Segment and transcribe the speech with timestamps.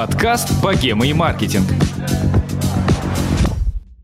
[0.00, 1.66] Подкаст «Богема и маркетинг».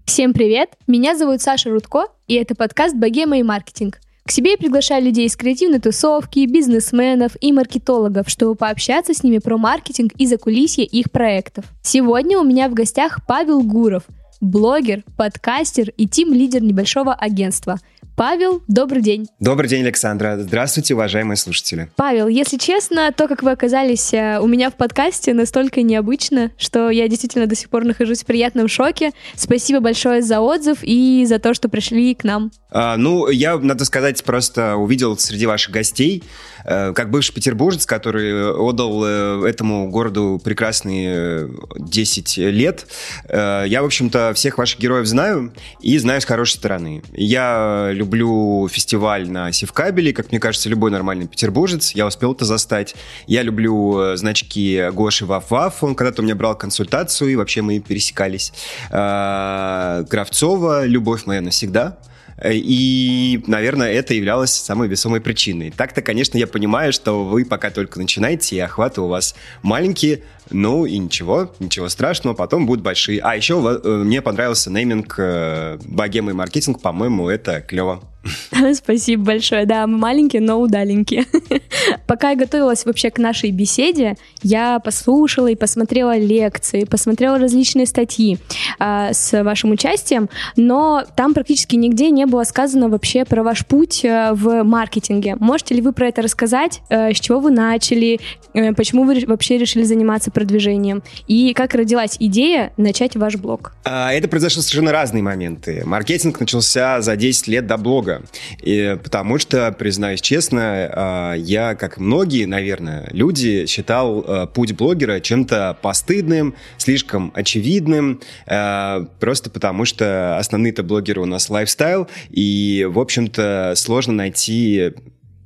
[0.04, 0.69] Всем привет!
[0.87, 4.01] Меня зовут Саша Рудко, и это подкаст «Богема и маркетинг».
[4.26, 9.38] К себе я приглашаю людей из креативной тусовки, бизнесменов и маркетологов, чтобы пообщаться с ними
[9.38, 11.65] про маркетинг и закулисье их проектов.
[11.80, 14.03] Сегодня у меня в гостях Павел Гуров,
[14.41, 17.80] блогер, подкастер и тим-лидер небольшого агентства–
[18.16, 19.27] Павел, добрый день.
[19.41, 20.39] Добрый день, Александра.
[20.41, 21.91] Здравствуйте, уважаемые слушатели.
[21.97, 26.89] Павел, если честно, то, как вы оказались э, у меня в подкасте, настолько необычно, что
[26.89, 29.11] я действительно до сих пор нахожусь в приятном шоке.
[29.35, 32.51] Спасибо большое за отзыв и за то, что пришли к нам.
[32.71, 36.25] А, ну, я, надо сказать, просто увидел среди ваших гостей
[36.66, 42.87] как бывший петербуржец, который отдал э, этому городу прекрасные 10 э, лет,
[43.29, 47.02] я, в общем-то, всех ваших героев знаю и знаю с хорошей стороны.
[47.12, 51.93] Я люблю фестиваль на Севкабеле, как мне кажется, любой нормальный петербуржец.
[51.93, 52.96] Я успел это застать.
[53.26, 55.74] Я люблю значки Гоши Ваф-Ваф.
[55.82, 58.52] Он когда-то у меня брал консультацию, и вообще мы пересекались.
[58.88, 61.98] Кравцова «Любовь моя навсегда».
[62.45, 65.70] И, наверное, это являлось самой весомой причиной.
[65.70, 70.84] Так-то, конечно, я понимаю, что вы пока только начинаете, и охваты у вас маленькие, ну
[70.84, 73.20] и ничего, ничего страшного, потом будут большие.
[73.20, 78.02] А еще э, мне понравился нейминг э, «Богема маркетинг», по-моему, это клево.
[78.74, 79.66] Спасибо большое.
[79.66, 81.27] Да, мы маленькие, но удаленькие.
[82.06, 88.38] Пока я готовилась вообще к нашей беседе, я послушала и посмотрела лекции, посмотрела различные статьи
[88.78, 94.04] э, с вашим участием, но там практически нигде не было сказано вообще про ваш путь
[94.04, 95.36] э, в маркетинге.
[95.38, 96.82] Можете ли вы про это рассказать?
[96.88, 98.20] Э, с чего вы начали?
[98.54, 101.02] Э, почему вы вообще решили заниматься продвижением?
[101.27, 103.74] И как родилась идея начать ваш блог?
[103.84, 105.82] А, это произошло совершенно разные моменты.
[105.84, 108.16] Маркетинг начался за 10 лет до блога.
[108.62, 115.21] И потому что, признаюсь честно, а, я, как многие, наверное, люди, считал а, путь блогера
[115.21, 123.75] чем-то постыдным, слишком очевидным, просто потому что основные-то блогеры у нас лайфстайл, и, в общем-то,
[123.76, 124.93] сложно найти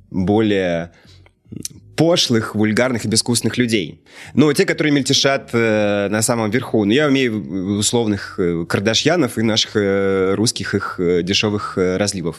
[0.09, 0.91] более
[2.01, 4.01] пошлых, вульгарных и безвкусных людей.
[4.33, 6.83] Ну, те, которые мельтешат э, на самом верху.
[6.83, 12.37] Ну, я умею условных э, кардашьянов и наших э, русских их э, дешевых э, разливов.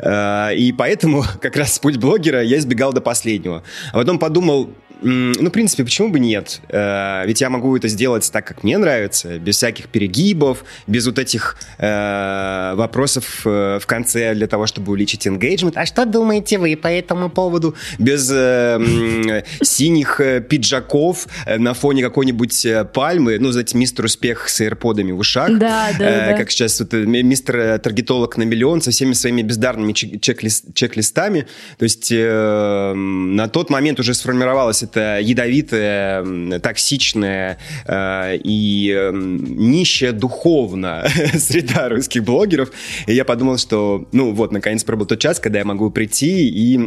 [0.00, 3.62] Э, и поэтому как раз путь блогера я избегал до последнего.
[3.92, 4.70] А потом подумал,
[5.02, 6.60] ну, в принципе, почему бы нет?
[6.68, 11.18] Э, ведь я могу это сделать так, как мне нравится, без всяких перегибов, без вот
[11.18, 15.72] этих э, вопросов э, в конце для того, чтобы увеличить engagement.
[15.74, 17.74] А что думаете вы по этому поводу?
[17.98, 25.12] Без э, синих э, пиджаков на фоне какой-нибудь пальмы, ну, знаете, мистер успех с AirPod'ами
[25.12, 25.48] в ушах.
[25.58, 26.36] Да, да, э, да.
[26.38, 31.46] Как сейчас вот, мистер таргетолог на миллион со всеми своими бездарными чек-лист, чек-листами.
[31.78, 40.12] То есть э, на тот момент уже сформировалась это ядовитая, токсичная э, и э, нищая
[40.12, 42.70] духовно среда русских блогеров.
[43.06, 46.76] И я подумал, что, ну вот, наконец пробыл тот час, когда я могу прийти и
[46.76, 46.78] э,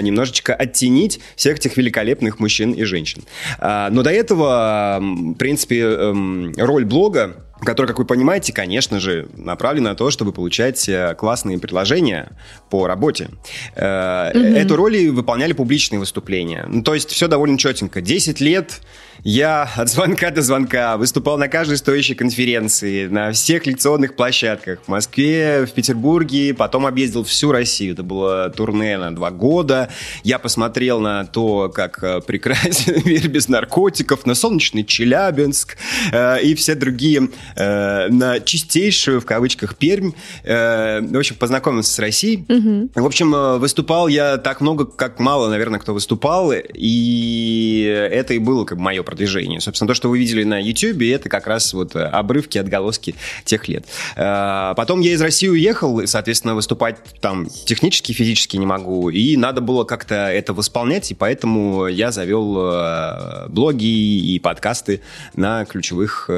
[0.00, 3.22] немножечко оттенить всех этих великолепных мужчин и женщин.
[3.58, 9.28] А, но до этого, в принципе, э, роль блога который, как вы понимаете, конечно же,
[9.36, 12.32] направлен на то, чтобы получать э, классные предложения
[12.70, 13.30] по работе.
[13.76, 14.56] Mm-hmm.
[14.56, 16.66] Эту роль выполняли публичные выступления.
[16.68, 18.00] Ну, то есть все довольно четенько.
[18.00, 18.80] 10 лет
[19.24, 24.88] я от звонка до звонка выступал на каждой стоящей конференции, на всех лекционных площадках в
[24.88, 27.94] Москве, в Петербурге, потом объездил всю Россию.
[27.94, 29.88] Это было турне на два года.
[30.24, 35.78] Я посмотрел на то, как э, прекрасен мир без наркотиков, на солнечный Челябинск
[36.12, 40.12] э, и все другие, э, на чистейшую, в кавычках, Пермь.
[40.42, 42.44] Э, в общем, познакомился с Россией.
[42.46, 42.90] Угу.
[42.94, 48.38] В общем, э, выступал я так много, как мало, наверное, кто выступал, и это и
[48.38, 49.60] было как бы мое продвижению.
[49.60, 53.14] Собственно, то, что вы видели на YouTube, это как раз вот э, обрывки, отголоски
[53.44, 53.84] тех лет.
[54.16, 59.36] Э, потом я из России уехал, и, соответственно, выступать там технически, физически не могу, и
[59.36, 65.00] надо было как-то это восполнять, и поэтому я завел э, блоги и подкасты
[65.36, 66.28] на ключевых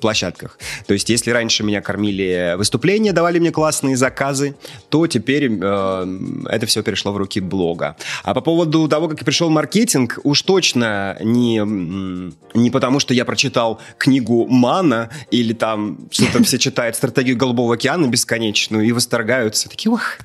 [0.00, 0.58] площадках.
[0.86, 4.56] То есть, если раньше меня кормили выступления, давали мне классные заказы,
[4.90, 7.96] то теперь это все перешло в руки блога.
[8.24, 13.80] А по поводу того, как пришел маркетинг, уж точно не не потому, что я прочитал
[13.98, 19.68] книгу Мана или там что-то все читают стратегию Голубого океана бесконечную и восторгаются.
[19.68, 20.18] Такие, ох,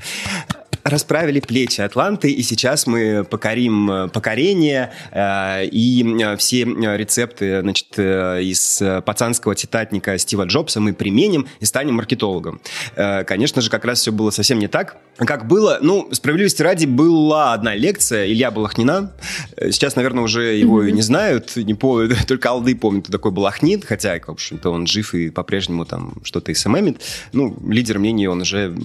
[0.84, 10.18] расправили плечи Атланты, и сейчас мы покорим покорение, и все рецепты значит, из пацанского титатника
[10.18, 12.62] Стива Джобса мы применим и станем маркетологом.
[12.96, 14.98] Конечно же, как раз все было совсем не так.
[15.18, 19.12] Как было, ну, справедливости ради, была одна лекция Илья Балахнина.
[19.58, 20.92] Сейчас, наверное, уже его mm-hmm.
[20.92, 25.14] не знают, не помню, только алды помнят, кто такой Балахнин, хотя, в общем-то, он жив
[25.14, 27.02] и по-прежнему там что-то СММит.
[27.34, 28.76] Ну, лидер мнений он уже,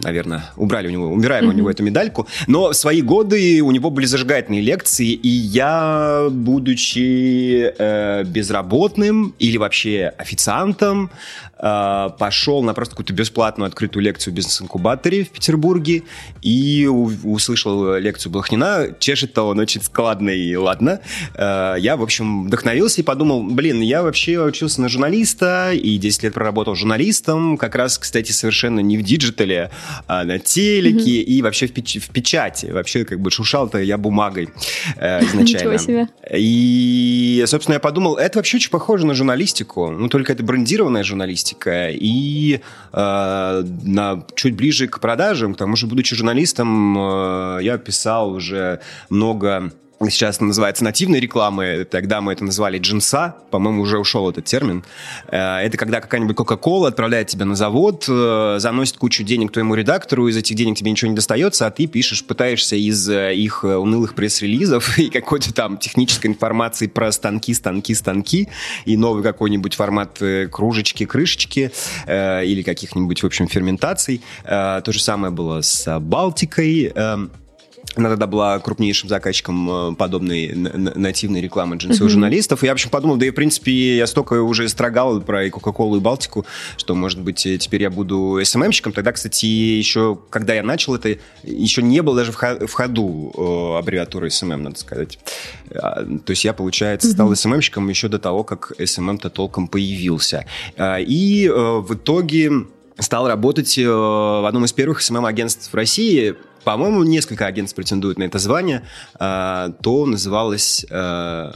[0.00, 1.48] наверное, убрали у него, mm-hmm.
[1.48, 2.26] у него эту медальку.
[2.46, 9.56] Но в свои годы у него были зажигательные лекции, и я, будучи э, безработным или
[9.56, 11.10] вообще официантом,
[11.58, 16.02] э, пошел на просто какую-то бесплатную открытую лекцию в бизнес-инкубаторе в Петербурге
[16.42, 18.88] и услышал лекцию Блохнина.
[18.98, 21.00] Чешет-то он очень складно и ладно.
[21.34, 26.24] Э, я, в общем, вдохновился и подумал, блин, я вообще учился на журналиста и 10
[26.24, 29.70] лет проработал журналистом, как раз, кстати, совершенно не в digital'е,
[30.06, 32.66] а на телеке и вообще в, печ- в печати.
[32.66, 34.48] Вообще, как бы, шуршал-то я бумагой
[34.96, 35.42] э, изначально.
[35.42, 36.08] Ничего себе.
[36.32, 41.90] И, собственно, я подумал, это вообще очень похоже на журналистику, ну, только это брендированная журналистика
[41.90, 42.60] и
[42.92, 48.80] э, на, чуть ближе к продажам, к тому же, будучи журналистом, э, я писал уже
[49.08, 49.72] много
[50.08, 54.82] сейчас называется нативной рекламы, тогда мы это называли джинса, по-моему, уже ушел этот термин.
[55.28, 60.26] Э, это когда какая-нибудь Coca-Cola отправляет тебя на завод, э, заносит кучу денег твоему редактору,
[60.28, 64.14] из этих денег тебе ничего не достается, а ты пишешь, пытаешься из э, их унылых
[64.14, 68.48] пресс-релизов и какой-то там технической информации про станки, станки, станки
[68.86, 70.18] и новый какой-нибудь формат
[70.50, 71.72] кружечки, крышечки
[72.06, 74.22] или каких-нибудь, в общем, ферментаций.
[74.44, 76.92] То же самое было с Балтикой.
[77.96, 82.12] Она тогда была крупнейшим заказчиком э, подобной нативной рекламы джинсовых mm-hmm.
[82.12, 82.62] журналистов.
[82.62, 85.50] И я, в общем, подумал, да и, в принципе, я столько уже строгал про и
[85.50, 86.46] Кока-Колу, и Балтику,
[86.76, 88.92] что, может быть, э, теперь я буду СММщиком.
[88.92, 94.30] Тогда, кстати, еще, когда я начал это, еще не было даже в ходу э, аббревиатуры
[94.30, 95.18] СММ, надо сказать.
[95.74, 97.12] А, то есть я, получается, mm-hmm.
[97.12, 100.46] стал СММщиком еще до того, как СММ-то толком появился.
[100.76, 102.52] А, и в итоге
[102.98, 108.38] стал работать в одном из первых СММ-агентств в России– по-моему, несколько агентств претендуют на это
[108.38, 108.82] звание,
[109.18, 111.54] а, то называлось, а,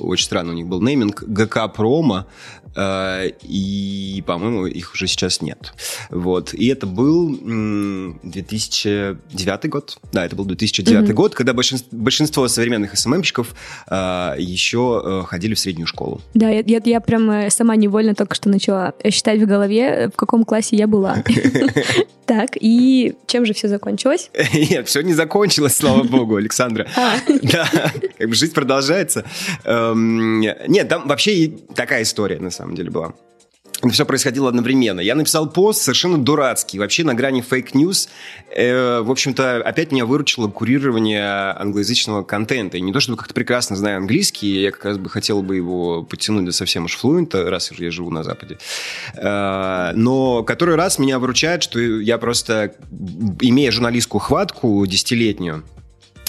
[0.00, 2.26] очень странно у них был нейминг, ГК Промо,
[2.76, 5.72] и, по-моему, их уже сейчас нет.
[6.10, 6.54] Вот.
[6.54, 7.38] И это был
[8.22, 9.98] 2009 год.
[10.12, 11.12] Да, это был 2009 mm-hmm.
[11.12, 13.54] год, когда большинство, большинство современных СММщиков
[13.90, 16.20] еще ходили в среднюю школу.
[16.34, 20.16] Да, я, я, я прям э, сама невольно только что начала считать в голове, в
[20.16, 21.22] каком классе я была.
[22.26, 24.30] Так, и чем же все закончилось?
[24.54, 26.88] Нет, все не закончилось, слава богу, Александра.
[26.96, 27.16] А.
[27.42, 27.68] Да,
[28.18, 29.24] как бы жизнь продолжается.
[29.64, 33.12] Эм, нет, там вообще такая история, на самом деле, была
[33.90, 35.00] все происходило одновременно.
[35.00, 38.08] Я написал пост совершенно дурацкий, вообще на грани fake news.
[38.54, 42.76] Э, в общем-то, опять меня выручило курирование англоязычного контента.
[42.76, 46.02] И не то, чтобы как-то прекрасно знаю английский, я как раз бы хотел бы его
[46.02, 48.58] подтянуть до совсем уж fluent а, раз я живу на Западе.
[49.16, 52.74] Э, но который раз меня выручает, что я просто,
[53.40, 55.64] имея журналистскую хватку десятилетнюю,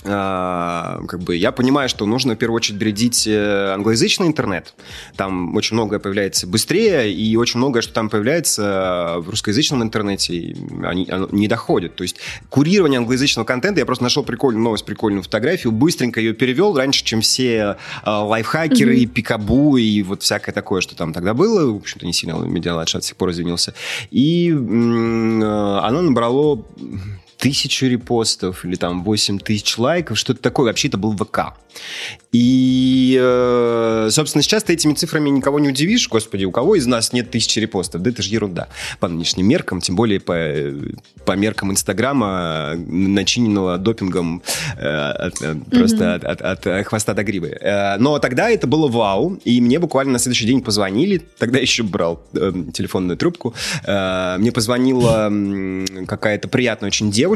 [0.05, 4.73] как бы я понимаю, что нужно в первую очередь бередить э, англоязычный интернет.
[5.15, 11.09] Там очень многое появляется быстрее, и очень многое, что там появляется в русскоязычном интернете, они,
[11.09, 11.95] оно не доходит.
[11.95, 12.17] То есть
[12.49, 17.21] курирование англоязычного контента, я просто нашел прикольную новость, прикольную фотографию, быстренько ее перевел раньше, чем
[17.21, 19.07] все э, лайфхакеры, mm-hmm.
[19.07, 21.71] пикабу и вот всякое такое, что там тогда было.
[21.71, 23.73] В общем-то, не сильно медиалайт до сих пор извинился.
[24.11, 26.63] И э, оно набрало
[27.37, 30.67] тысячу репостов или там 8 тысяч лайков, что-то такое.
[30.67, 31.53] Вообще это был ВК.
[32.31, 36.07] И, э, собственно, сейчас ты этими цифрами никого не удивишь.
[36.09, 38.01] Господи, у кого из нас нет тысячи репостов?
[38.01, 38.67] Да это же ерунда
[38.99, 40.35] по нынешним меркам, тем более по,
[41.25, 44.41] по меркам Инстаграма, начиненного допингом
[44.77, 45.29] э,
[45.71, 46.25] просто mm-hmm.
[46.25, 47.57] от, от, от хвоста до гривы.
[47.59, 51.83] Э, но тогда это было вау, и мне буквально на следующий день позвонили, тогда еще
[51.83, 53.53] брал э, телефонную трубку,
[53.85, 55.31] э, мне позвонила
[56.07, 57.34] какая-то приятная очень девушка,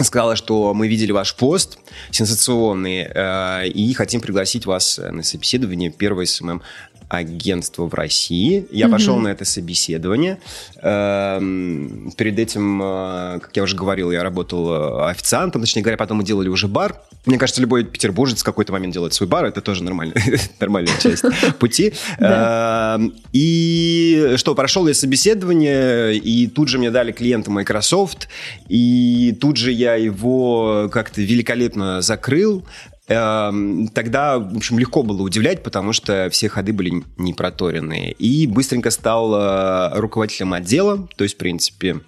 [0.00, 1.78] сказала, что мы видели ваш пост
[2.10, 6.62] сенсационный э, и хотим пригласить вас на собеседование первое СММ
[7.08, 8.66] агентство в России.
[8.70, 8.90] Я mm-hmm.
[8.90, 10.38] пошел на это собеседование.
[10.82, 16.18] Эм, перед этим, э, как я уже говорил, я работал э, официантом, точнее говоря, потом
[16.18, 17.00] мы делали уже бар.
[17.24, 20.14] Мне кажется, любой петербуржец в какой-то момент делает свой бар, это тоже нормально,
[20.60, 21.24] нормальная часть
[21.58, 21.94] пути.
[22.18, 28.28] Эм, и что, прошел я собеседование, и тут же мне дали клиента Microsoft,
[28.68, 32.64] и тут же я его как-то великолепно закрыл.
[33.08, 38.12] Эм, тогда, в общем, легко было удивлять, потому что все ходы были не проторенные.
[38.12, 42.00] И быстренько стал э, руководителем отдела, то есть, в принципе,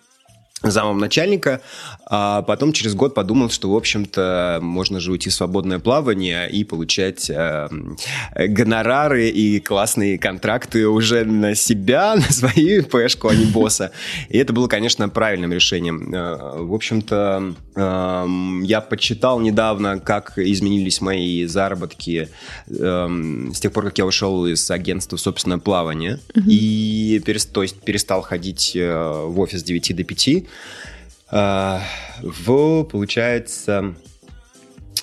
[0.63, 1.61] замом начальника,
[2.07, 6.65] а потом через год подумал, что, в общем-то, можно же уйти в свободное плавание и
[6.65, 7.69] получать э,
[8.35, 13.93] гонорары и классные контракты уже на себя, на свою пешку, а не босса.
[14.29, 16.13] И это было, конечно, правильным решением.
[16.15, 18.27] Э, в общем-то, э,
[18.65, 22.29] я почитал недавно, как изменились мои заработки
[22.69, 26.43] э, с тех пор, как я ушел из агентства собственное плавание, mm-hmm.
[26.47, 30.41] и перест, то есть перестал ходить э, в офис с 9 до 5, а,
[31.31, 33.95] в, получается,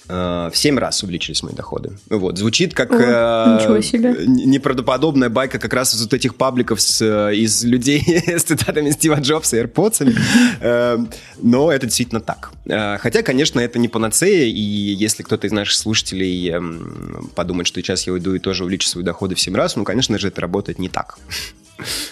[0.08, 1.98] в 7 раз увеличились мои доходы.
[2.10, 3.80] Вот, звучит как О, э,
[4.26, 9.16] неправдоподобная байка как раз из вот этих пабликов с, э, из людей с цитатами Стива
[9.16, 10.16] Джобса и AirPods.
[10.62, 10.98] Э,
[11.42, 12.52] но это действительно так.
[12.66, 16.62] Э, хотя, конечно, это не панацея, и если кто-то из наших слушателей э,
[17.36, 20.18] подумает, что сейчас я уйду и тоже увеличу свои доходы в 7 раз, ну, конечно
[20.18, 21.20] же, это работает не так.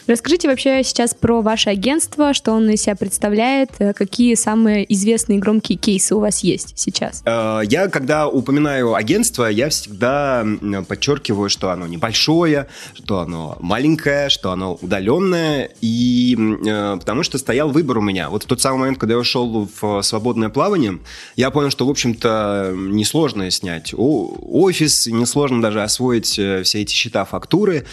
[0.07, 5.39] Расскажите вообще сейчас про ваше агентство, что он из себя представляет, э, какие самые известные
[5.39, 7.23] громкие кейсы у вас есть сейчас?
[7.25, 10.45] Э, я, когда упоминаю агентство, я всегда
[10.87, 17.69] подчеркиваю, что оно небольшое, что оно маленькое, что оно удаленное, и э, потому что стоял
[17.69, 18.29] выбор у меня.
[18.29, 20.99] Вот в тот самый момент, когда я ушел в свободное плавание,
[21.35, 27.85] я понял, что, в общем-то, несложно снять офис, несложно даже освоить все эти счета, фактуры,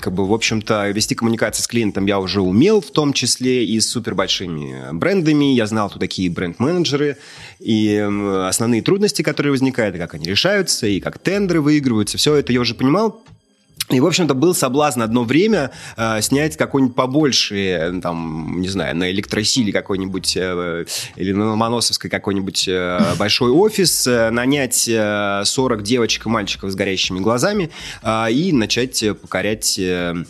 [0.00, 3.80] как бы, в общем-то, вести коммуникации с клиентом я уже умел, в том числе и
[3.80, 5.54] с супер большими брендами.
[5.54, 7.16] Я знал, кто такие бренд-менеджеры,
[7.58, 7.96] и
[8.46, 12.18] основные трудности, которые возникают, и как они решаются, и как тендеры выигрываются.
[12.18, 13.22] Все это я уже понимал.
[13.90, 19.10] И, в общем-то, был соблазн одно время э, снять какой-нибудь побольше, там, не знаю, на
[19.10, 20.84] электросиле какой-нибудь э,
[21.16, 26.74] или на Ломоносовской какой-нибудь э, большой офис, э, нанять э, 40 девочек и мальчиков с
[26.74, 27.70] горящими глазами
[28.02, 29.78] э, и начать покорять...
[29.78, 30.24] Э, э,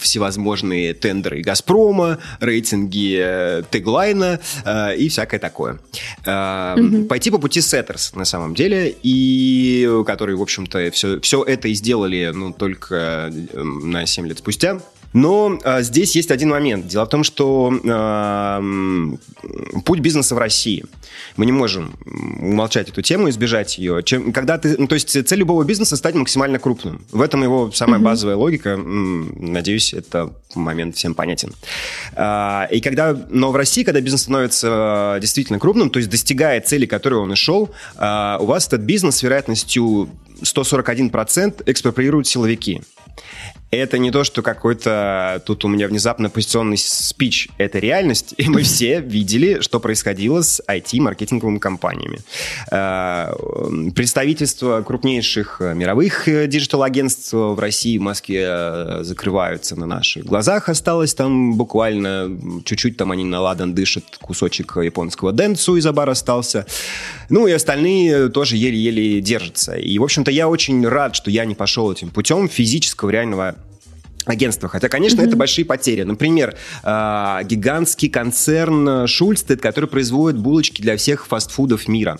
[0.00, 5.78] всевозможные тендеры Газпрома, рейтинги э, Tagline а э, и всякое такое.
[6.24, 7.06] Э, mm-hmm.
[7.06, 11.74] Пойти по пути Setters, на самом деле, и которые, в общем-то, все, все это и
[11.74, 14.80] сделали ну, только э, на 7 лет спустя.
[15.12, 16.86] Но а, здесь есть один момент.
[16.86, 18.62] Дело в том, что а,
[19.84, 20.84] путь бизнеса в России.
[21.36, 21.94] Мы не можем
[22.40, 24.02] умолчать эту тему, избежать ее.
[24.02, 27.04] Чем, когда ты, ну, то есть цель любого бизнеса стать максимально крупным.
[27.10, 28.04] В этом его самая mm-hmm.
[28.04, 28.76] базовая логика.
[28.76, 31.54] Надеюсь, это момент всем понятен.
[32.14, 36.68] А, и когда, но в России, когда бизнес становится а, действительно крупным, то есть достигает
[36.68, 40.08] цели, к которой он и шел, а, у вас этот бизнес с вероятностью
[40.42, 42.82] 141% экспроприируют силовики.
[43.70, 47.48] Это не то, что какой-то тут у меня внезапно позиционный спич.
[47.56, 52.18] Это реальность, и мы все видели, что происходило с IT-маркетинговыми компаниями.
[52.72, 53.32] Э,
[53.94, 60.68] представительства крупнейших мировых digital-агентств в России, в Москве э, закрываются на наших глазах.
[60.68, 62.28] Осталось там буквально
[62.64, 66.66] чуть-чуть, там они на ладан дышат, кусочек японского Dentsu Isobar остался.
[67.28, 69.76] Ну и остальные тоже еле-еле держатся.
[69.76, 73.54] И, в общем-то, я очень рад, что я не пошел этим путем физического реального
[74.26, 74.68] агентства.
[74.68, 75.28] Хотя, конечно, mm-hmm.
[75.28, 76.02] это большие потери.
[76.02, 82.18] Например, э, гигантский концерн Шульстед, который производит булочки для всех фастфудов мира.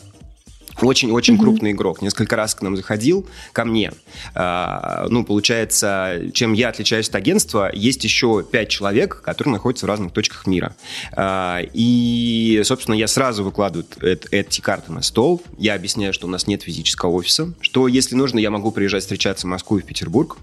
[0.82, 1.38] Очень-очень mm-hmm.
[1.38, 2.02] крупный игрок.
[2.02, 3.92] Несколько раз к нам заходил, ко мне.
[4.34, 9.88] А, ну, получается, чем я отличаюсь от агентства, есть еще пять человек, которые находятся в
[9.88, 10.74] разных точках мира.
[11.12, 15.42] А, и, собственно, я сразу выкладываю эти карты на стол.
[15.58, 19.46] Я объясняю, что у нас нет физического офиса, что, если нужно, я могу приезжать встречаться
[19.46, 20.38] в Москву и в Петербург.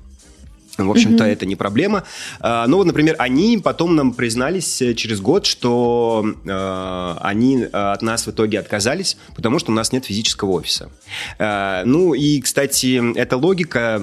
[0.77, 1.31] В общем-то, mm-hmm.
[1.33, 2.03] это не проблема.
[2.39, 7.67] А, ну, вот, например, они потом нам признались э, через год, что э, они э,
[7.67, 10.89] от нас в итоге отказались, потому что у нас нет физического офиса.
[11.39, 13.99] Э, ну, и, кстати, эта логика...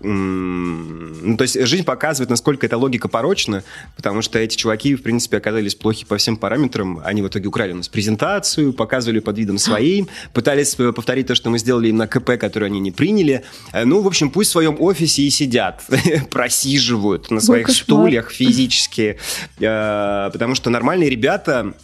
[0.00, 3.64] Ну, то есть жизнь показывает, насколько эта логика порочна,
[3.96, 7.00] потому что эти чуваки, в принципе, оказались плохи по всем параметрам.
[7.04, 11.50] Они в итоге украли у нас презентацию, показывали под видом своим, пытались повторить то, что
[11.50, 13.44] мы сделали им на КП, которое они не приняли.
[13.72, 15.82] Э, ну, в общем, пусть в своем офисе и сидят
[16.30, 19.18] просиживают на своих стульях физически,
[19.58, 21.74] э, потому что нормальные ребята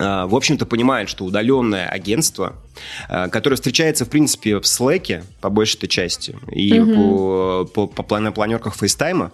[0.00, 2.56] в общем-то, понимают, что удаленное агентство,
[3.08, 7.66] э, которое встречается, в принципе, в Slack, по большей части, и угу.
[7.66, 9.32] по, по, по планерках FaceTime а,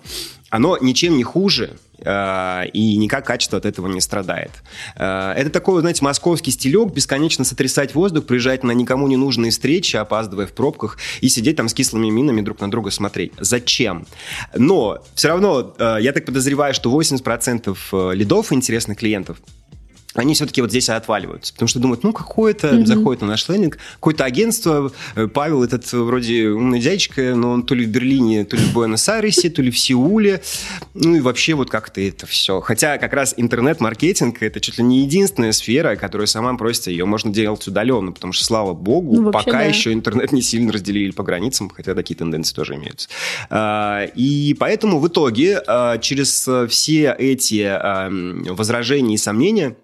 [0.51, 4.51] оно ничем не хуже э, и никак качество от этого не страдает.
[4.97, 9.97] Э, это такой, знаете, московский стилек, бесконечно сотрясать воздух, приезжать на никому не нужные встречи,
[9.97, 13.33] опаздывая в пробках и сидеть там с кислыми минами друг на друга смотреть.
[13.39, 14.07] Зачем?
[14.57, 19.39] Но все равно, э, я так подозреваю, что 80% лидов интересных клиентов
[20.17, 21.53] они все-таки вот здесь отваливаются.
[21.53, 22.87] Потому что думают, ну, какое-то, mm-hmm.
[22.87, 27.75] заходит на наш лендинг, какое-то агентство, э, Павел этот вроде умный дядечка, но он то
[27.75, 30.43] ли в Берлине, то ли в Буэнос-Айресе, то ли в Сеуле.
[30.95, 32.61] Ну, и вообще вот как-то это все.
[32.61, 37.33] Хотя как раз интернет-маркетинг– это чуть ли не единственная сфера, которая сама просится, ее можно
[37.33, 39.63] делать удаленно, потому что, слава богу, ну, пока да.
[39.63, 43.09] еще интернет не сильно разделили по границам, хотя такие тенденции тоже имеются.
[43.51, 48.11] А, и поэтому в итоге а, через все эти а,
[48.51, 49.77] возражения и сомнения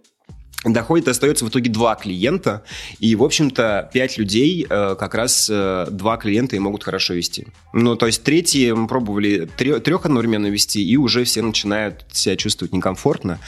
[0.65, 2.63] доходит, остается в итоге два клиента,
[3.01, 7.47] и, в общем-то, пять людей, э, как раз э, два клиента и могут хорошо вести.
[7.73, 12.73] Ну, то есть третьи мы пробовали трех одновременно вести, и уже все начинают себя чувствовать
[12.73, 13.39] некомфортно,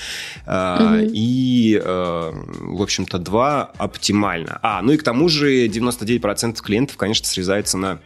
[0.47, 0.97] угу.
[1.13, 4.59] и, в общем-то, два оптимально.
[4.63, 8.01] А, ну и к тому же 99% клиентов, конечно, срезается на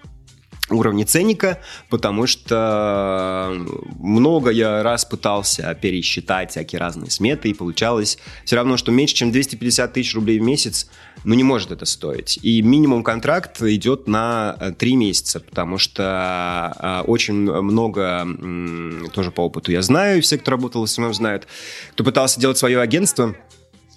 [0.70, 3.54] уровне ценника, потому что
[3.98, 9.32] много я раз пытался пересчитать всякие разные сметы, и получалось все равно, что меньше, чем
[9.32, 10.88] 250 тысяч рублей в месяц,
[11.24, 12.38] ну, не может это стоить.
[12.42, 18.26] И минимум контракт идет на 3 месяца, потому что а, очень много,
[19.12, 21.46] тоже по опыту я знаю, все, кто работал в СММ, знают,
[21.92, 23.34] кто пытался делать свое агентство–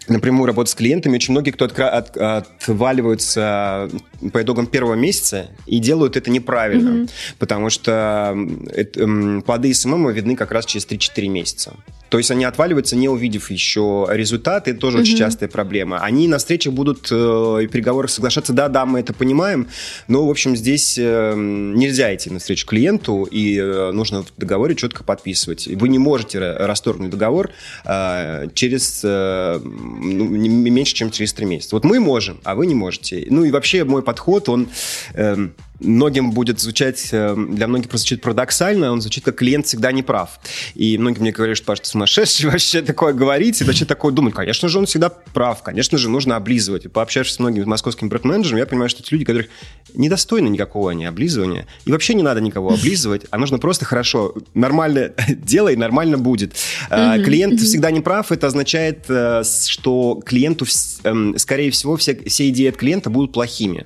[0.08, 3.89] напрямую работать с клиентами, очень многие, кто откра- от, отваливаются
[4.34, 7.10] по итогам первого месяца и делают это неправильно, mm-hmm.
[7.39, 8.38] потому что
[8.74, 11.74] это, плоды СММ видны как раз через 3-4 месяца.
[12.12, 14.72] То есть они отваливаются, не увидев еще результаты.
[14.72, 15.01] Это тоже mm-hmm.
[15.01, 16.00] очень частая проблема.
[16.00, 19.70] Они на встречах будут э, и переговорах соглашаться, да, да, мы это понимаем,
[20.10, 24.75] но, в общем, здесь э, нельзя идти на встречу клиенту, и э, нужно в договоре
[24.75, 25.68] четко подписывать.
[25.68, 27.51] Вы не можете расторгнуть договор
[27.86, 31.77] э, через э, ну, меньше, чем через три месяца.
[31.77, 33.25] Вот мы можем, а вы не можете.
[33.30, 34.68] Ну и вообще мой подход, он...
[35.13, 35.48] Э,
[35.82, 40.04] многим будет звучать, э, для многих просто звучит парадоксально, он звучит как клиент всегда не
[40.04, 40.40] прав.
[40.76, 44.34] И многие мне говорят, что Паш, ты сумасшедший вообще такое говорить, и вообще такое думать.
[44.34, 46.86] Конечно же, он всегда прав, конечно же, нужно облизывать.
[46.86, 49.48] И пообщавшись с многими московскими бренд-менеджерами, я понимаю, что эти люди, которых
[49.94, 55.12] недостойны никакого они облизывания, и вообще не надо никого облизывать, а нужно просто хорошо, нормально
[55.28, 56.54] делай, нормально будет.
[56.90, 57.24] Mm-hmm.
[57.24, 57.66] Клиент mm-hmm.
[57.66, 60.66] всегда не прав, это означает, э, что клиенту,
[61.04, 63.86] эм, скорее всего, все, все идеи от клиента будут плохими.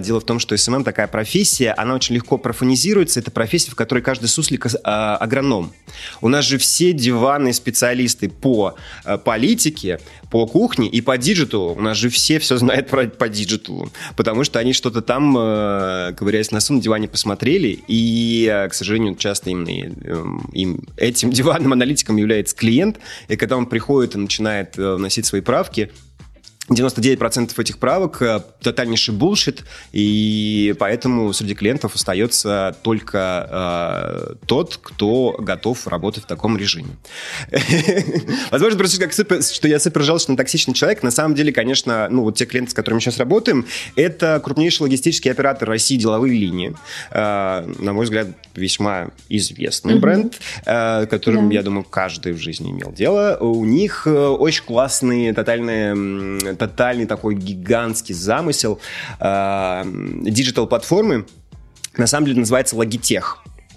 [0.00, 3.20] Дело в том, что СММ такая профессия, она очень легко профанизируется.
[3.20, 5.72] Это профессия, в которой каждый суслик а, агроном.
[6.20, 9.98] У нас же все диванные специалисты по а, политике,
[10.30, 11.74] по кухне и по диджиталу.
[11.74, 16.12] У нас же все все знают про, по диджиталу, потому что они что-то там, э,
[16.18, 21.30] ковыряясь в носу, на диване посмотрели, и, э, к сожалению, часто именно э, им, этим
[21.38, 25.90] диванным аналитиком является клиент, и когда он приходит и начинает э, вносить свои правки,
[26.68, 35.36] 99% этих правок э, тотальнейший булшит, и поэтому среди клиентов остается только э, тот, кто
[35.38, 36.96] готов работать в таком режиме.
[38.50, 41.02] Возможно, просто как что я супер жалостный, токсичный человек.
[41.02, 45.30] На самом деле, конечно, ну вот те клиенты, с которыми сейчас работаем, это крупнейший логистический
[45.30, 46.74] оператор России деловые линии.
[47.10, 49.98] Э, на мой взгляд, весьма известный mm-hmm.
[50.00, 51.54] бренд, э, которым, yeah.
[51.54, 53.36] я думаю, каждый в жизни имел дело.
[53.40, 58.80] У них э, очень классные тотальные тотальный такой гигантский замысел
[59.20, 61.26] э, диджитал-платформы,
[61.96, 63.24] на самом деле называется Logitech.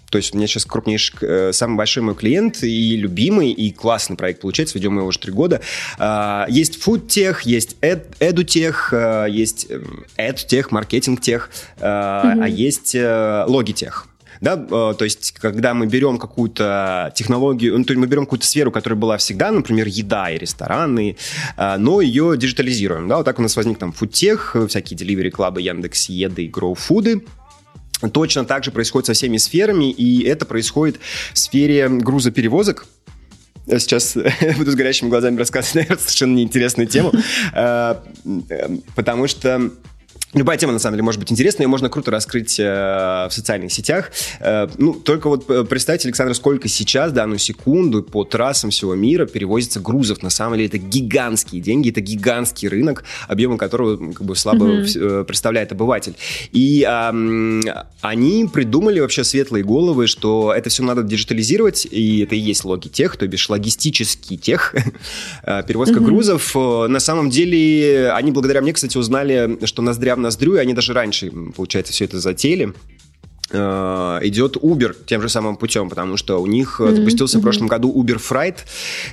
[0.10, 4.18] То есть у меня сейчас крупнейший, э, самый большой мой клиент и любимый, и классный
[4.18, 5.62] проект получается, ведем его уже три года.
[6.50, 9.68] Есть FoodTech, есть EduTech, э, есть
[10.18, 11.42] EdTech, MarketingTech,
[11.80, 12.44] mm-hmm.
[12.44, 14.09] а есть Logitech
[14.42, 18.46] да, э, то есть когда мы берем какую-то технологию, ну, то есть мы берем какую-то
[18.46, 21.18] сферу, которая была всегда, например, еда и рестораны,
[21.58, 25.62] э, но ее диджитализируем, да, вот так у нас возник там фудтех, всякие delivery клабы
[25.62, 27.22] Яндекс Еды и Food,
[28.14, 31.02] Точно так же происходит со всеми сферами, и это происходит
[31.34, 32.88] в сфере грузоперевозок,
[33.68, 34.16] сейчас
[34.58, 37.12] буду с горящими глазами рассказывать, наверное, совершенно неинтересную тему,
[37.54, 37.96] э,
[38.96, 39.72] потому что
[40.34, 43.72] Любая тема, на самом деле, может быть интересной, ее можно круто раскрыть э, в социальных
[43.72, 44.12] сетях.
[44.40, 49.26] Э, ну, только вот э, представьте, Александр, сколько сейчас, данную секунду, по трассам всего мира
[49.26, 50.22] перевозится грузов.
[50.22, 55.24] На самом деле, это гигантские деньги, это гигантский рынок, объемом которого как бы слабо mm-hmm.
[55.24, 56.14] представляет обыватель.
[56.52, 57.62] И э,
[58.02, 63.18] они придумали вообще светлые головы, что это все надо диджитализировать, и это и есть логитех,
[63.18, 64.76] то бишь логистический тех,
[65.44, 66.04] э, перевозка mm-hmm.
[66.04, 66.56] грузов.
[66.56, 71.32] На самом деле, они благодаря мне, кстати, узнали, что ноздря ноздрю, и они даже раньше,
[71.56, 72.74] получается, все это затеяли
[73.52, 76.96] э, идет Uber тем же самым путем, потому что у них mm-hmm.
[76.96, 77.42] запустился mm-hmm.
[77.42, 78.60] в прошлом году Uber Freight,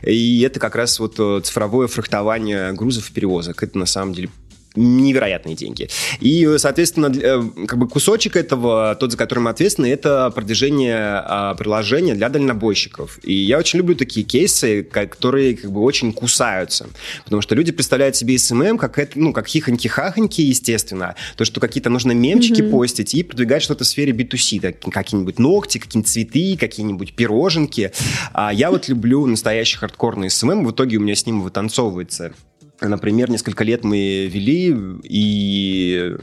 [0.03, 3.63] и это как раз вот э, цифровое фрахтование грузов и перевозок.
[3.63, 4.31] Это на самом деле
[4.77, 5.89] невероятные деньги.
[6.21, 11.55] И, соответственно, э, как бы кусочек этого, тот, за который мы ответственны, это продвижение а,
[11.55, 13.19] приложения для дальнобойщиков.
[13.23, 16.89] И я очень люблю такие кейсы, которые как бы очень кусаются.
[17.25, 21.15] Потому что люди представляют себе СММ как, это, ну, как хихоньки-хахоньки, естественно.
[21.37, 22.71] То, что какие-то нужно мемчики mm-hmm.
[22.71, 24.91] постить и продвигать что-то в сфере B2C.
[24.91, 27.93] Какие-нибудь ногти, какие-нибудь цветы, какие-нибудь пироженки.
[28.33, 30.65] А я вот люблю настоящий хардкорный СММ.
[30.65, 32.33] В итоге у меня с ним вытанцовывается
[32.81, 36.15] Например, несколько лет мы вели, и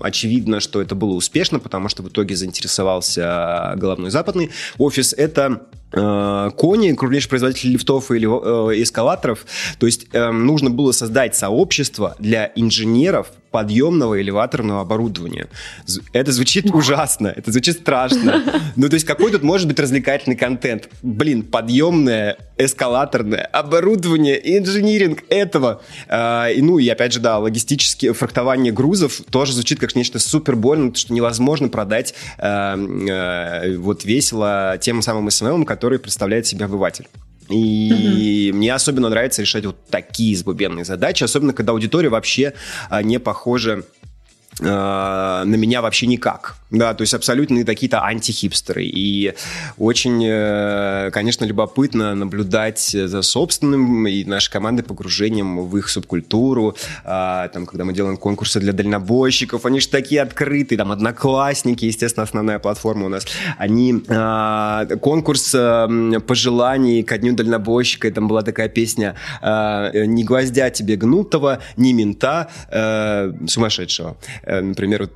[0.00, 5.12] очевидно, что это было успешно, потому что в итоге заинтересовался головной западный офис.
[5.12, 9.46] Это Кони, крупнейший производитель лифтов или э, эскалаторов.
[9.78, 15.48] То есть э, нужно было создать сообщество для инженеров, подъемного элеваторного оборудования.
[16.12, 18.42] Это звучит ужасно, это звучит страшно.
[18.76, 20.88] Ну, то есть какой тут может быть развлекательный контент?
[21.02, 25.82] Блин, подъемное, эскалаторное оборудование, инжиниринг этого.
[26.08, 30.56] А, и, ну, и опять же, да, логистические фрахтование грузов тоже звучит как нечто супер
[30.56, 32.76] больно, что невозможно продать а,
[33.78, 37.06] вот весело тем самым СММ, который представляет себя обыватель.
[37.48, 38.58] И угу.
[38.58, 42.52] мне особенно нравится решать вот такие сбубенные задачи, особенно когда аудитория вообще
[42.90, 43.84] а, не похожа
[44.60, 46.56] а, на меня вообще никак.
[46.70, 48.84] Да, то есть абсолютно какие-то антихипстеры.
[48.84, 49.32] И
[49.78, 56.76] очень, э, конечно, любопытно наблюдать за собственным и нашей командой погружением в их субкультуру.
[57.04, 60.76] А, там, когда мы делаем конкурсы для дальнобойщиков, они же такие открытые.
[60.76, 63.26] Там одноклассники, естественно, основная платформа у нас.
[63.56, 68.08] Они а, конкурс э, пожеланий ко дню дальнобойщика.
[68.08, 74.16] И там была такая песня «Не гвоздя тебе гнутого, ни мента э, сумасшедшего».
[74.48, 75.08] Например,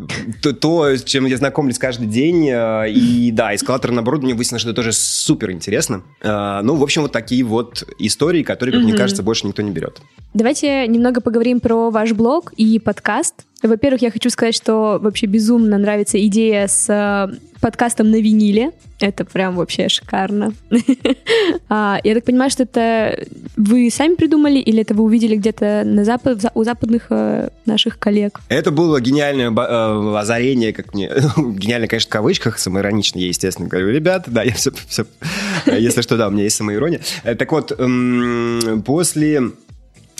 [0.42, 2.48] то, то, с чем я знакомлюсь каждый день.
[2.48, 6.02] Э, и да, эскалаторное оборудование выяснилось, что это тоже супер интересно.
[6.20, 8.84] Э, ну, в общем, вот такие вот истории, которые, как mm-hmm.
[8.84, 10.00] мне кажется, больше никто не берет.
[10.34, 13.46] Давайте немного поговорим про ваш блог и подкаст.
[13.62, 18.72] Во-первых, я хочу сказать, что вообще безумно нравится идея с э, подкастом на виниле.
[19.00, 20.52] Это прям вообще шикарно.
[21.68, 23.24] а, я так понимаю, что это
[23.56, 28.40] вы сами придумали или это вы увидели где-то на запад, у западных э, наших коллег?
[28.48, 31.08] Это было гениальное э, озарение, как мне...
[31.36, 34.72] Гениально, конечно, в кавычках, самоиронично я, естественно, говорю, ребята, да, я все...
[35.66, 37.00] если что, да, у меня есть самоирония.
[37.22, 39.52] Так вот, эм, после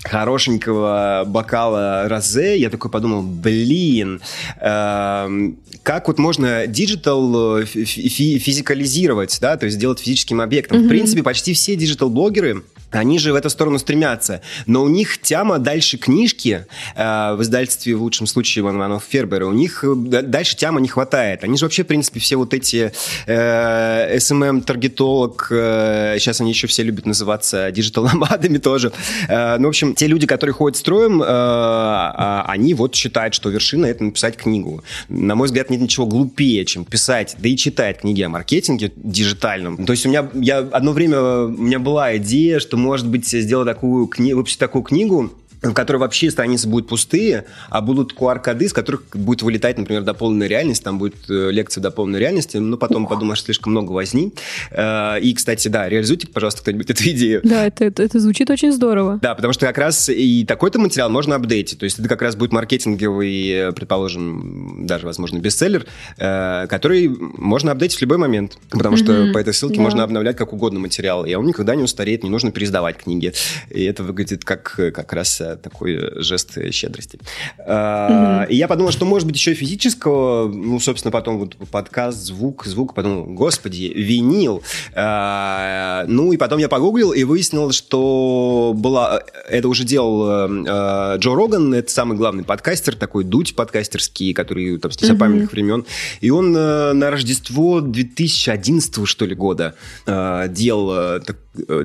[0.05, 4.21] хорошенького бокала розе, я такой подумал, блин,
[4.61, 10.79] э, как вот можно диджитал э, физикализировать, да, то есть сделать физическим объектом.
[10.79, 10.87] Mm-hmm.
[10.87, 12.62] В принципе, почти все диджитал-блогеры
[12.93, 14.41] они же в эту сторону стремятся.
[14.67, 19.47] Но у них тямы дальше книжки э, в издательстве, в лучшем случае, Манн Иванов Фербера,
[19.47, 21.45] у них э, дальше тямы не хватает.
[21.45, 22.93] Они же вообще, в принципе, все вот эти
[23.27, 28.93] э, SMM-таргетолог, э, сейчас они еще все любят называться диджитал-номадами тоже.
[29.29, 33.49] Э, ну, в общем, те люди, которые ходят строем, э, э, они вот считают, что
[33.49, 34.83] вершина— это написать книгу.
[35.09, 39.85] На мой взгляд, нет ничего глупее, чем писать, да и читать книги о маркетинге диджитальном.
[39.85, 43.66] То есть у меня, я одно время, у меня была идея, что может быть, сделать
[43.66, 48.72] такую книгу, выпустить такую книгу, в которой вообще страницы будут пустые, а будут QR-коды, с
[48.72, 53.42] которых будет вылетать, например, дополненная реальность, там будет э, лекция дополненной реальности, но потом подумаешь,
[53.42, 54.33] слишком много возни.
[54.70, 57.40] Э, и, кстати, да, реализуйте, пожалуйста, кто-нибудь эту идею.
[57.44, 59.18] Да, это, это, это звучит очень здорово.
[59.22, 62.35] Да, потому что как раз и такой-то материал можно апдейтить, то есть это как раз
[62.35, 65.87] будет маркетинговый, предположим, даже, возможно, бестселлер,
[66.18, 69.33] э, который можно апдейтить в любой момент, потому что mm-hmm.
[69.33, 69.83] по этой ссылке да.
[69.83, 73.33] можно обновлять как угодно материал, и он никогда не устареет, не нужно пересдавать книги.
[73.70, 77.19] И это выглядит как как раз такой жест щедрости.
[77.59, 78.49] Mm-hmm.
[78.49, 82.67] И я подумал, что может быть еще и физического, ну, собственно, потом вот подкаст, звук,
[82.67, 84.62] звук, потом, господи, винил.
[84.95, 91.35] А, ну, и потом я погуглил и выяснил, что была, это уже делал а, Джо
[91.35, 95.53] Роган, это самый главный подкастер, такой дуть подкастерский, который там с незапамятных mm-hmm.
[95.53, 95.85] времен.
[96.21, 99.75] И он на Рождество 2011 что ли года
[100.07, 101.21] делал,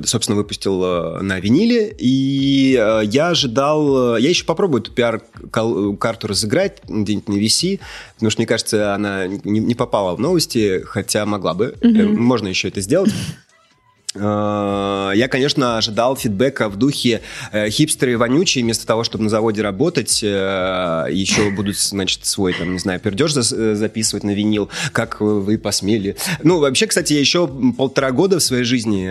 [0.05, 2.71] собственно, выпустил на виниле, и
[3.05, 3.56] я ожидал...
[3.57, 7.79] Я еще попробую эту пиар-карту разыграть где-нибудь на VC,
[8.15, 11.75] потому что, мне кажется, она не, попала в новости, хотя могла бы.
[11.81, 12.15] Mm-hmm.
[12.17, 13.11] Можно еще это сделать.
[14.19, 19.61] Э, я, конечно, ожидал фидбэка в духе э, хипстеры вонючие, вместо того, чтобы на заводе
[19.61, 25.57] работать, э, еще будут, значит, свой, там, не знаю, пердеж записывать на винил, как вы
[25.57, 26.15] посмели.
[26.43, 29.07] Ну, вообще, кстати, я еще полтора года в своей жизни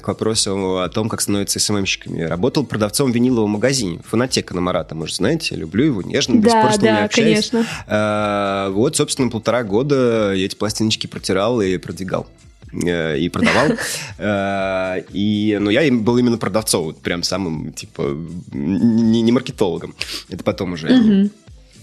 [0.00, 2.22] к вопросу о том, как становятся СММщиками.
[2.22, 4.00] Работал продавцом в виниловом магазине.
[4.04, 7.04] Фонотека на Марата, может, знаете, люблю его нежно, до да, сих пор с ними да,
[7.04, 7.50] общаюсь.
[7.50, 8.72] конечно.
[8.72, 12.26] Вот, собственно, полтора года я эти пластиночки протирал и продвигал.
[12.72, 13.68] Э, и продавал.
[14.18, 18.16] Э, и, ну, я был именно продавцом, вот прям самым, типа,
[18.52, 19.94] не, не маркетологом.
[20.30, 20.88] Это потом уже...
[20.88, 21.30] Mm-hmm.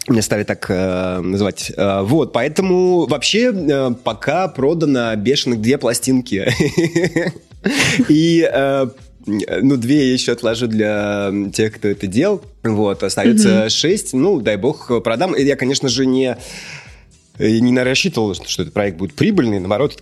[0.10, 1.72] Меня стали так э, называть.
[1.78, 6.46] Э, вот, поэтому вообще э, пока продано бешеных две пластинки.
[8.10, 8.88] И э,
[9.26, 12.42] ну, две я еще отложу для тех, кто это делал.
[12.64, 14.14] Вот, остается шесть.
[14.14, 15.36] Ну, дай бог, продам.
[15.38, 16.38] Я, конечно же, не
[17.40, 20.00] и не рассчитывал, что этот проект будет прибыльный, наоборот,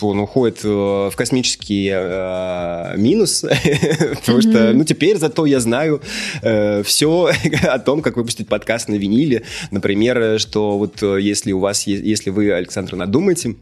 [0.00, 3.44] он уходит э, в космический э, минус,
[4.16, 6.02] потому что, ну, теперь зато я знаю
[6.42, 7.30] э, все
[7.62, 12.30] о том, как выпустить подкаст на виниле, например, что вот э, если у вас, если
[12.30, 13.54] вы, Александр, надумаете,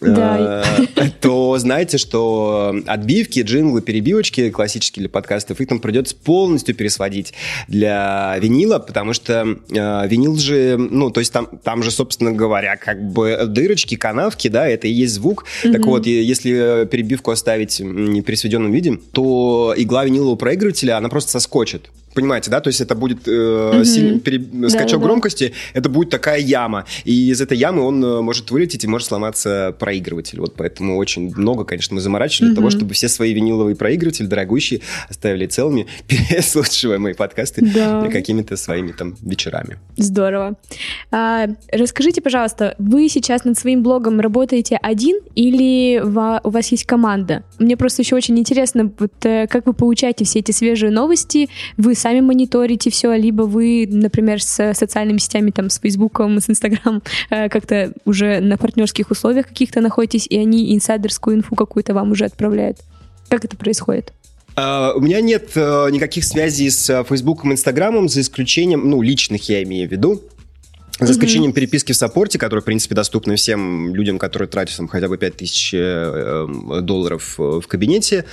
[0.00, 0.62] да.
[0.98, 7.32] Э, то знаете, что отбивки, джинглы, перебивочки классические для подкастов, их там придется полностью пересводить
[7.68, 12.76] для винила, потому что э, винил же, ну, то есть там, там же, собственно говоря,
[12.76, 15.44] как бы дырочки, канавки, да, это и есть звук.
[15.62, 15.72] Mm-hmm.
[15.72, 21.90] Так вот, если перебивку оставить в непересведенном виде, то игла винилового проигрывателя, она просто соскочит.
[22.14, 22.60] Понимаете, да?
[22.60, 23.84] То есть это будет э, mm-hmm.
[23.84, 24.68] сильный пере...
[24.70, 25.80] скачок да, громкости, да.
[25.80, 26.84] это будет такая яма.
[27.04, 30.40] И из этой ямы он э, может вылететь и может сломаться проигрыватель.
[30.40, 32.54] Вот поэтому очень много, конечно, мы заморачивали mm-hmm.
[32.54, 38.08] для того, чтобы все свои виниловые проигрыватели дорогущие оставили целыми, переслушивая мои подкасты да.
[38.08, 39.78] какими-то своими там вечерами.
[39.96, 40.54] Здорово.
[41.10, 47.44] А, расскажите, пожалуйста, вы сейчас над своим блогом работаете один или у вас есть команда?
[47.58, 51.94] Мне просто еще очень интересно, вот, э, как вы получаете все эти свежие новости, вы
[52.04, 57.48] сами мониторите все, либо вы, например, с социальными сетями, там, с Фейсбуком, с Инстаграм, э,
[57.48, 62.76] как-то уже на партнерских условиях каких-то находитесь, и они инсайдерскую инфу какую-то вам уже отправляют.
[63.30, 64.12] Как это происходит?
[64.54, 69.48] Uh, у меня нет uh, никаких связей с Фейсбуком и Инстаграмом, за исключением, ну, личных
[69.48, 70.20] я имею в виду.
[71.00, 71.54] За исключением mm-hmm.
[71.54, 75.74] переписки в саппорте, которая, в принципе, доступна всем людям, которые тратят там, хотя бы 5000
[75.74, 78.24] э, э, долларов э, в кабинете.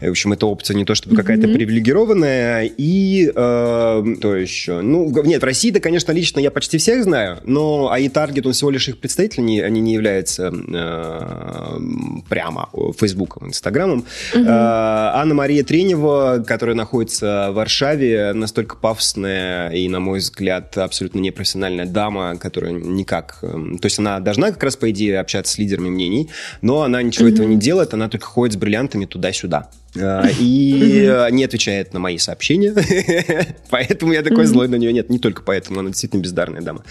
[0.00, 1.18] В общем, эта опция не то чтобы mm-hmm.
[1.18, 2.70] какая-то привилегированная.
[2.76, 4.80] И э, то еще?
[4.80, 8.52] Ну, нет, в России, да, конечно, лично я почти всех знаю, но АИ Таргет, он
[8.52, 11.80] всего лишь их представитель, не, они не являются э,
[12.28, 14.04] прямо Фейсбуком, Инстаграмом.
[14.34, 14.44] Mm-hmm.
[14.44, 21.86] Э, Анна-Мария Тренева, которая находится в Варшаве, настолько пафосная и, на мой взгляд, абсолютно непрофессиональная
[21.86, 23.38] дама, дама, которая никак...
[23.42, 26.30] Эм, то есть она должна как раз, по идее, общаться с лидерами мнений,
[26.62, 27.34] но она ничего mm-hmm.
[27.34, 29.70] этого не делает, она только ходит с бриллиантами туда-сюда.
[29.96, 32.74] Э, и не отвечает на мои сообщения.
[33.70, 34.92] поэтому я такой злой на нее.
[34.92, 36.84] Нет, не только поэтому, она действительно бездарная дама.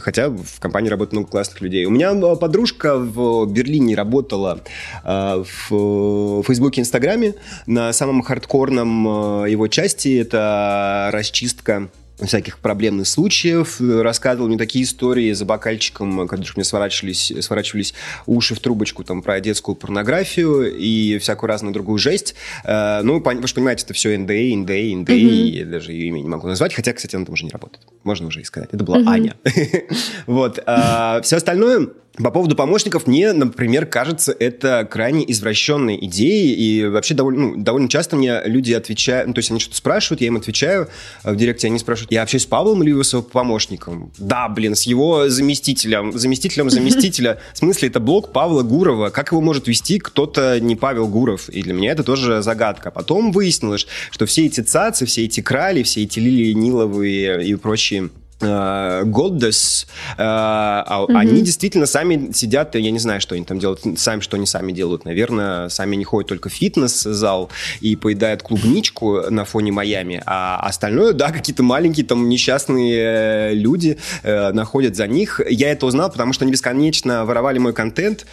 [0.00, 1.84] Хотя в компании работает много классных людей.
[1.84, 4.62] У меня э, подружка в Берлине работала
[5.04, 7.34] э, в Фейсбуке, Инстаграме
[7.66, 10.20] на самом хардкорном его части.
[10.20, 11.88] Это расчистка
[12.24, 17.94] всяких проблемных случаев, рассказывал мне такие истории за бокальчиком, когда мне сворачивались, сворачивались
[18.26, 22.34] уши в трубочку там, про детскую порнографию и всякую разную другую жесть.
[22.64, 25.48] Э, ну, вы же понимаете, это все НДА, НДА, НДА, mm-hmm.
[25.50, 27.84] я даже ее имя не могу назвать, хотя, кстати, она там уже не работает.
[28.02, 28.70] Можно уже и сказать.
[28.72, 29.08] Это была mm-hmm.
[29.08, 29.34] Аня.
[30.26, 30.58] вот.
[30.66, 37.14] А, все остальное по поводу помощников, мне, например, кажется, это крайне извращенной идеей, и вообще
[37.14, 40.36] довольно, ну, довольно часто мне люди отвечают, ну, то есть они что-то спрашивают, я им
[40.36, 40.88] отвечаю
[41.24, 44.12] в директе, они спрашивают, я общаюсь с Павлом или его помощником?
[44.18, 47.38] Да, блин, с его заместителем, заместителем заместителя.
[47.54, 49.10] В смысле, это блог Павла Гурова.
[49.10, 51.48] Как его может вести кто-то не Павел Гуров?
[51.48, 52.90] И для меня это тоже загадка.
[52.90, 58.10] Потом выяснилось, что все эти цацы, все эти крали, все эти лилии Ниловые и прочие
[58.40, 59.86] Goddes,
[60.18, 61.16] э, mm-hmm.
[61.16, 64.72] они действительно сами сидят, я не знаю, что они там делают, сами, что они сами
[64.72, 70.60] делают, наверное, сами не ходят только в фитнес-зал и поедают клубничку на фоне Майами, а
[70.60, 75.40] остальное, да, какие-то маленькие там несчастные э, люди э, находят за них.
[75.48, 78.26] Я это узнал, потому что они бесконечно воровали мой контент,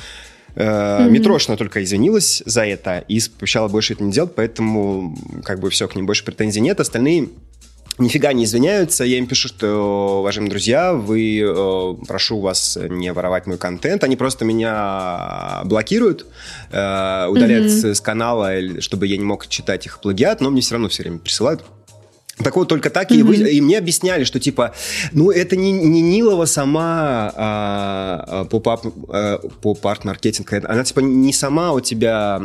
[0.56, 1.10] Mm-hmm.
[1.10, 5.88] Митрошина только извинилась за это и обещала больше это не делать, поэтому как бы все,
[5.88, 6.80] к ним больше претензий нет.
[6.80, 7.30] Остальные
[7.98, 9.04] нифига не извиняются.
[9.04, 14.04] Я им пишу, что, уважаемые друзья, вы, э, прошу вас не воровать мой контент.
[14.04, 16.26] Они просто меня блокируют,
[16.72, 17.94] э, удаляют mm-hmm.
[17.94, 21.04] с, с канала, чтобы я не мог читать их плагиат, но мне все равно все
[21.04, 21.64] время присылают
[22.38, 23.16] так вот, только так, mm-hmm.
[23.16, 24.74] и, вы, и мне объясняли, что, типа,
[25.12, 31.74] ну, это не, не Нилова сама а, а поп-ап, а, поп-арт-маркетинг, она, типа, не сама
[31.74, 32.42] у тебя,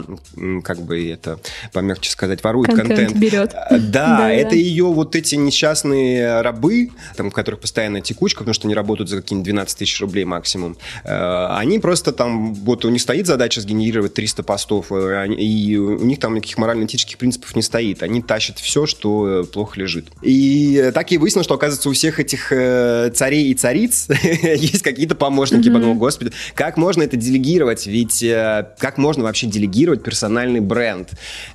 [0.62, 1.40] как бы это,
[1.72, 3.12] помягче сказать, ворует контент.
[3.12, 3.16] контент.
[3.16, 3.55] берет.
[3.55, 4.57] А, да, да, это да.
[4.57, 9.22] ее вот эти несчастные рабы, там, у которых постоянная текучка, потому что они работают за
[9.22, 14.42] какие-нибудь 12 тысяч рублей максимум, они просто там, вот у них стоит задача сгенерировать 300
[14.42, 18.03] постов, и у них там никаких морально-этических принципов не стоит.
[18.03, 20.08] Они тащат все, что плохо лежит.
[20.22, 24.08] И так и выяснилось, что, оказывается, у всех этих э, царей и цариц
[24.42, 25.68] есть какие-то помощники.
[25.68, 25.72] Mm-hmm.
[25.72, 27.86] Подумал, господи, как можно это делегировать?
[27.86, 31.10] Ведь э, как можно вообще делегировать персональный бренд?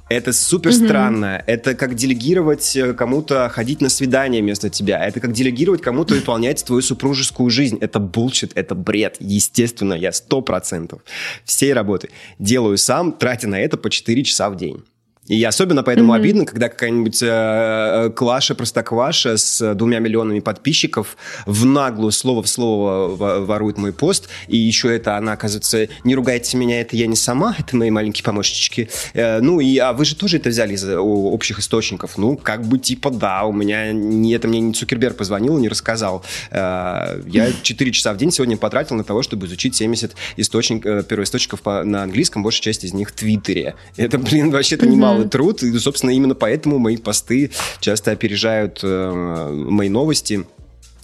[0.10, 0.86] Это супер mm-hmm.
[0.86, 1.44] странно.
[1.46, 5.06] Это как делегировать э, кому-то ходить на свидание вместо тебя.
[5.06, 7.78] Это как делегировать кому-то выполнять твою супружескую жизнь.
[7.82, 9.18] Это булчит, это бред.
[9.20, 11.02] Естественно, я сто процентов
[11.46, 12.10] всей работы
[12.40, 14.84] делаю сам, тратя на это по 4 часа в день.
[15.28, 16.18] И особенно поэтому mm-hmm.
[16.18, 22.50] обидно, когда какая-нибудь э, э, Клаша, Простокваша с двумя миллионами подписчиков в наглую слово в
[22.50, 27.16] слово ворует мой пост, и еще это она, оказывается, не ругайте меня, это я не
[27.16, 28.90] сама, это мои маленькие помощнички.
[29.14, 32.18] Э, ну, и, а вы же тоже это взяли из общих источников.
[32.18, 36.26] Ну, как бы типа да, у меня, не, это мне не Цукерберг позвонил, не рассказал.
[36.52, 41.04] Э, я 4 часа в день сегодня потратил на того, чтобы изучить 70 источник, э,
[41.04, 43.76] первоисточников по, на английском, большая часть из них в Твиттере.
[43.96, 49.50] Это, блин, вообще-то немало немалый труд, и, собственно, именно поэтому мои посты часто опережают э,
[49.52, 50.46] мои новости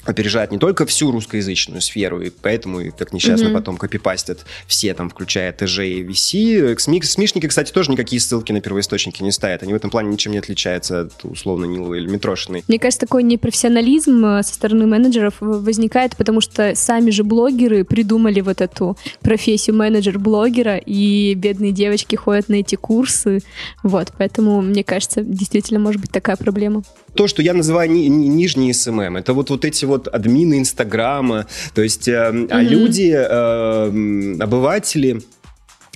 [0.06, 3.54] опережает не только всю русскоязычную сферу, и поэтому и так несчастно mm-hmm.
[3.54, 6.80] потом копипастят все, там, включая ТЖ и VC.
[6.80, 9.64] СМИ, СМИшники, кстати, тоже никакие ссылки на первоисточники не ставят.
[9.64, 12.64] Они в этом плане ничем не отличаются от, условно, Ниловой или Митрошиной.
[12.68, 18.42] Мне кажется, такой непрофессионализм э, со стороны менеджеров возникает, потому что сами же блогеры придумали
[18.42, 23.42] вот эту профессию менеджер-блогера, и бедные девочки ходят на эти курсы.
[23.84, 26.84] Вот, поэтому, мне кажется, действительно может быть такая проблема.
[27.16, 31.48] То, что я называю ни, ни, нижний СММ, это вот, вот эти вот админы Инстаграма,
[31.74, 32.48] то есть э, mm-hmm.
[32.50, 35.22] а люди, э, обыватели,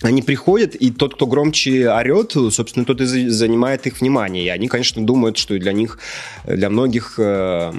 [0.03, 4.45] они приходят, и тот, кто громче орет, собственно, тот и занимает их внимание.
[4.45, 5.97] И они, конечно, думают, что для них,
[6.45, 7.71] для многих э,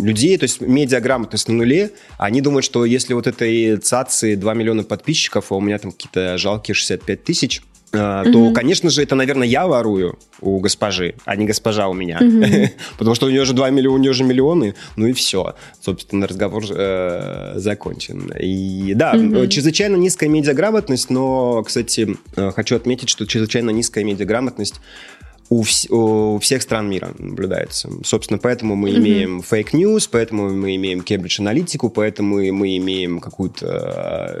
[0.00, 4.84] людей, то есть медиаграмотность на нуле, они думают, что если вот этой цацы 2 миллиона
[4.84, 8.54] подписчиков, а у меня там какие-то жалкие 65 тысяч, то, mm-hmm.
[8.54, 12.18] конечно же, это, наверное, я ворую у госпожи, а не госпожа у меня.
[12.20, 12.70] Mm-hmm.
[12.98, 15.54] Потому что у нее же 2 миллиона, у нее же миллионы, ну и все.
[15.80, 18.32] Собственно, разговор э, закончен.
[18.40, 19.48] И да, mm-hmm.
[19.48, 24.80] чрезвычайно низкая медиаграмотность, но, кстати, э, хочу отметить, что чрезвычайно низкая медиаграмотность
[25.52, 27.90] у, вс- у всех стран мира наблюдается.
[28.04, 28.98] Собственно, поэтому мы mm-hmm.
[28.98, 33.66] имеем fake news, поэтому мы имеем Cambridge Analytic у, поэтому мы имеем какую-то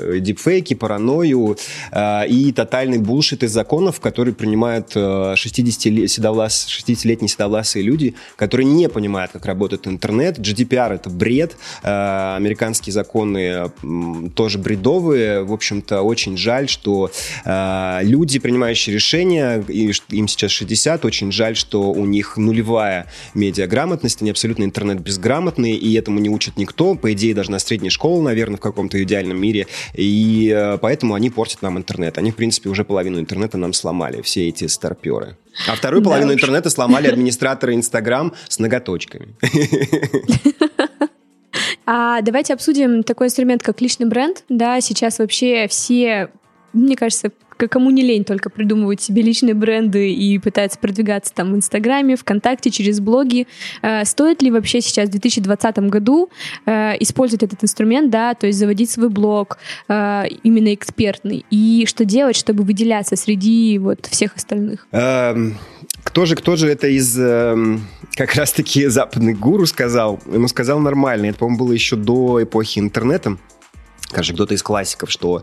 [0.00, 1.58] э, дипфейки, паранойю
[1.90, 8.66] э, и тотальный bullshit из законов, которые принимают э, 60 седовлас, 60-летние седовласые люди, которые
[8.66, 10.38] не понимают, как работает интернет.
[10.38, 11.56] GDPR— это бред.
[11.82, 15.44] Э, американские законы э, тоже бредовые.
[15.44, 17.10] В общем-то, очень жаль, что
[17.44, 19.62] э, люди, принимающие решения,
[20.08, 25.94] им сейчас 60, говорят, очень жаль, что у них нулевая медиаграмотность, они абсолютно интернет-безграмотные, и
[25.94, 29.66] этому не учат никто, по идее, даже на средней школе, наверное, в каком-то идеальном мире,
[29.94, 32.18] и э, поэтому они портят нам интернет.
[32.18, 35.36] Они, в принципе, уже половину интернета нам сломали, все эти старперы.
[35.68, 39.34] А вторую половину да интернета сломали администраторы Инстаграм с ноготочками.
[41.84, 44.44] А давайте обсудим такой инструмент, как личный бренд.
[44.48, 46.30] Да, сейчас вообще все
[46.72, 47.30] мне кажется,
[47.68, 52.70] кому не лень только придумывать себе личные бренды и пытается продвигаться там в Инстаграме, ВКонтакте,
[52.70, 53.46] через блоги.
[53.82, 56.30] Э, стоит ли вообще сейчас в 2020 году
[56.66, 59.58] э, использовать этот инструмент, да, то есть заводить свой блог
[59.88, 61.44] э, именно экспертный?
[61.50, 64.86] И что делать, чтобы выделяться среди вот всех остальных?
[64.92, 65.58] Эм,
[66.02, 70.20] кто же, кто же это из эм, как раз-таки западных гуру сказал?
[70.26, 71.26] Ему сказал нормально.
[71.26, 73.36] Это, по-моему, было еще до эпохи интернета.
[74.10, 75.42] Кажется, кто-то из классиков, что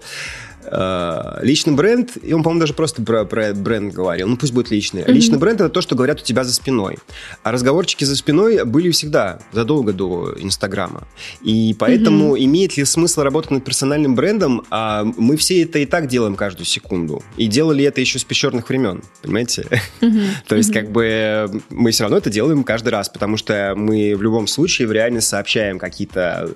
[1.41, 5.01] личный бренд, и он, по-моему, даже просто про, про бренд говорил, ну пусть будет личный.
[5.01, 5.12] Mm-hmm.
[5.12, 6.97] Личный бренд это то, что говорят у тебя за спиной.
[7.43, 11.08] А разговорчики за спиной были всегда, задолго до Инстаграма.
[11.41, 12.45] И поэтому mm-hmm.
[12.45, 14.63] имеет ли смысл работать над персональным брендом?
[14.69, 17.23] А мы все это и так делаем каждую секунду.
[17.38, 19.65] И делали это еще с пещерных времен, понимаете?
[20.01, 20.27] Mm-hmm.
[20.47, 24.21] то есть, как бы мы все равно это делаем каждый раз, потому что мы в
[24.21, 26.53] любом случае в реальности сообщаем какие-то э,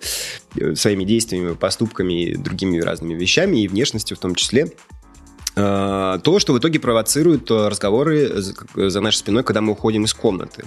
[0.76, 4.72] своими действиями, поступками и другими разными вещами, и внешность в том числе,
[5.56, 8.32] то, что в итоге провоцирует э, разговоры
[8.76, 10.66] за нашей спиной, когда мы уходим из комнаты.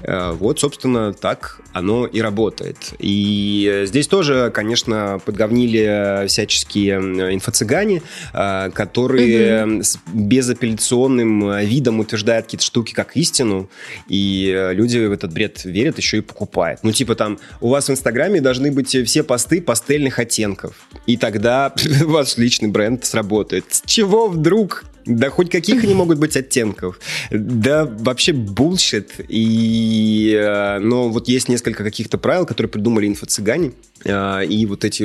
[0.00, 2.94] Э, вот, собственно, так оно и работает.
[2.98, 6.98] И здесь тоже, конечно, подговнили всяческие
[7.34, 9.82] инфо-цыгане, которые угу.
[9.82, 13.68] с безапелляционным видом утверждают какие-то штуки как истину,
[14.08, 16.80] и люди в этот бред верят, еще и покупают.
[16.82, 20.74] Ну, типа там, у вас в Инстаграме должны быть все посты пастельных оттенков,
[21.06, 23.64] и тогда ваш личный бренд сработает.
[23.84, 26.98] Чего чего вдруг Да хоть каких они могут быть оттенков.
[27.30, 29.20] Да вообще bullshit.
[29.28, 33.72] И, э, но вот есть несколько каких-то правил, которые придумали инфо-цыгане.
[34.04, 35.04] Э, и вот эти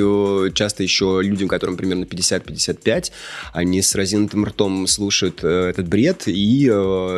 [0.52, 3.12] часто еще людям, которым примерно 50-55,
[3.52, 6.64] они с разинутым ртом слушают э, этот бред и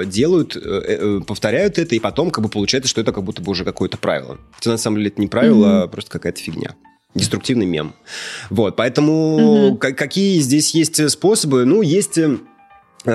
[0.07, 0.57] делают,
[1.27, 4.39] повторяют это, и потом как бы получается, что это как будто бы уже какое-то правило.
[4.53, 5.83] Хотя на самом деле это не правило, mm-hmm.
[5.85, 6.75] а просто какая-то фигня
[7.15, 7.95] деструктивный мем.
[8.51, 9.79] Вот, поэтому угу.
[9.79, 11.65] какие здесь есть способы?
[11.65, 12.52] Ну, есть Э,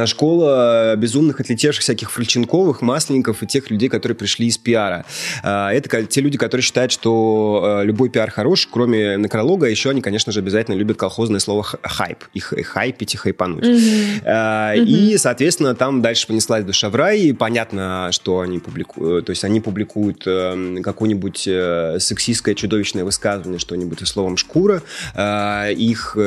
[0.05, 5.05] школа безумных отлетевших всяких Фальченковых, Масленников и тех людей, которые пришли из пиара.
[5.43, 10.01] Э, это те люди, которые считают, что э, любой пиар хорош, кроме некролога, еще они,
[10.01, 12.25] конечно же, обязательно любят колхозное слово хайп.
[12.33, 13.63] Их хайпить и хайпануть.
[13.63, 14.83] Mm-hmm.
[14.85, 19.25] И, соответственно, там дальше понеслась душа в рай, и понятно, что они публикуют.
[19.25, 24.81] То есть они публикуют какое-нибудь сексистское чудовищное высказывание, что-нибудь словом шкура.
[25.15, 26.17] Их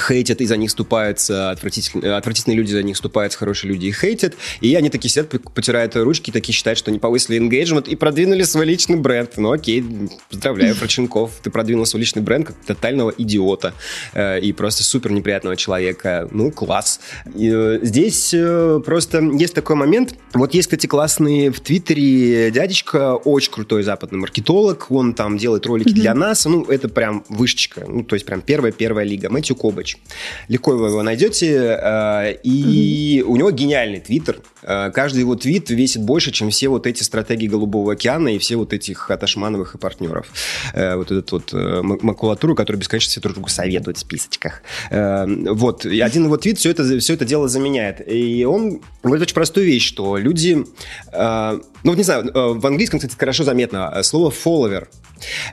[0.00, 4.34] хейтят и за них ступаются, отвратительные, отвратительные люди за них ступаются, хорошие люди их хейтят,
[4.60, 8.66] и они такие сидят, потирают ручки, такие считают, что они повысили engagement и продвинули свой
[8.66, 9.36] личный бренд.
[9.36, 9.84] Ну окей,
[10.30, 13.74] поздравляю, Проченков, ты продвинул свой личный бренд как тотального идиота
[14.14, 16.28] э, и просто супер неприятного человека.
[16.30, 17.00] Ну, класс.
[17.34, 23.14] И, э, здесь э, просто есть такой момент, вот есть, кстати, классный в Твиттере дядечка,
[23.14, 26.00] очень крутой западный маркетолог, он там делает ролики mm-hmm.
[26.00, 29.98] для нас, ну, это прям вышечка, ну, то есть прям первая-первая лига, Мэтью Кобач Иванович.
[30.48, 31.78] Легко вы его найдете.
[31.80, 34.40] Э, и у него гениальный твиттер.
[34.62, 38.56] Э, каждый его твит весит больше, чем все вот эти стратегии Голубого океана и все
[38.56, 40.26] вот этих Аташмановых и партнеров.
[40.74, 44.62] Э, вот этот вот макулатуру, которая бесконечно все друг другу советует в списочках.
[44.90, 45.86] Вот.
[45.86, 48.02] И один его твит все это, все это дело заменяет.
[48.06, 50.64] И он говорит очень простую вещь, что люди...
[51.84, 54.88] Ну, вот не знаю, в английском, кстати, хорошо заметно слово follower.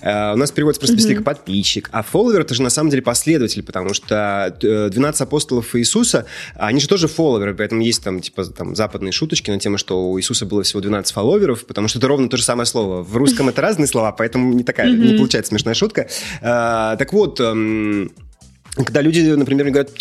[0.01, 1.23] У нас переводится просто mm-hmm.
[1.23, 1.89] подписчик.
[1.91, 4.24] А follower это же на самом деле последователь, потому что
[4.59, 9.59] 12 апостолов Иисуса, они же тоже фолловеры, поэтому есть там, типа, там, западные шуточки на
[9.59, 12.65] тему, что у Иисуса было всего 12 фолловеров, потому что это ровно то же самое
[12.65, 13.03] слово.
[13.03, 16.07] В русском это разные слова, поэтому не такая, не получается смешная шутка.
[16.41, 18.11] А, так вот, эм,
[18.75, 19.91] когда люди, например, говорят,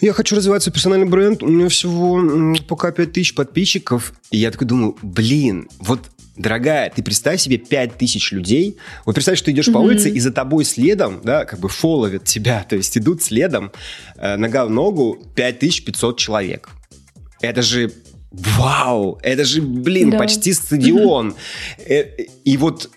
[0.00, 4.12] я хочу развивать свой персональный бренд, у меня всего пока 5000 подписчиков.
[4.30, 6.00] И я такой думаю, блин, вот
[6.36, 8.76] дорогая, ты представь себе 5000 людей.
[9.04, 9.72] Вот представь, что ты идешь mm-hmm.
[9.72, 13.72] по улице, и за тобой следом, да, как бы фолловят тебя, то есть идут следом
[14.16, 16.70] э, нога в ногу 5500 человек.
[17.40, 17.92] Это же
[18.32, 20.18] вау, это же, блин, да.
[20.18, 21.36] почти стадион.
[21.78, 22.28] Mm-hmm.
[22.44, 22.90] И вот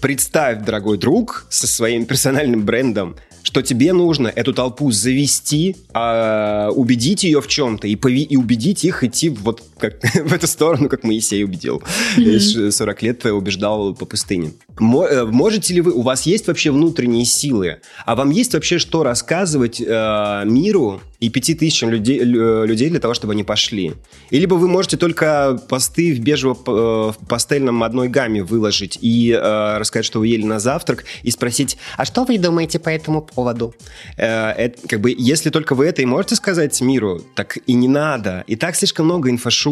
[0.00, 7.24] представь, дорогой друг, со своим персональным брендом, что тебе нужно эту толпу завести, э, убедить
[7.24, 11.04] ее в чем-то и, пови- и убедить их идти вот как, в эту сторону, как
[11.04, 11.82] Моисей убедил.
[12.16, 12.70] Mm-hmm.
[12.70, 14.52] 40 лет убеждал по пустыне.
[14.78, 19.02] Э, можете ли вы, у вас есть вообще внутренние силы, а вам есть вообще что
[19.02, 23.92] рассказывать э, миру и пяти тысячам людей, людей для того, чтобы они пошли?
[24.30, 30.06] Или бы вы можете только посты в бежево-пастельном э, одной гамме выложить и э, рассказать,
[30.06, 33.74] что вы ели на завтрак, и спросить, а что вы думаете по этому поводу?
[34.16, 37.88] Э, это, как бы, если только вы это и можете сказать миру, так и не
[37.88, 38.44] надо.
[38.46, 39.69] И так слишком много инфошума.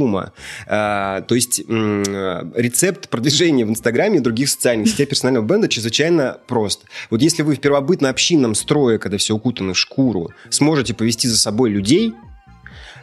[0.67, 6.85] Э, то есть рецепт продвижения в Инстаграме и других социальных сетей персонального бренда чрезвычайно прост.
[7.11, 11.71] Вот если вы в первобытно-общинном строе, когда все укутаны в шкуру, сможете повести за собой
[11.71, 12.15] людей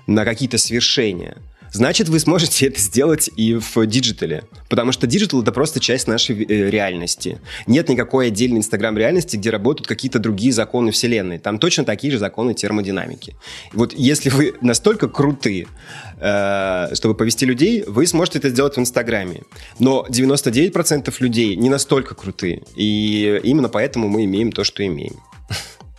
[0.07, 1.37] на какие-то свершения–
[1.75, 4.45] значит, вы сможете это сделать и в диджитале.
[4.69, 7.39] Потому что диджитал— это просто часть нашей э, реальности.
[7.67, 11.37] Нет никакой отдельной Инстаграм-реальности, где работают какие-то другие законы Вселенной.
[11.37, 13.35] Там точно такие же законы термодинамики.
[13.73, 15.67] Вот если вы настолько круты,
[16.19, 19.41] э, чтобы повести людей, вы сможете это сделать в Инстаграме.
[19.79, 22.63] Но 99% людей не настолько крутые.
[22.75, 25.15] И именно поэтому мы имеем то, что имеем.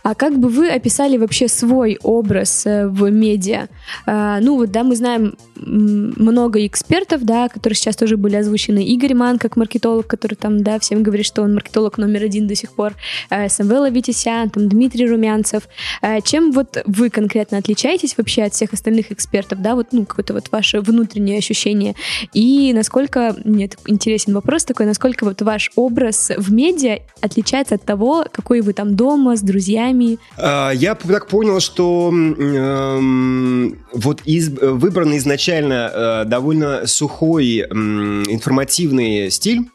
[0.07, 3.67] А как бы вы описали вообще свой образ э, в медиа?
[4.05, 8.85] А, ну вот, да, мы знаем много экспертов, да, которые сейчас тоже были озвучены.
[8.85, 12.55] Игорь Ман, как маркетолог, который там, да, всем говорит, что он маркетолог номер один до
[12.55, 12.93] сих пор.
[13.29, 15.67] Э, Самвела Витисян, там, Дмитрий Румянцев.
[16.01, 20.33] Э, чем вот вы конкретно отличаетесь вообще от всех остальных экспертов, да, вот, ну, какое-то
[20.33, 21.95] вот ваше внутреннее ощущение?
[22.33, 28.25] И насколько, мне интересен вопрос такой, насколько вот ваш образ в медиа отличается от того,
[28.31, 30.19] какой вы там дома, с друзьями, друзьями?
[30.37, 39.31] А, я так понял, что э, вот из, выбранный изначально э, довольно сухой э, информативный
[39.31, 39.69] стиль,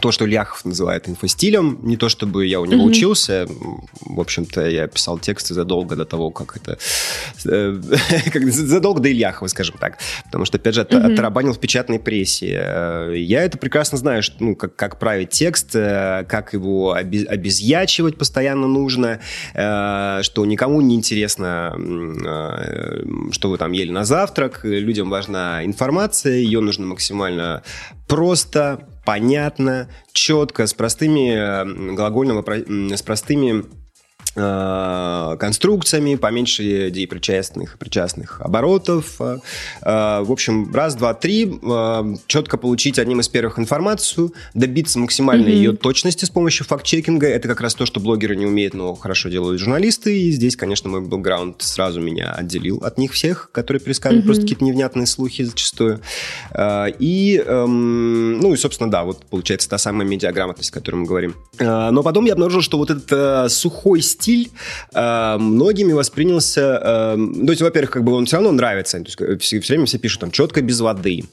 [0.00, 1.78] то, что Ляхов называет инфостилем.
[1.82, 2.90] Не то, чтобы я у него mm-hmm.
[2.90, 3.46] учился.
[4.00, 6.78] В общем-то, я писал тексты задолго до того, как это...
[7.46, 7.74] Э,
[8.50, 9.98] задолго до Ильяхова, скажем так.
[10.24, 11.12] Потому что, опять же, mm-hmm.
[11.12, 12.60] отрабанил в печатной прессе.
[12.60, 18.18] Э, я это прекрасно знаю, что, ну, как, как править текст, э, как его обезьячивать
[18.18, 19.20] постоянно нужно,
[19.52, 21.74] что никому не интересно,
[23.32, 24.60] что вы там ели на завтрак.
[24.64, 27.62] Людям важна информация, ее нужно максимально
[28.06, 32.44] просто, понятно, четко, с простыми глагольного,
[32.94, 33.83] с простыми Э,
[34.34, 39.20] конструкциями, поменьше деепричастных причастных оборотов.
[39.20, 39.38] Э,
[39.82, 41.60] э, в общем, раз, два, три,
[42.26, 45.56] четко получить одним из первых информацию, добиться максимальной mm-hmm.
[45.56, 47.28] ее точности с помощью факт-чекинга.
[47.28, 50.18] Это как раз то, что блогеры не умеют, но хорошо делают журналисты.
[50.20, 54.26] И здесь, конечно, мой бэкграунд сразу меня отделил от них всех, которые пересказывают mm-hmm.
[54.26, 56.00] просто какие-то невнятные слухи зачастую.
[56.98, 61.36] И, эм, ну и, собственно, да, вот получается та самая медиаграмотность, о которой мы говорим.
[61.58, 64.50] Но потом я обнаружил, что вот этот сухой стиль стиль
[64.94, 66.80] э, многими воспринялся...
[66.82, 68.98] Э, ну, то есть, во-первых, как бы он все равно нравится.
[68.98, 71.24] То есть, э, все, все время все пишут там четко без воды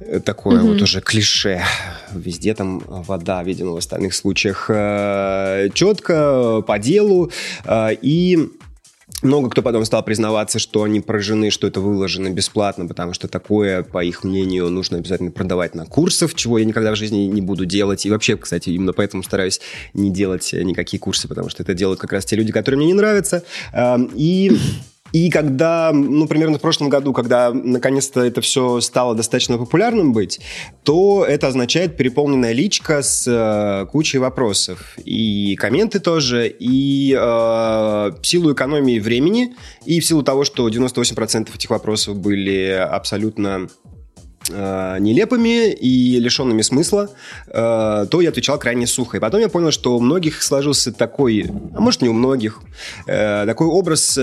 [0.00, 0.72] э, такое mm-hmm.
[0.72, 1.62] вот уже клише.
[2.12, 4.66] Везде там вода, видимо, в остальных случаях.
[4.68, 7.32] Э, четко, по делу.
[8.02, 8.50] И
[9.22, 13.82] много кто потом стал признаваться, что они поражены, что это выложено бесплатно, потому что такое,
[13.82, 17.66] по их мнению, нужно обязательно продавать на курсах, чего я никогда в жизни не буду
[17.66, 18.06] делать.
[18.06, 19.60] И вообще, кстати, именно поэтому стараюсь
[19.94, 22.94] не делать никакие курсы, потому что это делают как раз те люди, которые мне не
[22.94, 23.42] нравятся.
[24.14, 24.58] И
[25.12, 30.40] и когда, ну, примерно в прошлом году, когда наконец-то это все стало достаточно популярным быть,
[30.84, 34.94] то это означает переполненная личка с э, кучей вопросов.
[35.04, 39.54] И комменты тоже, и э, в силу экономии времени,
[39.84, 43.68] и в силу того, что 98% этих вопросов были абсолютно
[44.48, 47.10] э, нелепыми и лишенными смысла,
[47.48, 49.16] э, то я отвечал крайне сухо.
[49.16, 52.60] И потом я понял, что у многих сложился такой, а может не у многих,
[53.06, 54.18] э, такой образ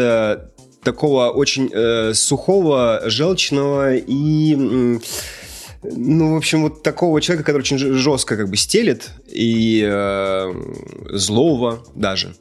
[0.88, 4.56] такого очень э, сухого, желчного и...
[5.84, 10.54] ну, в общем, вот такого человека, который очень жестко как бы стелит и э,
[11.12, 12.36] злого даже.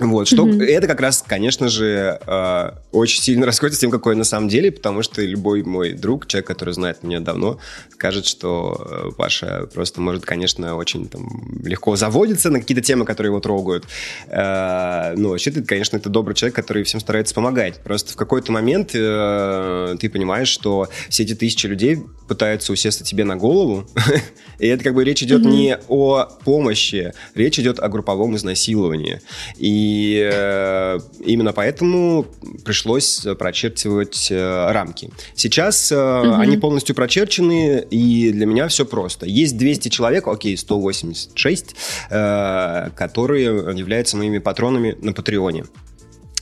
[0.00, 0.64] Вот, что mm-hmm.
[0.64, 4.48] это как раз, конечно же, э, очень сильно расходится с тем, какой я на самом
[4.48, 7.60] деле, потому что любой мой друг, человек, который знает меня давно,
[7.92, 13.30] скажет, что э, Паша просто может, конечно, очень там, легко заводиться на какие-то темы, которые
[13.30, 13.86] его трогают.
[14.26, 17.80] Э, но вообще, ты, конечно, это добрый человек, который всем старается помогать.
[17.84, 23.22] Просто в какой-то момент э, ты понимаешь, что все эти тысячи людей пытаются усесться тебе
[23.22, 23.86] на голову,
[24.58, 25.50] и это как бы речь идет mm-hmm.
[25.50, 29.20] не о помощи, речь идет о групповом изнасиловании.
[29.56, 32.26] И и э, именно поэтому
[32.64, 35.10] пришлось прочерчивать э, рамки.
[35.34, 36.40] Сейчас э, угу.
[36.40, 39.26] они полностью прочерчены, и для меня все просто.
[39.26, 41.76] Есть 200 человек, окей, 186,
[42.10, 43.44] э, которые
[43.76, 45.64] являются моими патронами на Патреоне.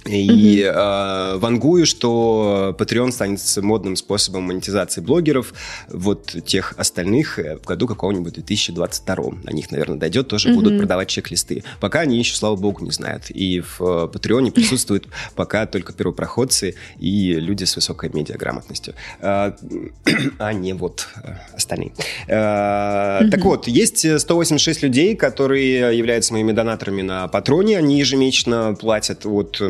[0.06, 1.34] И mm-hmm.
[1.34, 5.54] э, вангую, что Patreon станет модным способом монетизации блогеров.
[5.88, 9.16] Вот тех остальных э, в году какого-нибудь 2022.
[9.44, 10.54] На них, наверное, дойдет, тоже mm-hmm.
[10.54, 11.62] будут продавать чек-листы.
[11.80, 13.30] Пока они еще, слава богу, не знают.
[13.30, 18.94] И в э, Патреоне присутствуют пока только первопроходцы и люди с высокой медиаграмотностью.
[19.20, 19.52] Э,
[20.38, 21.92] а не вот э, остальные.
[22.26, 27.78] Э, так вот, есть 186 людей, которые являются моими донаторами на Патроне.
[27.78, 29.60] Они ежемесячно платят от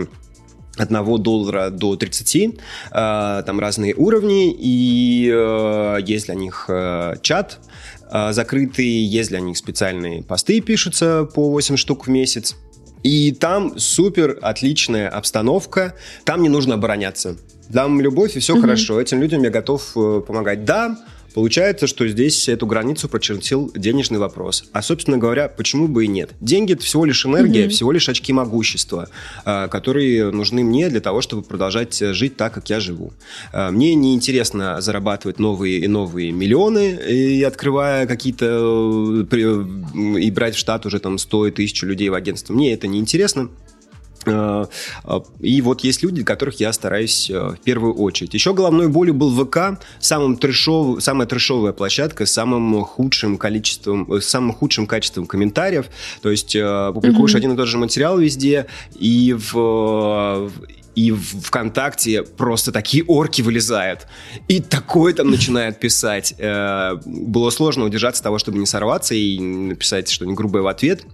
[0.77, 2.53] 1 доллара до 30, э,
[3.47, 7.61] там разные уровни, и э, есть для них э, чат
[8.31, 12.57] закрытый, есть для них специальные посты пишутся по 8 штук в месяц.
[13.03, 15.95] И там супер отличная обстановка,
[16.25, 17.39] там не нужно обороняться.
[17.73, 18.61] Там любовь и все mm-hmm.
[18.61, 19.95] хорошо, этим людям я готов
[20.27, 20.67] помогать.
[20.67, 20.99] Да,
[21.35, 24.65] Получается, что здесь эту границу прочертил денежный вопрос.
[24.73, 26.31] А, собственно говоря, почему бы и нет?
[26.41, 27.71] Деньги– это всего лишь энергия, mm-hmm.
[27.71, 29.09] всего лишь очки могущества,
[29.45, 33.13] а, которые нужны мне для того, чтобы продолжать жить так, как я живу.
[33.53, 39.27] А, мне не интересно зарабатывать новые и новые миллионы, и открывая какие-то...
[40.19, 42.53] и брать в штат уже там 100 тысяч людей в агентство.
[42.53, 43.49] Мне это не интересно.
[44.27, 44.67] Э,
[45.05, 48.35] э, и вот есть люди, которых я стараюсь э, в первую очередь.
[48.35, 54.53] Еще головной болью был ВК, самым трешов, самая трешовая площадка с самым худшим количеством, самым
[54.53, 55.87] худшим качеством комментариев.
[56.23, 57.37] То есть публикуешь mm-hmm.
[57.37, 58.67] один и тот же материал везде,
[58.99, 60.51] и в
[60.95, 64.07] и в ВКонтакте просто такие орки вылезают.
[64.49, 66.35] И такое там начинают писать.
[66.39, 71.07] Было сложно удержаться от того, чтобы не сорваться и написать что-нибудь грубое в ответ.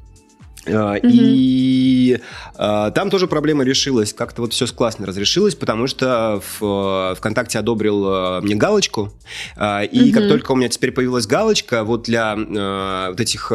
[0.69, 1.01] Uh, mm-hmm.
[1.03, 2.21] И
[2.57, 4.13] uh, там тоже проблема решилась.
[4.13, 9.13] Как-то вот все классно разрешилось, потому что в, uh, ВКонтакте одобрил э, мне галочку.
[9.57, 10.13] И mm-hmm.
[10.13, 13.51] как только у меня теперь появилась галочка, вот для вот этих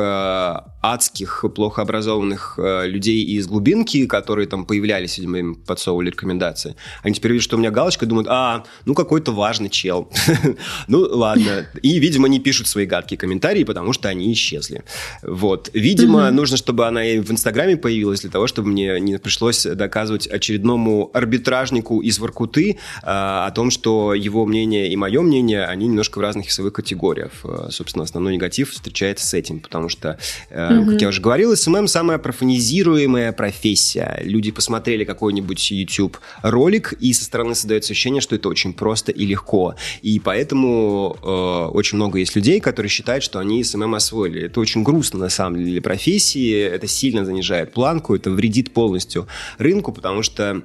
[0.84, 6.76] адских, плохо образованных э, людей из глубинки, которые там появлялись, видимо, им подсовывали рекомендации.
[7.04, 10.12] Они теперь видят, что у меня галочка, думают, а, ну какой-то важный чел.
[10.90, 11.68] ну, ладно.
[11.82, 14.84] И, видимо, не пишут свои гадкие комментарии, потому что они исчезли.
[15.22, 15.70] Вот.
[15.74, 20.28] Видимо, нужно, чтобы она и в Инстаграме появилась, для того, чтобы мне не пришлось доказывать
[20.28, 26.20] очередному арбитражнику из Воркуты а, о том, что его мнение и мое мнение, они немножко
[26.20, 27.32] в разных весовых категориях.
[27.44, 30.18] Э, собственно, основной негатив встречается с этим, потому что
[30.50, 30.92] Mm-hmm.
[30.92, 34.20] Как я уже говорил, СММ самая профанизируемая профессия.
[34.24, 39.26] Люди посмотрели какой-нибудь YouTube ролик, и со стороны создается ощущение, что это очень просто и
[39.26, 39.76] легко.
[40.02, 41.28] И поэтому э,
[41.74, 44.44] очень много есть людей, которые считают, что они СММ освоили.
[44.44, 46.62] Это очень грустно на самом деле для профессии.
[46.62, 49.28] Это сильно занижает планку, это вредит полностью
[49.58, 50.64] рынку, потому что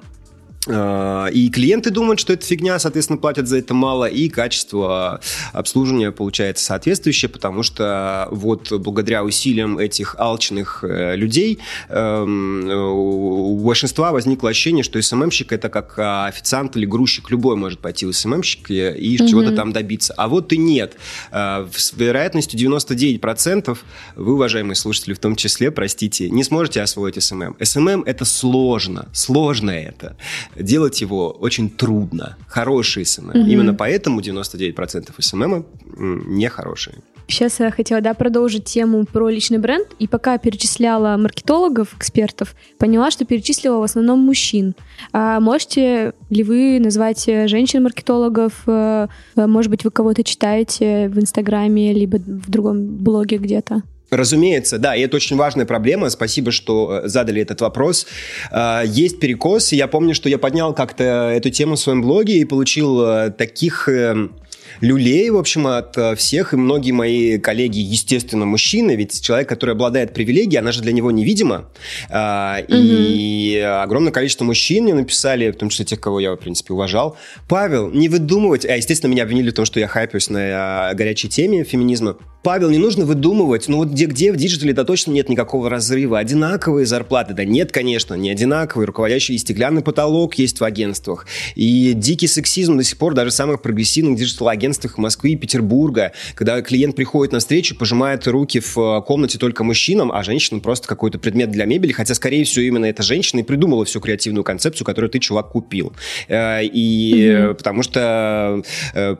[0.67, 5.21] и клиенты думают, что это фигня, соответственно, платят за это мало, и качество
[5.53, 14.11] обслуживания получается соответствующее, потому что вот благодаря усилиям этих алчных э, людей эм, у большинства
[14.11, 19.17] возникло ощущение, что СММщик это как официант или грузчик, любой может пойти в СММщик и
[19.19, 19.29] угу.
[19.29, 20.13] чего-то там добиться.
[20.17, 20.97] А вот и нет.
[21.31, 23.77] Э, с вероятностью 99%
[24.15, 27.55] вы, уважаемые слушатели, в том числе, простите, не сможете освоить СММ.
[27.61, 30.17] СММ это сложно, сложно это
[30.59, 32.37] делать его очень трудно.
[32.47, 33.29] Хороший СММ.
[33.29, 33.37] Угу.
[33.39, 35.65] Именно поэтому 99% СММ
[35.97, 36.97] не хорошие.
[37.29, 39.87] Сейчас я хотела да, продолжить тему про личный бренд.
[39.99, 44.73] И пока перечисляла маркетологов, экспертов, поняла, что перечислила в основном мужчин.
[45.13, 48.53] А можете ли вы назвать женщин-маркетологов?
[48.65, 53.83] Э, может быть, вы кого-то читаете в Инстаграме, либо в другом блоге где-то?
[54.11, 56.09] Разумеется, да, и это очень важная проблема.
[56.09, 58.07] Спасибо, что э, задали этот вопрос.
[58.51, 59.71] А, есть перекос.
[59.71, 63.87] Я помню, что я поднял как-то эту тему в своем блоге и получил э, таких
[63.87, 64.33] эм,
[64.81, 69.71] люлей, в общем, от э, всех, и многие мои коллеги, естественно, мужчины, ведь человек, который
[69.71, 71.69] обладает привилегией, она же для него невидима,
[72.09, 76.73] а, и огромное количество мужчин мне написали, в том числе тех, кого я, в принципе,
[76.73, 81.29] уважал, Павел, не выдумывать, а, естественно, меня обвинили в том, что я хайпюсь на горячей
[81.29, 83.67] теме феминизма, Павел, не нужно выдумывать.
[83.67, 86.19] Ну вот где-где в диджитале да точно нет никакого разрыва.
[86.19, 87.33] Одинаковые зарплаты.
[87.33, 88.87] Да нет, конечно, не одинаковые.
[88.87, 91.27] Руководящий стеклянный потолок есть в агентствах.
[91.55, 96.61] И дикий сексизм до сих пор даже в самых прогрессивных диджитал-агентствах Москвы и Петербурга, когда
[96.61, 101.19] клиент приходит на встречу, пожимает руки в э, комнате только мужчинам, а женщинам просто какой-то
[101.19, 105.09] предмет для мебели, хотя, скорее всего, именно эта женщина и придумала всю креативную концепцию, которую
[105.09, 105.91] ты, чувак, купил.
[106.29, 107.53] Э, и mm-hmm.
[107.55, 108.63] потому что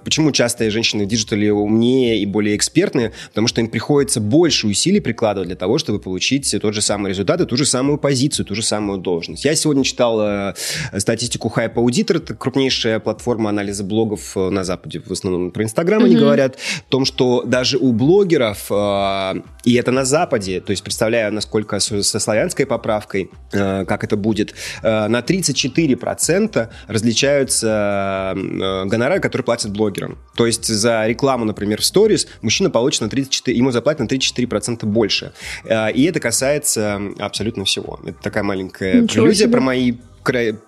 [0.04, 5.00] почему часто женщины в диджитале умнее и более экспертные, потому что им приходится больше усилий
[5.00, 8.56] прикладывать для того, чтобы получить тот же самый результат и ту же самую позицию, ту
[8.56, 9.46] же самую должность.
[9.46, 10.54] Я сегодня читал э,
[10.98, 16.02] статистику Hype Auditor, это крупнейшая платформа анализа блогов э, на Западе, в основном про Инстаграм
[16.02, 16.06] mm-hmm.
[16.06, 20.84] они говорят, о том, что даже у блогеров, э, и это на Западе, то есть
[20.84, 28.86] представляю, насколько со, со славянской поправкой, э, как это будет, э, на 34% различаются э,
[28.86, 30.18] гонорары, которые платят блогерам.
[30.36, 34.86] То есть за рекламу, например, в сторис мужчина получит на 34, ему заплатят на 34%
[34.86, 35.34] больше.
[35.66, 38.00] Э, и это касается абсолютно всего.
[38.06, 39.94] Это такая маленькая прелюдия про мои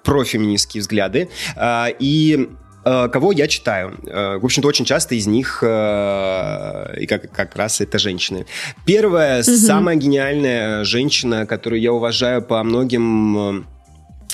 [0.03, 1.29] профеминистские взгляды.
[1.55, 2.49] Э, и
[2.86, 3.97] э, кого я читаю.
[4.03, 8.45] В общем-то, очень часто из них и как, как раз это женщины.
[8.86, 9.51] Первая, угу.
[9.51, 13.65] самая гениальная женщина, которую я уважаю по многим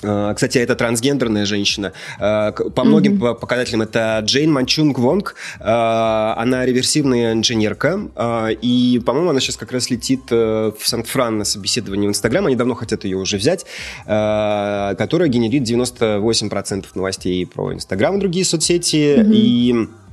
[0.02, 1.94] кстати, это трансгендерная женщина.
[2.20, 3.36] А, по многим mm-hmm.
[3.36, 5.36] показателям это Джейн Манчунг Вонг.
[5.60, 8.00] А, она реверсивная инженерка.
[8.62, 12.46] И, по-моему, она сейчас как раз летит э, в Санкт-Фран на собеседование в Инстаграм.
[12.46, 13.66] Они давно хотят ее уже взять.
[14.06, 18.96] Которая генерит 98% новостей про Инстаграм и другие соцсети.
[18.96, 19.34] Mm-hmm.
[19.34, 20.07] И а,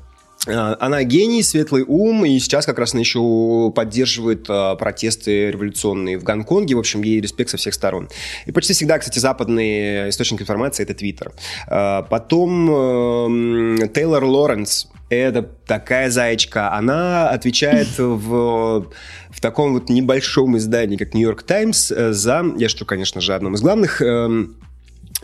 [0.47, 6.25] она гений, светлый ум, и сейчас как раз она еще поддерживает а, протесты революционные в
[6.25, 6.75] Гонконге.
[6.75, 8.09] В общем, ей респект со всех сторон.
[8.45, 11.33] И почти всегда, кстати, западный источник информации– это Твиттер.
[11.67, 16.73] А, потом э, Тейлор Лоренс, это такая зайчка.
[16.73, 18.91] Она отвечает в,
[19.31, 23.55] в таком вот небольшом издании, как Нью-Йорк Таймс, э, за, я что, конечно же, одном
[23.55, 24.65] из главных эм, Э,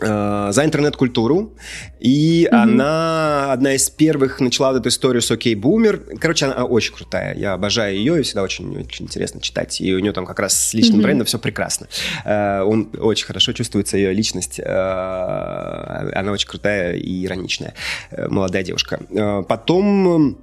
[0.01, 1.53] за интернет-культуру,
[1.99, 2.55] и mm-hmm.
[2.55, 6.01] она одна из первых начала эту историю с Окей Бумер.
[6.19, 9.99] Короче, она очень крутая, я обожаю ее, и всегда очень, очень интересно читать, и у
[9.99, 11.03] нее там как раз с личным mm-hmm.
[11.03, 11.87] брендом все прекрасно.
[12.25, 17.73] Uh, он очень хорошо чувствуется, ее личность, uh, она очень крутая и ироничная,
[18.29, 18.99] молодая девушка.
[19.47, 20.37] Потом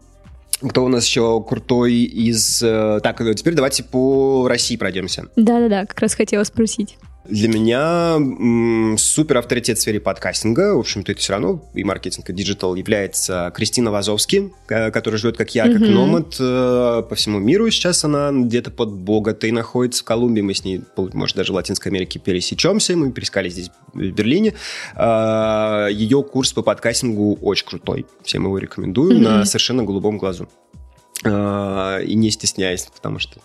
[0.61, 2.61] Кто у нас еще крутой из...
[2.65, 5.27] Э, так, теперь давайте по России пройдемся.
[5.37, 6.97] Да-да-да, как раз хотела спросить.
[7.29, 12.31] Для меня м, супер авторитет в сфере подкастинга, в общем-то, это все равно и маркетинг,
[12.31, 15.91] и диджитал является Кристина Вазовски, э, которая живет как я, как mm-hmm.
[15.91, 17.71] номад э, по всему миру.
[17.71, 20.41] Сейчас она где-то под Боготой находится в Колумбии.
[20.41, 22.97] Мы с ней, может, даже в Латинской Америке пересечемся.
[22.97, 24.55] Мы пересекались здесь, в Берлине.
[24.97, 28.07] Э, ее курс по подкастингу очень крутой.
[28.25, 29.23] Всем его рекомендую mm-hmm.
[29.23, 30.49] на совершенно голубом глазу.
[31.25, 33.41] Uh, и не стесняясь, потому что,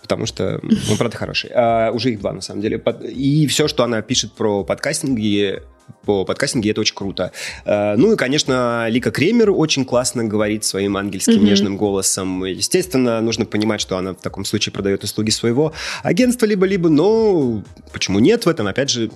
[0.00, 1.50] потому что он, правда, хороший.
[1.50, 2.82] Uh, уже их два, на самом деле.
[3.06, 5.62] И все, что она пишет про подкастинги,
[6.08, 7.32] по подкастинге, это очень круто.
[7.66, 11.44] Э, ну и, конечно, Лика Кремер очень классно говорит своим ангельским mm-hmm.
[11.44, 12.44] нежным голосом.
[12.44, 17.62] Естественно, нужно понимать, что она в таком случае продает услуги своего агентства либо-либо, но
[17.92, 18.66] почему нет в этом?
[18.66, 19.10] Опять же,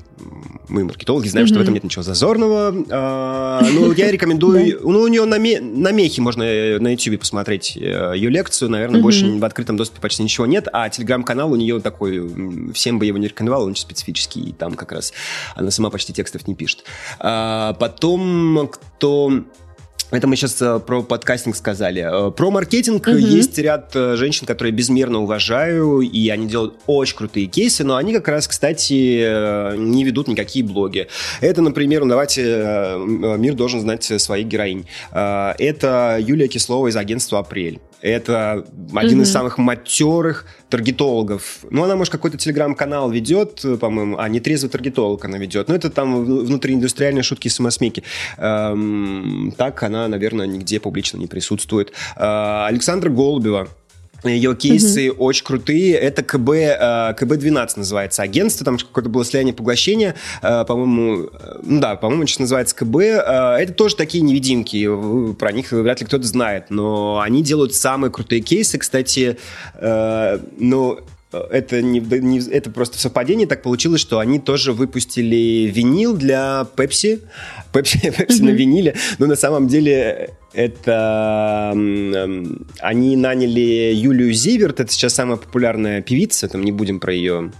[0.68, 1.50] мы, маркетологи, знаем, mm-hmm.
[1.50, 2.74] что в этом нет ничего зазорного.
[2.90, 4.80] А, ну, я рекомендую...
[4.82, 8.70] Ну, у нее на, на мехе можно на YouTube посмотреть э, ее лекцию.
[8.70, 10.68] Наверное, больше в открытом доступе почти ничего нет.
[10.72, 12.72] А телеграм-канал у нее такой...
[12.74, 14.40] Всем бы его не рекомендовал, он очень специфический.
[14.40, 15.12] И там как раз
[15.54, 16.61] она сама почти текстов не пишет.
[17.18, 19.44] А, потом, кто
[20.12, 22.28] это мы сейчас э, про подкастинг сказали.
[22.28, 23.16] Э, про маркетинг угу.
[23.16, 28.12] есть ряд э, женщин, которые безмерно уважаю, и они делают очень крутые кейсы, но они
[28.12, 31.08] как раз, кстати, не ведут никакие блоги.
[31.40, 32.96] Это, например, ну, давайте
[33.38, 34.86] «Мир должен знать своих героинь».
[35.10, 37.80] Это Юлия Кислова из агентства «Апрель».
[38.02, 39.22] Это один mm-hmm.
[39.22, 41.64] из самых матерых таргетологов.
[41.70, 45.68] Ну, она, может, какой-то телеграм-канал ведет, по-моему, а не трезвый таргетолог она ведет.
[45.68, 48.02] Но это там внутрииндустриальные шутки и самосмейки.
[48.38, 51.92] Эм, так она, наверное, нигде публично не присутствует.
[52.16, 53.68] Э, Александра Голубева,
[54.28, 55.24] ее кейсы угу.
[55.24, 55.94] очень крутые.
[55.94, 58.64] Это КБ, э, КБ-12 называется агентство.
[58.64, 60.14] Там какое-то было слияние поглощения.
[60.42, 62.96] Э, по-моему, э, ну да, по-моему, сейчас называется КБ.
[62.96, 64.88] Это тоже такие невидимки.
[65.34, 66.66] Про них вряд ли кто-то знает.
[66.70, 68.78] Но они делают самые крутые кейсы.
[68.78, 69.38] Кстати,
[69.80, 71.00] ну,
[71.32, 73.46] это, не, не, это просто совпадение.
[73.46, 77.20] Так получилось, что они тоже выпустили винил для Пепси.
[77.72, 78.44] Пепси, Пепси mm-hmm.
[78.44, 78.94] на виниле.
[79.18, 81.70] Но на самом деле это
[82.80, 84.80] они наняли Юлию Зиверт.
[84.80, 86.48] Это сейчас самая популярная певица.
[86.48, 87.52] Там не будем про ее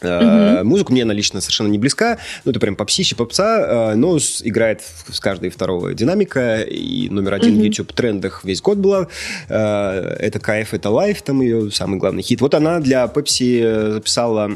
[0.00, 0.62] Uh-huh.
[0.62, 2.18] Музыку мне она лично совершенно не близка.
[2.44, 6.62] Ну, это прям попсище, попса, э, но играет с каждой второго динамика.
[6.62, 7.60] И номер один uh-huh.
[7.60, 9.08] в YouTube трендах весь год была.
[9.48, 12.40] Э, это кайф, это лайф, там ее самый главный хит.
[12.40, 14.52] Вот она для Pepsi записала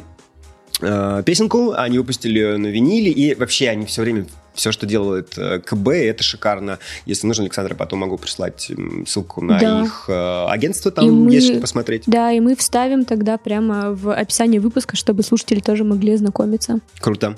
[1.27, 4.25] песенку, они выпустили ее на виниле, и вообще они все время
[4.55, 6.79] все, что делает э, КБ, это шикарно.
[7.07, 8.71] Если нужно, Александра, потом могу прислать
[9.07, 9.83] ссылку на да.
[9.83, 12.05] их э, агентство, там мы, есть что посмотреть.
[12.07, 16.81] Да, и мы вставим тогда прямо в описание выпуска, чтобы слушатели тоже могли ознакомиться.
[17.01, 17.37] Круто.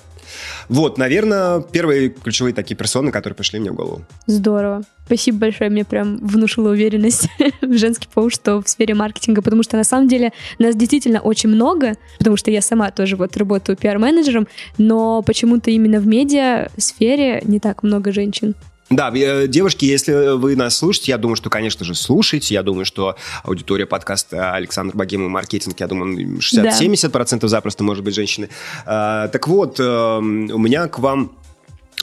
[0.68, 4.02] Вот, наверное, первые ключевые такие персоны, которые пришли мне в голову.
[4.26, 4.82] Здорово.
[5.12, 7.28] Спасибо большое, мне прям внушила уверенность
[7.60, 11.50] в женский пол, что в сфере маркетинга, потому что на самом деле нас действительно очень
[11.50, 14.48] много, потому что я сама тоже вот работаю пиар-менеджером,
[14.78, 18.54] но почему-то именно в медиа сфере не так много женщин.
[18.88, 22.54] Да, э, девушки, если вы нас слушаете, я думаю, что, конечно же, слушаете.
[22.54, 27.48] Я думаю, что аудитория подкаста Александр Богемов маркетинг, я думаю, 60-70% да.
[27.48, 28.48] запросто может быть женщины.
[28.86, 31.32] А, так вот, эм, у меня к вам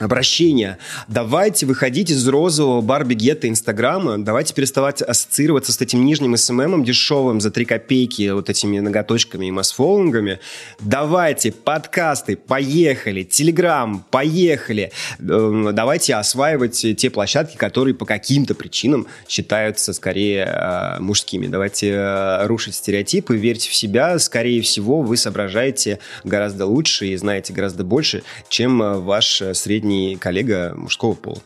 [0.00, 0.78] обращение.
[1.08, 7.40] Давайте выходить из розового Барби Гетта Инстаграма, давайте переставать ассоциироваться с этим нижним СММом дешевым
[7.40, 10.40] за 3 копейки, вот этими ноготочками и масфоллингами.
[10.80, 14.92] Давайте подкасты, поехали, Телеграм, поехали.
[15.18, 21.46] Эм, давайте осваивать те площадки, которые по каким-то причинам считаются скорее э, мужскими.
[21.46, 24.18] Давайте э, рушить стереотипы, верьте в себя.
[24.18, 30.16] Скорее всего, вы соображаете гораздо лучше и знаете гораздо больше, чем э, ваш средний не
[30.16, 31.38] коллега мужского пола.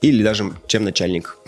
[0.00, 1.38] Или даже чем начальник.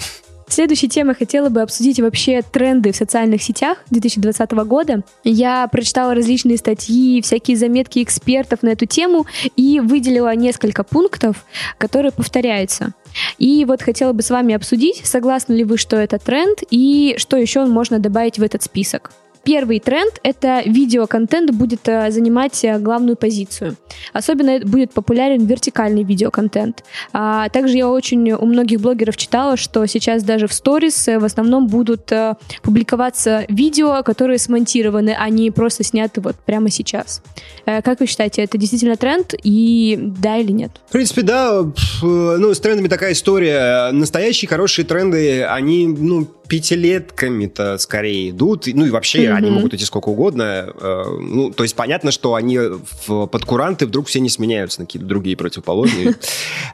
[0.49, 5.03] Следующей темой хотела бы обсудить вообще тренды в социальных сетях 2020 года.
[5.25, 9.27] Я прочитала различные статьи, всякие заметки экспертов на эту тему
[9.57, 11.45] и выделила несколько пунктов,
[11.79, 12.93] которые повторяются.
[13.39, 17.37] И вот хотела бы с вами обсудить, согласны ли вы, что это тренд, и что
[17.37, 19.11] еще можно добавить в этот список.
[19.47, 23.77] Первый тренд— это видеоконтент будет э, занимать э, главную позицию.
[24.13, 26.83] Особенно будет популярен вертикальный видеоконтент.
[27.13, 31.25] А также я очень у многих блогеров читала, что сейчас даже в сторис э, в
[31.25, 32.11] основном будут
[32.63, 37.23] публиковаться видео, которые смонтированы, а не просто сняты вот прямо сейчас.
[37.65, 40.73] Как вы считаете, это действительно тренд и да или нет?
[40.89, 41.65] В принципе, да.
[42.03, 43.93] Ну, с трендами такая история.
[43.93, 48.67] Настоящие хорошие тренды, они, ну, пятилетками-то скорее идут.
[48.67, 49.36] Ну и вообще, mm-hmm.
[49.37, 50.73] Они могут идти сколько угодно.
[50.81, 54.87] Э, ну, то есть понятно, что они в, под куранты вдруг все не сменяются на
[54.87, 56.15] какие-то другие противоположные.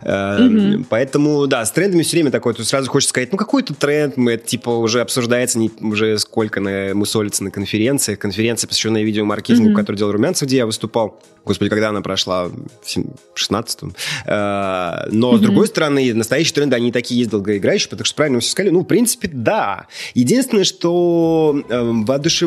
[0.05, 4.17] Э, поэтому, да, с трендами все время такое, тут сразу хочется сказать, ну, какой-то тренд,
[4.17, 8.19] мы, типа, уже обсуждается уже сколько на, мусолится на конференциях.
[8.19, 11.21] Конференция, посвященная видеомаркетингу, которую делал Румянцев, где я выступал.
[11.45, 12.49] Господи, когда она прошла?
[12.49, 13.95] В 16-м.
[14.27, 18.41] Э, но, с другой стороны, настоящие тренды, они такие есть долгоиграющие, потому что правильно вы
[18.41, 18.71] все сказали.
[18.73, 19.87] Ну, в принципе, да.
[20.15, 21.93] Единственное, что э,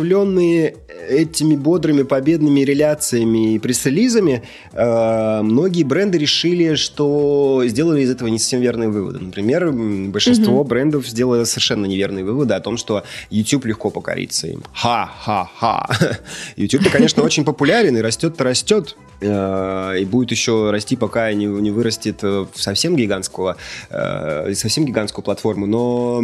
[0.05, 0.75] воодушевленные
[1.07, 4.43] этими бодрыми победными реляциями и пресс-релизами,
[4.73, 9.19] э, многие бренды решили, что сделали из этого не совсем верные выводы.
[9.19, 10.67] Например, большинство mm-hmm.
[10.67, 14.63] брендов сделало совершенно неверные выводы о том, что YouTube легко покориться им.
[14.73, 15.89] Ха-ха-ха.
[16.55, 18.95] YouTube, конечно, очень популярен и растет-то растет.
[19.21, 23.57] Э, и будет еще расти, пока не, не вырастет в совсем гигантского,
[23.89, 25.67] э, совсем гигантскую платформу.
[25.67, 26.21] Но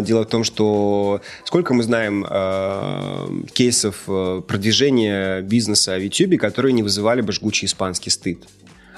[0.00, 2.24] дело в том, что сколько мы знаем
[2.62, 4.04] э, кейсов
[4.46, 8.44] продвижения бизнеса в YouTube, которые не вызывали бы жгучий испанский стыд.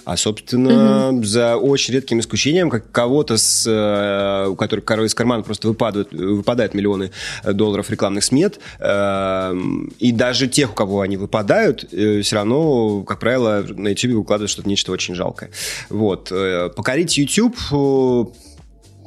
[0.05, 1.25] А, собственно, угу.
[1.25, 6.13] за очень редким исключением, как кого-то, с, э, у которого корой из кармана просто выпадают,
[6.13, 7.11] выпадают миллионы
[7.45, 9.55] долларов рекламных смет, э,
[9.99, 14.51] и даже тех, у кого они выпадают, э, все равно, как правило, на YouTube выкладывают
[14.51, 15.51] что-то нечто очень жалкое.
[15.89, 16.31] Вот.
[16.77, 17.57] Покорить YouTube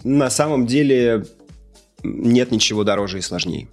[0.03, 1.25] на самом деле
[2.03, 3.67] нет ничего дороже и сложнее.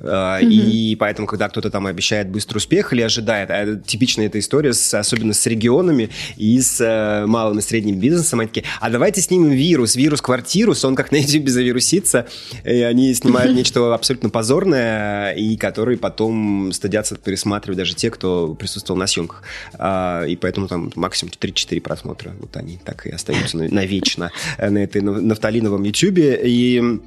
[0.00, 0.42] Mm-hmm.
[0.42, 4.94] И поэтому, когда кто-то там обещает быстрый успех или ожидает, а типичная эта история, с,
[4.94, 9.50] особенно с регионами и с э, малым и средним бизнесом, они такие, а давайте снимем
[9.50, 12.26] вирус, вирус-квартирус, он как на YouTube завирусится,
[12.64, 18.98] и они снимают нечто абсолютно позорное, и которые потом стыдятся пересматривать даже те, кто присутствовал
[18.98, 19.42] на съемках.
[19.74, 22.32] А, и поэтому там максимум 3-4 просмотра.
[22.40, 26.18] Вот они так и остаются навечно на этой нафталиновом YouTube.
[26.18, 27.00] И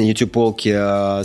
[0.00, 0.72] YouTube-полки.
[0.74, 1.22] А,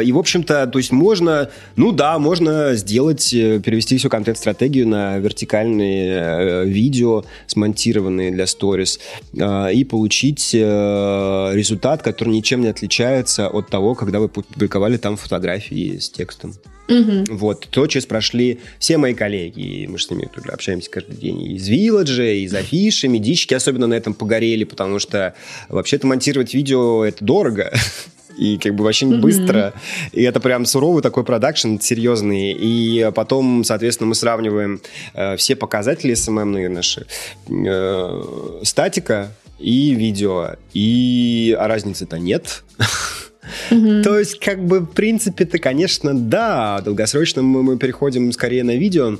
[0.00, 5.18] и, в общем-то, то есть можно, ну да, можно сделать, э, перевести всю контент-стратегию на
[5.18, 9.00] вертикальные э, видео, смонтированные для сторис,
[9.32, 15.16] э, и получить э, результат, который ничем не отличается от того, когда вы публиковали там
[15.16, 16.54] фотографии с текстом.
[16.88, 17.36] Угу.
[17.36, 21.68] Вот, то, через прошли все мои коллеги, мы же с ними общаемся каждый день, из
[21.68, 25.34] Вилладжа, из Афиши, медички особенно на этом погорели, потому что
[25.68, 27.72] вообще-то монтировать видео это дорого,
[28.36, 29.72] и как бы вообще не быстро.
[30.12, 32.52] И это прям суровый такой продакшн, серьезный.
[32.52, 34.80] И потом, соответственно, мы сравниваем
[35.14, 37.06] э, все показатели SMM наши.
[37.48, 40.56] Э, статика и видео.
[40.72, 42.64] И а разницы-то нет.
[43.68, 49.18] То есть, как бы, в принципе-то, конечно, да, долгосрочно мы, мы переходим скорее на видео,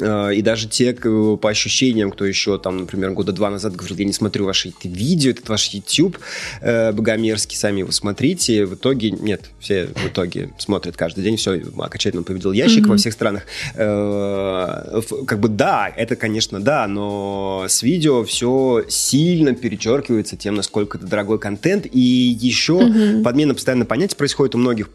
[0.00, 4.12] и даже те, по ощущениям, кто еще там, например, года два назад говорил, я не
[4.12, 6.18] смотрю ваши видео, этот ваш YouTube
[6.60, 8.66] э, богомерзкий, сами его смотрите.
[8.66, 12.88] В итоге, нет, все в итоге смотрят каждый день, все, окончательно победил ящик mm-hmm.
[12.88, 13.42] во всех странах.
[13.74, 20.98] Э, как бы да, это, конечно, да, но с видео все сильно перечеркивается тем, насколько
[20.98, 23.22] это дорогой контент, и еще mm-hmm.
[23.22, 24.88] подмена постоянно понятий происходит у многих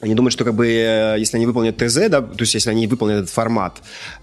[0.00, 2.86] они думают, что как бы, э, если они выполнят ТЗ, да, то есть если они
[2.86, 3.82] выполнят этот формат,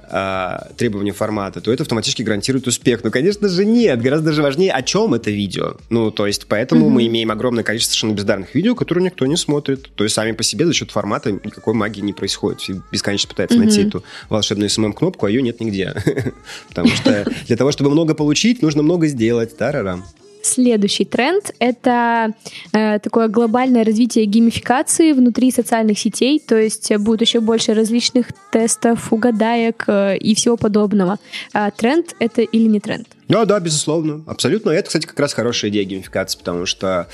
[0.09, 3.03] э, требования формата, то это автоматически гарантирует успех.
[3.03, 4.01] Ну, конечно же, нет.
[4.01, 5.75] Гораздо же важнее, о чем это видео.
[5.89, 6.91] Ну, то есть, поэтому mm-hmm.
[6.91, 9.89] мы имеем огромное количество совершенно бездарных видео, которые никто не смотрит.
[9.95, 12.61] То есть, сами по себе за счет формата никакой магии не происходит.
[12.61, 13.65] Все бесконечно пытаются mm-hmm.
[13.65, 15.93] найти эту волшебную СММ-кнопку, а ее нет нигде.
[16.69, 19.57] Потому что для того, чтобы много получить, нужно много сделать.
[19.57, 20.05] Тарарам.
[20.45, 22.35] Следующий тренд— это
[22.71, 29.11] э, такое глобальное развитие геймификации внутри социальных сетей, то есть будет еще больше различных тестов,
[29.11, 31.17] угадаек э, и всего подобного.
[31.51, 33.07] А тренд— это или не тренд?
[33.27, 34.69] Ну, да, безусловно, абсолютно.
[34.69, 37.07] Это, кстати, как раз хорошая идея геймификации, потому что,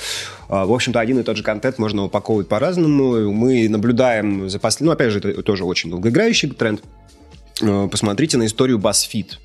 [0.49, 3.31] э, в общем-то, один и тот же контент можно упаковывать по-разному.
[3.31, 4.87] Мы наблюдаем за последним...
[4.87, 6.83] Ну, опять же, это тоже очень долгоиграющий тренд.
[7.61, 9.37] Э, посмотрите на историю BuzzFeed.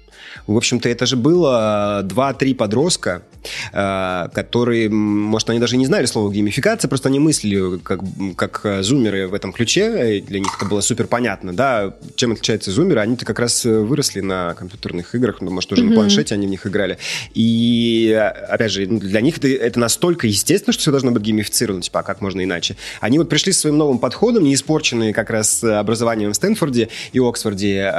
[0.47, 3.23] В общем-то, это же было 2-3 подростка,
[3.73, 8.01] э, которые, может, они даже не знали слова геймификация, просто они мыслили как,
[8.37, 13.01] как зумеры в этом ключе, для них это было супер понятно, да, чем отличаются зумеры,
[13.01, 15.89] они-то как раз выросли на компьютерных играх, ну, может, уже mm-hmm.
[15.89, 16.99] на планшете они в них играли,
[17.35, 18.13] и,
[18.49, 22.01] опять же, ну, для них это, это настолько естественно, что все должно быть геймифицировано, типа,
[22.01, 22.77] а как можно иначе?
[23.01, 27.19] Они вот пришли с своим новым подходом, не испорченные как раз образованием в Стэнфорде и
[27.19, 27.93] Оксфорде,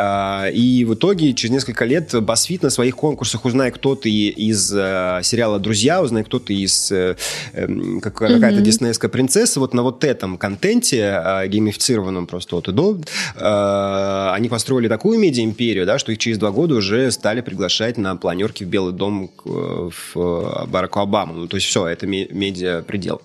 [0.54, 5.22] и в итоге через несколько лет BuzzFeed на своих конкурсах, узнай, кто ты из э,
[5.24, 7.16] сериала «Друзья», узнай, кто ты из э,
[7.54, 7.68] э,
[8.02, 8.62] какая-то mm-hmm.
[8.62, 13.00] диснеевская принцесса, вот на вот этом контенте, э, геймифицированном просто от и до,
[13.36, 18.16] э, они построили такую медиа-империю, да, что их через два года уже стали приглашать на
[18.16, 21.34] планерки в Белый дом к, в э, Бараку Обаму.
[21.34, 23.22] Ну, то есть все, это медиа-предел.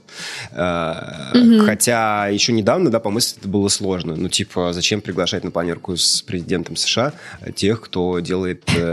[0.53, 0.95] Э,
[1.35, 1.67] mm-hmm.
[1.67, 4.15] Хотя еще недавно, да, помыслить это было сложно.
[4.17, 7.13] Ну, типа, зачем приглашать на планерку с президентом США
[7.57, 8.63] тех, кто делает...
[8.77, 8.92] Э,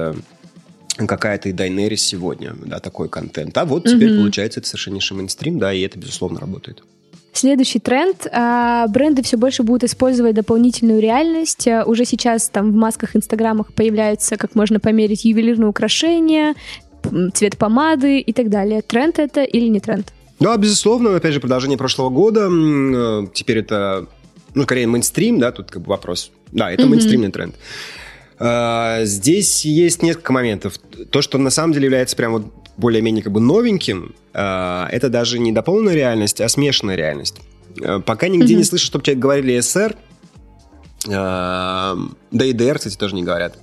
[1.08, 3.58] какая-то и Дайнерис сегодня, да, такой контент.
[3.58, 4.20] А вот теперь, mm-hmm.
[4.20, 6.84] получается, это совершеннейший мейнстрим, да, и это, безусловно, работает.
[7.32, 8.28] Следующий тренд.
[8.32, 11.68] А, бренды все больше будут использовать дополнительную реальность.
[11.68, 16.56] А, уже сейчас там в масках, инстаграмах появляются, как можно померить ювелирные украшения,
[17.34, 18.82] цвет помады и так далее.
[18.82, 20.12] Тренд это или не тренд?
[20.40, 21.16] Да, безусловно.
[21.16, 22.50] Опять же, продолжение прошлого года.
[22.50, 24.08] Э, теперь это,
[24.56, 26.32] ну, скорее, мейнстрим, да, тут как бы вопрос.
[26.52, 26.88] Да, это mm-hmm.
[26.88, 27.56] мейнстримный тренд.
[28.40, 30.76] А, здесь есть несколько моментов.
[31.12, 32.46] То, что на самом деле является прям вот
[32.78, 37.38] более-менее как бы новеньким, а, это даже не дополненная реальность, а смешанная реальность.
[37.84, 38.58] А, пока нигде mm-hmm.
[38.58, 39.96] не слышу, чтобы человек говорили СР,
[41.06, 41.96] да
[42.32, 43.58] и DR, кстати, тоже не говорят.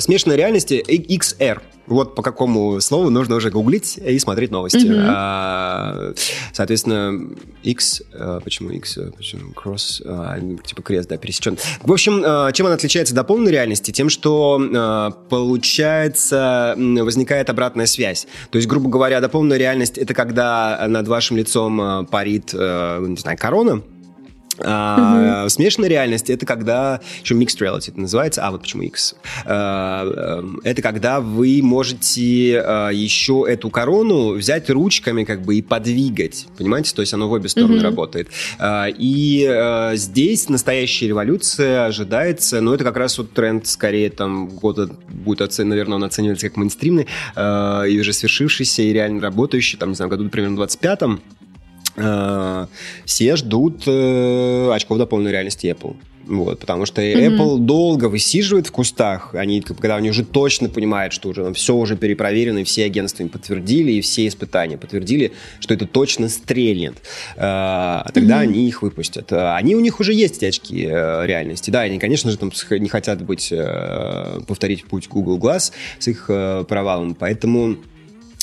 [0.00, 4.78] Смешанная реальность XR– вот по какому слову нужно уже гуглить и смотреть новости.
[4.78, 5.04] Mm-hmm.
[5.08, 6.12] А,
[6.52, 7.28] соответственно,
[7.62, 10.02] X, а, почему X, почему cross,
[10.62, 11.56] типа крест, да, пересечен.
[11.82, 13.92] В общем, чем она отличается до полной реальности?
[13.92, 18.26] Тем, что получается, возникает обратная связь.
[18.50, 23.82] То есть, грубо говоря, дополненная реальность это когда над вашим лицом парит, не знаю, корона,
[24.58, 25.50] а, угу.
[25.50, 29.14] Смешанная реальность это когда еще mixed reality это называется, а вот почему X.
[29.44, 35.62] А, эм, это когда вы можете а, еще эту корону взять ручками как бы и
[35.62, 36.94] подвигать, понимаете?
[36.94, 37.84] То есть оно в обе стороны угу.
[37.84, 38.28] работает.
[38.58, 44.48] А, и а, здесь настоящая революция ожидается, но это как раз вот тренд скорее там
[44.48, 49.78] года будет оцен, наверное, он оценивается как мейнстримный а, и уже свершившийся и реально работающий,
[49.78, 51.14] там не знаю, году примерно 25-м.
[51.14, 51.45] Э,
[51.96, 55.96] все ждут э, очков дополненной реальности Apple.
[56.26, 57.36] Вот, потому что mm-hmm.
[57.36, 61.96] Apple долго высиживает в кустах, они, когда они уже точно понимают, что уже все уже
[61.96, 66.96] перепроверено, и все агентства им подтвердили, и все испытания подтвердили, что это точно стрельнет.
[67.36, 68.48] А, тогда mm-hmm.
[68.48, 69.32] они их выпустят.
[69.32, 71.70] Они у них уже есть эти очки э, реальности.
[71.70, 73.52] Да, они, конечно же, там не хотят быть,
[74.48, 75.70] повторить путь Google Glass
[76.00, 77.95] с их провалом, поэтому Э,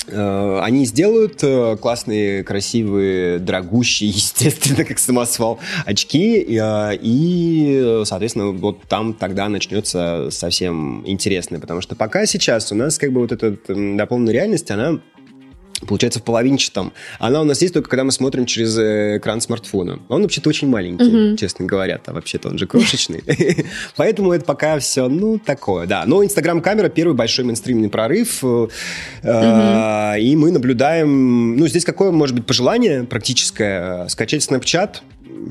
[0.07, 9.13] они сделают э, классные, красивые, дорогущие, естественно, как самосвал, очки, э, и, соответственно, вот там
[9.13, 14.33] тогда начнется совсем интересное, потому что пока сейчас у нас как бы вот эта дополненная
[14.33, 14.99] реальность, она
[15.87, 16.93] получается, в половинчатом.
[17.19, 19.99] Она у нас есть только, когда мы смотрим через э, экран смартфона.
[20.09, 21.37] Он вообще-то очень маленький, mm-hmm.
[21.37, 21.99] честно говоря.
[22.05, 23.23] А вообще-то он же крошечный.
[23.95, 26.03] Поэтому это пока все, ну, такое, да.
[26.05, 28.43] Но Инстаграм-камера первый большой мейнстримный прорыв.
[28.43, 30.19] Mm-hmm.
[30.19, 31.55] И мы наблюдаем...
[31.55, 34.07] Ну, здесь какое может быть пожелание практическое?
[34.07, 34.97] Скачать Snapchat,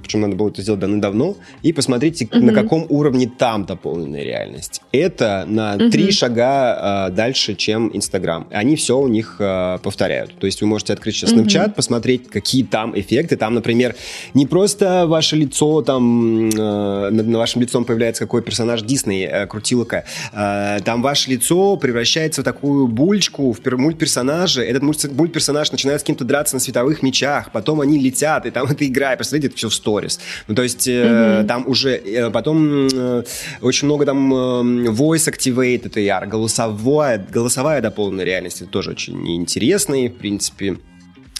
[0.00, 2.40] причем надо было это сделать давно-давно, и посмотрите, mm-hmm.
[2.40, 4.82] на каком уровне там дополненная реальность.
[4.92, 5.90] Это на mm-hmm.
[5.90, 8.46] три шага э, дальше, чем Инстаграм.
[8.50, 10.38] Они все у них э, повторяют.
[10.38, 11.74] То есть вы можете открыть сейчас Snapchat, mm-hmm.
[11.74, 13.36] посмотреть, какие там эффекты.
[13.36, 13.94] Там, например,
[14.34, 19.46] не просто ваше лицо, там э, над, на вашем лицом появляется какой персонаж Дисней, э,
[19.46, 20.04] крутилка.
[20.32, 24.62] Э, там ваше лицо превращается в такую бульчку, в мультперсонажа.
[24.62, 28.86] Этот мультперсонаж начинает с кем-то драться на световых мечах, потом они летят, и там это
[28.86, 29.16] игра.
[29.16, 30.20] Посмотрите, это все в сторис.
[30.48, 31.46] Ну, то есть mm-hmm.
[31.46, 33.24] там уже э, потом э,
[33.60, 40.14] очень много там voice activated AR, голосовая, голосовая дополненная реальность, это тоже очень интересный, в
[40.14, 40.76] принципе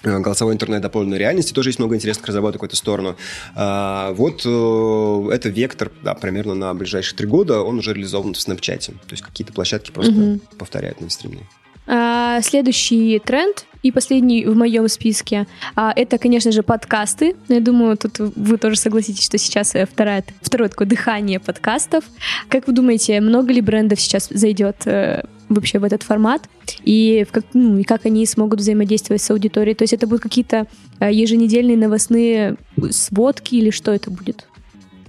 [0.03, 1.53] голосовой интернет дополненной реальности.
[1.53, 3.17] Тоже есть много интересных разработок в эту сторону.
[3.55, 8.87] Вот это вектор, да, примерно на ближайшие три года, он уже реализован в Snapchat.
[8.87, 10.41] То есть какие-то площадки просто mm-hmm.
[10.59, 11.47] повторяют на стримные.
[11.87, 17.35] А, следующий тренд и последний в моем списке а, это, конечно же, подкасты.
[17.49, 22.05] Я думаю, тут вы тоже согласитесь, что сейчас э, второе, второе такое дыхание подкастов.
[22.49, 26.49] Как вы думаете, много ли брендов сейчас зайдет э, вообще в этот формат?
[26.85, 29.75] И, в как, ну, и как они смогут взаимодействовать с аудиторией?
[29.75, 30.69] То есть это будут какие-то
[31.01, 32.57] э, еженедельные новостные
[32.91, 34.47] сводки или что это будет?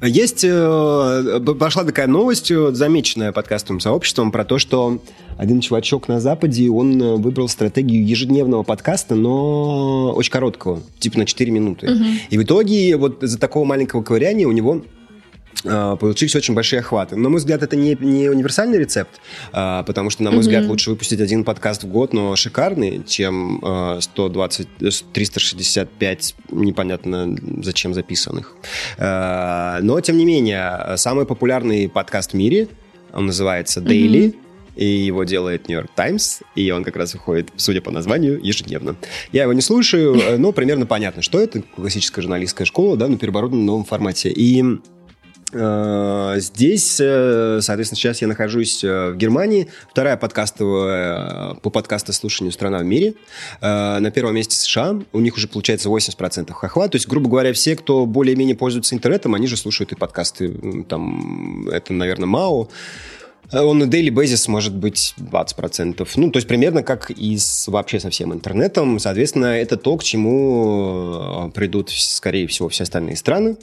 [0.06, 4.99] Есть, э, пошла такая новость, э, замеченная подкастовым сообществом, про то, что
[5.38, 11.26] один чувачок на Западе, он э, выбрал стратегию ежедневного подкаста, но очень короткого, типа на
[11.26, 11.89] 4 минуты.
[11.89, 12.04] Угу.
[12.32, 14.82] И в итоге вот из-за такого маленького ковыряния у него
[15.64, 17.16] получились очень большие охваты.
[17.16, 20.41] На мой взгляд, это не, не универсальный рецепт, а, потому что, на мой mm-hmm.
[20.41, 23.64] взгляд, лучше выпустить один подкаст в год, но шикарный, чем
[23.99, 28.56] 120, а, 365 непонятно зачем записанных.
[28.97, 32.68] Но, тем не менее, самый популярный подкаст в мире,
[33.14, 34.43] он называется Daily, mm-hmm
[34.76, 38.95] и его делает Нью-Йорк Таймс, и он как раз выходит, судя по названию, ежедневно.
[39.32, 43.18] Я его не слушаю, э, но примерно понятно, что это классическая журналистская школа, да, но
[43.18, 44.30] переоборудована в новом формате.
[44.30, 44.78] И э,
[45.54, 49.70] Здесь, э, соответственно, сейчас я нахожусь в Германии.
[49.91, 53.14] Вторая подкастовая по подкастослушанию страна в мире.
[53.62, 54.99] На первом месте США.
[55.12, 56.91] У них уже получается 80% охват.
[56.91, 60.84] То есть, грубо говоря, все, кто более-менее пользуется интернетом, они же слушают и подкасты.
[60.89, 62.70] Там, это, наверное, МАУ.
[63.52, 66.08] Он на daily basis может быть 20%.
[66.16, 69.00] Ну, то есть примерно как и с, вообще со всем интернетом.
[69.00, 73.58] Соответственно, это то, к чему э, придут, скорее всего, все остальные страны.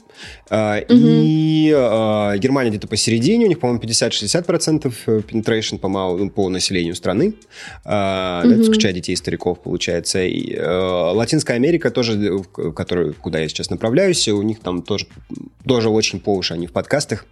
[0.49, 0.87] Mm-hmm.
[0.89, 3.47] И э, Германия где-то посередине.
[3.47, 7.35] У них, по-моему, 50-60% penetration по, мал, по населению страны.
[7.85, 8.53] Mm-hmm.
[8.53, 10.25] Это включая детей и стариков, получается.
[10.25, 15.07] И, Латинская Америка тоже, в которую, куда я сейчас направляюсь, у них там тоже,
[15.67, 17.27] тоже очень по уши они в подкастах.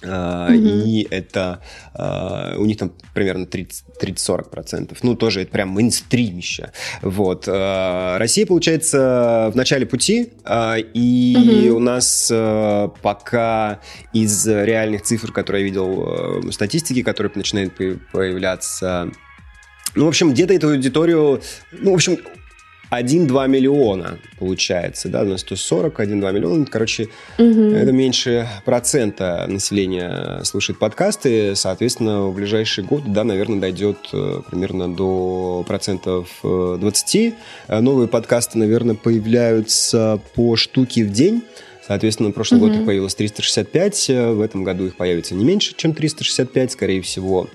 [0.00, 0.84] Uh, mm-hmm.
[0.84, 1.60] И это
[1.94, 4.96] uh, у них там примерно 30-40%.
[5.02, 6.70] Ну, тоже это прям мейнстримище.
[7.02, 7.48] Вот.
[7.48, 10.30] Uh, Россия, получается, в начале пути,
[10.94, 11.68] и mm-hmm.
[11.70, 12.32] у нас
[13.02, 13.80] пока
[14.12, 17.74] из реальных цифр, которые я видел, статистики, которые начинают
[18.12, 19.10] появляться
[19.94, 21.40] ну, в общем, где-то эту аудиторию...
[21.72, 22.18] Ну, в общем,
[22.90, 27.08] 1-2 миллиона получается, да, на 140, 1-2 миллиона, короче,
[27.38, 27.72] угу.
[27.72, 34.94] это меньше процента населения слушает подкасты, соответственно, в ближайший год, да, наверное, дойдет э, примерно
[34.94, 37.14] до процентов 20.
[37.16, 37.32] Э,
[37.68, 41.42] э, новые подкасты, наверное, появляются по штуке в день,
[41.86, 42.68] Соответственно, в прошлом mm-hmm.
[42.68, 47.48] году их появилось 365, в этом году их появится не меньше, чем 365, скорее всего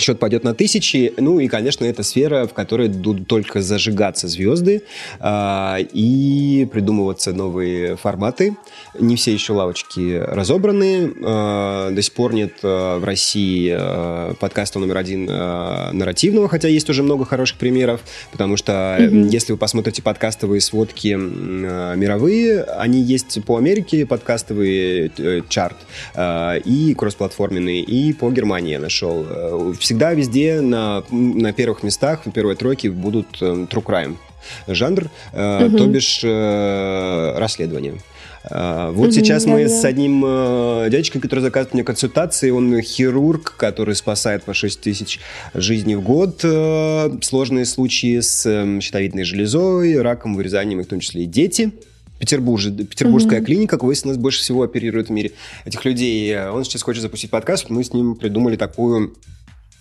[0.00, 1.12] счет пойдет на тысячи.
[1.16, 4.82] Ну и, конечно, это сфера, в которой будут только зажигаться звезды
[5.20, 8.56] э, и придумываться новые форматы.
[8.98, 11.12] Не все еще лавочки разобраны.
[11.24, 16.68] Э, до сих пор нет э, в России э, подкаста номер один э, нарративного, хотя
[16.68, 18.00] есть уже много хороших примеров,
[18.32, 19.28] потому что mm-hmm.
[19.28, 25.76] если вы посмотрите подкастовые сводки э, мировые, они есть по Америке, подкастовый э, чарт,
[26.14, 29.26] э, и кроссплатформенный, и по Германии я нашел
[29.88, 34.16] всегда везде на, на первых местах, в первой тройке будут э, true crime
[34.66, 35.78] жанр, э, угу.
[35.78, 37.94] то бишь э, расследование.
[38.50, 39.70] Э, вот угу, сейчас да, мы да.
[39.70, 45.20] с одним э, дядечкой, который заказывает мне консультации, он хирург, который спасает по 6 тысяч
[45.54, 46.40] жизней в год.
[46.42, 51.72] Э, сложные случаи с э, щитовидной железой, раком, вырезанием, в том числе и дети.
[52.18, 53.44] Петербург, петербургская mm-hmm.
[53.44, 55.32] клиника, как выяснилось, больше всего оперирует в мире
[55.64, 56.38] этих людей.
[56.50, 57.70] Он сейчас хочет запустить подкаст.
[57.70, 59.37] Мы с ним придумали такую Э,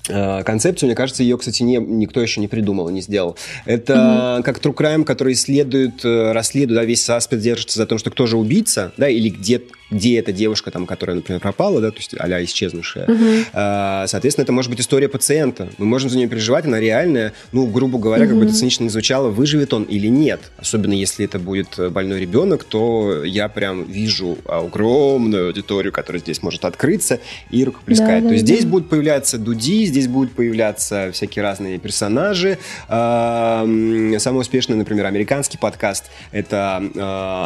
[0.07, 3.35] концепцию, мне кажется, ее, кстати, не, никто еще не придумал, не сделал.
[3.65, 4.43] Это mm-hmm.
[4.43, 8.25] как true crime, который исследует, э, расследует, да, весь саспект держится за том, что кто
[8.25, 12.15] же убийца, да, или где, где эта девушка, там, которая, например, пропала, да, то есть
[12.17, 13.05] а исчезнувшая.
[13.05, 14.07] Mm-hmm.
[14.07, 15.69] Соответственно, это может быть история пациента.
[15.77, 18.29] Мы можем за нее переживать, она реальная, ну, грубо говоря, mm-hmm.
[18.29, 20.39] как бы это цинично не звучало, выживет он или нет.
[20.57, 26.65] Особенно если это будет больной ребенок, то я прям вижу огромную аудиторию, которая здесь может
[26.65, 28.23] открыться и рукоплескать.
[28.23, 28.53] Да, то есть да.
[28.53, 32.57] здесь будут появляться дуди, здесь будут появляться всякие разные персонажи.
[32.87, 36.79] Самый успешный, например, американский подкаст— это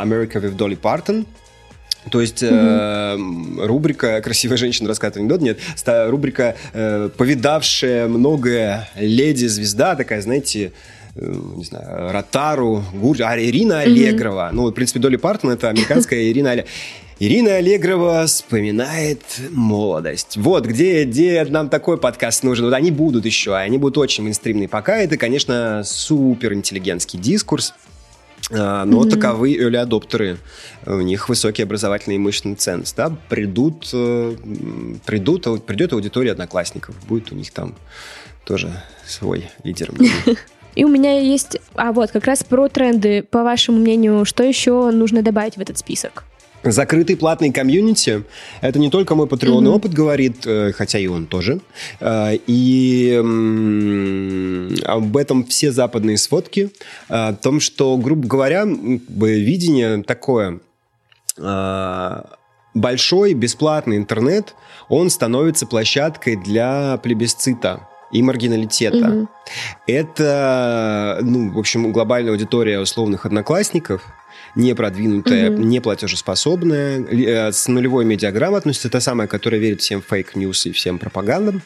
[0.03, 1.25] America with Dolly Parton.
[2.09, 3.61] То есть mm-hmm.
[3.61, 10.71] э, рубрика «Красивая женщина рассказывает анекдот» нет, рубрика э, «Повидавшая многое леди-звезда», такая, знаете,
[11.15, 13.17] э, не знаю, Ротару, Гур...
[13.21, 14.49] а, Ирина Аллегрова.
[14.49, 14.55] Mm-hmm.
[14.55, 16.71] Ну, в принципе, Долли Партон— это американская Ирина Аллегрова.
[17.23, 20.37] Ирина Аллегрова вспоминает молодость.
[20.37, 22.65] Вот, где, где нам такой подкаст нужен.
[22.65, 24.67] Вот они будут еще, они будут очень мейнстримные.
[24.67, 27.75] Пока это, конечно, супер интеллигентский дискурс.
[28.49, 29.09] А, но mm-hmm.
[29.11, 30.39] таковы early адоптеры.
[30.87, 32.91] У них высокий образовательный и имущественный ценз.
[32.93, 33.15] Да?
[33.29, 34.35] Придут, э,
[35.05, 36.95] придут, придет аудитория одноклассников.
[37.07, 37.75] Будет у них там
[38.45, 38.71] тоже
[39.05, 39.91] свой лидер.
[40.73, 41.59] И у меня есть...
[41.75, 43.21] А вот, как раз про тренды.
[43.21, 46.23] По вашему мнению, что еще нужно добавить в этот список?
[46.63, 48.23] Закрытый платный комьюнити–
[48.61, 49.75] это не только мой патреонный mm-hmm.
[49.75, 51.59] опыт говорит, э, хотя и он тоже.
[51.99, 53.15] Э, и
[54.85, 56.69] об этом все западные сводки.
[57.09, 60.59] Э, о том, что, грубо говоря, видение такое
[62.73, 64.53] большой бесплатный интернет,
[64.89, 68.97] он становится площадкой для плебисцита и маргиналитета.
[68.97, 69.27] Mm-hmm.
[69.87, 74.03] Это, ну, в общем, глобальная аудитория условных одноклассников–
[74.55, 75.63] не продвинутая, mm-hmm.
[75.63, 80.99] не платежеспособная, э, с нулевой медиаграмотностью, это самая, которая верит всем fake news и всем
[80.99, 81.61] пропагандам.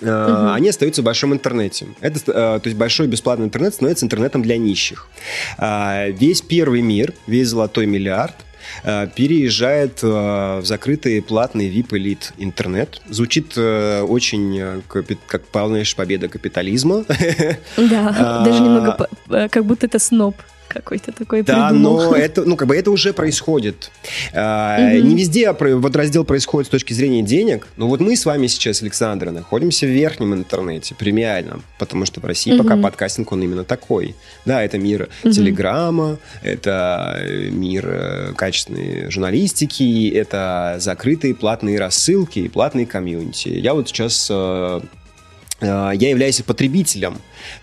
[0.00, 0.54] Uh-huh.
[0.54, 1.86] Они остаются в большом интернете.
[2.00, 5.08] Это, э, то есть большой бесплатный интернет становится интернетом для нищих.
[5.58, 8.34] Весь первый мир, весь золотой миллиард–
[8.84, 13.02] переезжает в закрытый платный VIP элит интернет.
[13.08, 14.82] Звучит очень
[15.26, 17.04] как полнейшая победа капитализма.
[17.76, 20.36] Да, даже немного как будто это сноб
[20.72, 22.10] какой-то такой Да, придумал.
[22.10, 23.90] но это, ну, как бы это уже происходит.
[24.32, 25.06] А, угу.
[25.06, 27.66] Не везде а вот раздел происходит с точки зрения денег.
[27.76, 32.24] Но вот мы с вами сейчас, Александра, находимся в верхнем интернете, премиальном, потому что в
[32.24, 32.62] России угу.
[32.62, 34.14] пока подкастинг, он именно такой.
[34.44, 35.32] Да, это мир угу.
[35.32, 43.48] телеграмма, это э, мир э, качественной журналистики, это закрытые платные рассылки платные комьюнити.
[43.48, 44.80] Я вот сейчас э,
[45.62, 47.18] я являюсь потребителем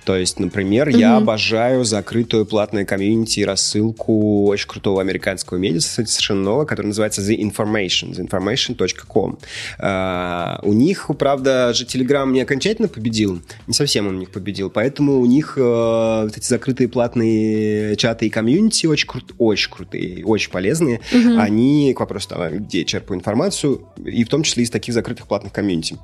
[0.05, 0.99] то есть, например, mm-hmm.
[0.99, 7.21] я обожаю закрытую платную комьюнити и рассылку очень крутого американского медиа, совершенно нового, который называется
[7.21, 9.39] The Information, theinformation.com.
[9.79, 14.69] Uh, у них, правда, же Telegram не окончательно победил, не совсем он у них победил,
[14.69, 20.25] поэтому у них uh, вот эти закрытые платные чаты и комьюнити очень, крут, очень крутые,
[20.25, 21.01] очень полезные.
[21.11, 21.39] Mm-hmm.
[21.39, 25.27] Они, к вопросу того, где я черпаю информацию, и в том числе из таких закрытых
[25.27, 25.97] платных комьюнити.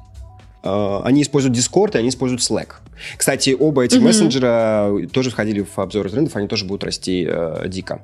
[0.65, 2.77] Uh, они используют Discord, и они используют Slack.
[3.17, 4.01] Кстати, оба этих mm-hmm.
[4.01, 8.01] мессенджера тоже входили в обзоры трендов, они тоже будут расти э, дико.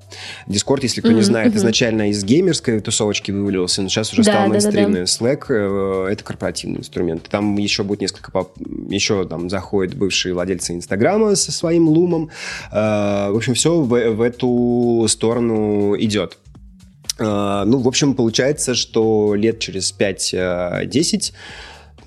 [0.48, 1.16] Дискорд, если кто mm-hmm.
[1.16, 1.58] не знает, mm-hmm.
[1.58, 5.02] изначально из геймерской тусовочки вывалился, но сейчас уже да, стал мейнстримный.
[5.02, 7.24] Да, да, Slack э, это корпоративный инструмент.
[7.30, 8.32] Там еще будет несколько...
[8.32, 8.52] Поп...
[8.90, 12.30] Еще там заходят бывшие владельцы Инстаграма со своим лумом.
[12.72, 16.38] Э, в общем, все в, в эту сторону идет.
[17.18, 21.34] Э, ну, в общем, получается, что лет через 5-10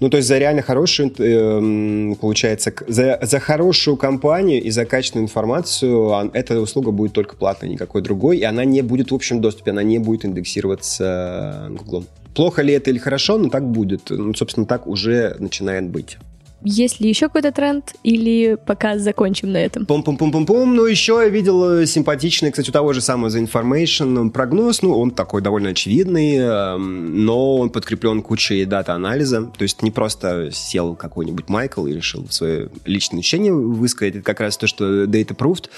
[0.05, 5.25] ну, то есть за реально хорошую, э, получается, за, за хорошую компанию и за качественную
[5.25, 9.71] информацию эта услуга будет только платной, никакой другой, и она не будет в общем доступе,
[9.71, 12.05] она не будет индексироваться Google.
[12.35, 14.11] Плохо ли это или хорошо, но так будет.
[14.11, 16.19] Ну, собственно, так уже начинает быть.
[16.65, 19.85] Есть ли еще какой-то тренд или пока закончим на этом?
[19.85, 20.75] Пум-пум-пум-пум-пум.
[20.75, 24.81] Ну, еще я видел э, симпатичный, кстати, у того же самого The Information прогноз.
[24.81, 29.43] Ну, он такой довольно очевидный, эм, но он подкреплен кучей дата-анализа.
[29.43, 34.17] То есть не просто сел какой-нибудь Майкл и решил свое личное ощущение высказать.
[34.17, 35.69] Это как раз то, что data proved,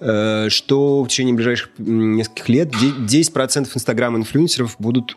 [0.00, 5.14] э, что в течение ближайших нескольких лет 10% инстаграм-инфлюенсеров будут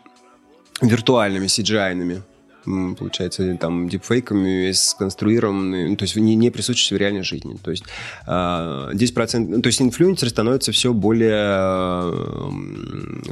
[0.82, 2.20] виртуальными CGI-ными
[2.66, 7.56] получается, там, дипфейками сконструированными, ну, то есть не, не присутствующие в реальной жизни.
[7.62, 7.84] То есть
[8.26, 12.12] 10%, ну, то есть инфлюенсеры становятся все более,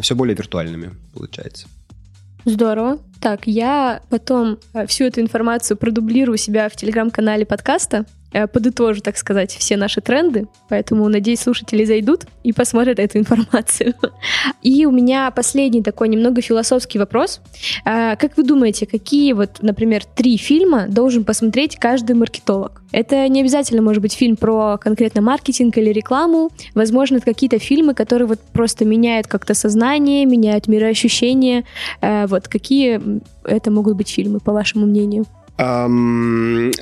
[0.01, 1.66] все более виртуальными, получается.
[2.44, 2.98] Здорово.
[3.20, 8.05] Так, я потом э, всю эту информацию продублирую себя в телеграм-канале подкаста.
[8.35, 13.94] Э, подытожу, так сказать, все наши тренды, поэтому, надеюсь, слушатели зайдут и посмотрят эту информацию.
[14.62, 17.40] И у меня последний такой немного философский вопрос.
[17.85, 22.82] Э, как вы думаете, какие вот, например, три фильма должен посмотреть каждый маркетолог?
[22.90, 26.51] Это не обязательно может быть фильм про конкретно маркетинг или рекламу.
[26.74, 31.65] Возможно, это какие-то фильмы, которые вот просто меняют как-то сознание, меняют мироощущение.
[32.01, 33.01] Э, вот какие
[33.44, 35.24] это могут быть фильмы, по вашему мнению?
[35.56, 36.72] Um,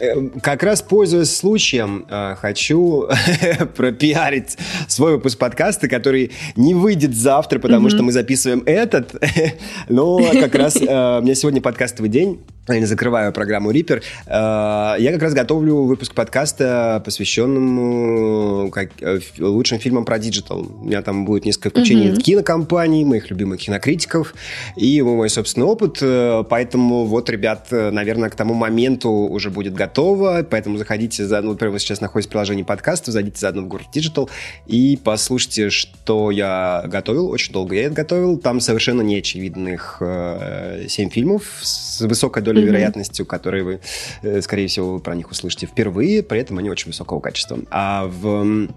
[0.40, 3.06] как раз пользуясь случаем, uh, хочу
[3.76, 4.56] пропиарить
[4.88, 7.90] свой выпуск подкаста, который не выйдет завтра, потому mm-hmm.
[7.90, 9.14] что мы записываем этот.
[9.90, 14.02] Но как раз uh, у меня сегодня подкастовый день не закрываю программу Reaper.
[14.26, 20.68] Э, я как раз готовлю выпуск подкаста, посвященному как, э, лучшим фильмам про диджитал.
[20.80, 22.22] У меня там будет несколько включений mm-hmm.
[22.22, 24.34] кинокомпаний, моих любимых кинокритиков
[24.76, 25.98] и мой собственный опыт.
[26.02, 30.46] Э, поэтому вот, ребят, наверное, к тому моменту уже будет готово.
[30.48, 31.40] Поэтому заходите за...
[31.42, 34.30] Ну, прямо сейчас находитесь в приложении подкаста, зайдите заодно в город Digital
[34.66, 37.28] и послушайте, что я готовил.
[37.28, 38.38] Очень долго я это готовил.
[38.38, 42.68] Там совершенно неочевидных э, 7 фильмов с высокой долей долей mm-hmm.
[42.68, 43.80] вероятностью, которые вы,
[44.22, 47.58] э, скорее всего, вы про них услышите впервые, при этом они очень высокого качества.
[47.70, 48.68] А в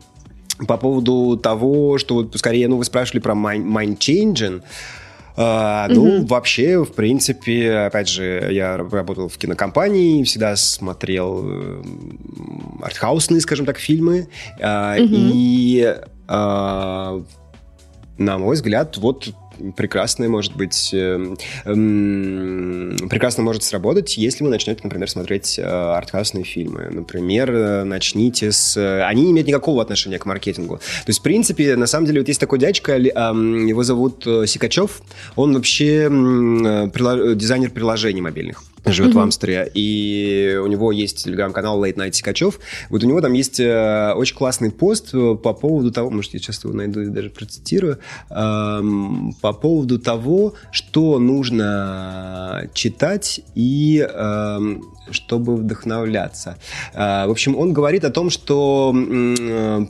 [0.67, 4.61] по поводу того, что вот скорее, ну, вы спрашивали про mind, mind changing,
[5.35, 5.93] Uh, mm-hmm.
[5.95, 11.83] Ну, вообще, в принципе, опять же, я работал в кинокомпании, всегда смотрел э,
[12.81, 14.29] артхаусные, скажем так, фильмы.
[14.61, 15.31] Uh, mm-hmm.
[15.33, 15.95] И,
[16.27, 17.25] uh,
[18.17, 19.33] на мой взгляд, вот
[19.75, 21.73] прекрасное может быть, э, э,
[23.09, 26.89] прекрасно может сработать, если вы начнете, например, смотреть э, артхаусные фильмы.
[26.91, 28.77] Например, э, начните с...
[29.05, 30.77] Они не имеют никакого отношения к маркетингу.
[30.77, 34.45] То есть, в принципе, на самом деле, вот есть такой дядька, э, его зовут э,
[34.45, 35.01] Сикачев,
[35.35, 39.15] он вообще э, дизайнер приложений мобильных живет mm-hmm.
[39.15, 42.59] в Амстере, и у него есть телеграм-канал Late Night Сикачев.
[42.89, 46.39] Вот у него там есть э, очень классный пост э, по поводу того, может, я
[46.39, 47.99] сейчас его найду и даже процитирую,
[48.29, 48.81] э,
[49.41, 54.59] по поводу того, что нужно читать и э,
[55.11, 56.57] чтобы вдохновляться.
[56.93, 58.27] Э, в общем, он говорит о том.
[58.27, 59.85] Э,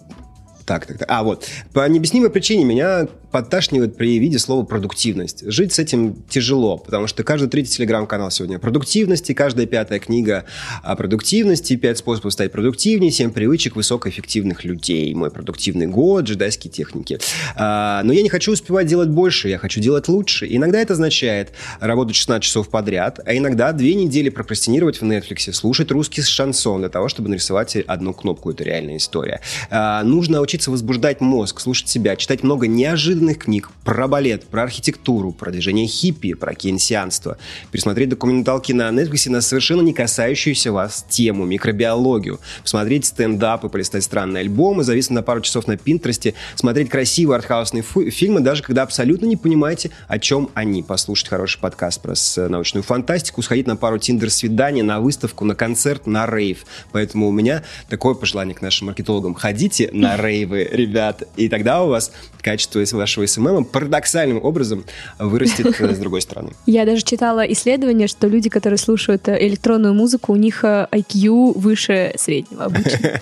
[0.66, 1.08] так, так, так.
[1.12, 1.48] А, вот.
[1.74, 5.44] По необъяснимой причине меня подташнивает при виде слова «продуктивность».
[5.52, 10.46] Жить с этим тяжело, потому что каждый третий телеграм-канал сегодня о продуктивности, каждая пятая книга
[10.84, 17.20] о продуктивности, пять способов стать продуктивнее, семь привычек высокоэффективных людей, мой продуктивный год, джедайские техники.
[17.58, 20.48] А, но я не хочу успевать делать больше, я хочу делать лучше.
[20.50, 21.52] Иногда это означает
[21.82, 26.90] работать 16 часов подряд, а иногда две недели прокрастинировать в Netflix, слушать русский шансон для
[26.90, 28.52] того, чтобы нарисовать одну кнопку.
[28.52, 29.42] Это реальная история.
[29.70, 35.32] А, нужно учиться возбуждать мозг, слушать себя, читать много неожиданных книг про балет, про архитектуру,
[35.32, 37.38] про движение хиппи, про кейнсианство,
[37.72, 44.42] пересмотреть документалки на Netflix на совершенно не касающуюся вас тему, микробиологию, посмотреть стендапы, полистать странные
[44.42, 49.38] альбомы, зависнуть на пару часов на Пинтересте, смотреть красивые артхаусные фильмы, даже когда абсолютно не
[49.38, 52.14] понимаете, о чем они, послушать хороший подкаст про
[52.50, 56.66] научную фантастику, сходить на пару тиндер-свиданий, на выставку, на концерт, на рейв.
[56.92, 59.34] Поэтому у меня такое пожелание к нашим маркетологам.
[59.34, 62.12] Ходите на рейвы, ребят, и тогда у вас
[62.42, 64.86] качество вашего SMM парадоксальным образом
[65.20, 66.54] вырастет с другой стороны.
[66.66, 71.60] Я даже читала исследование, что люди, которые слушают э, электронную музыку, у них IQ э,
[71.60, 73.20] выше среднего обычно.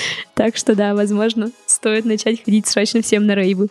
[0.34, 3.68] Так что да, возможно, стоит начать ходить срочно всем на рейвы.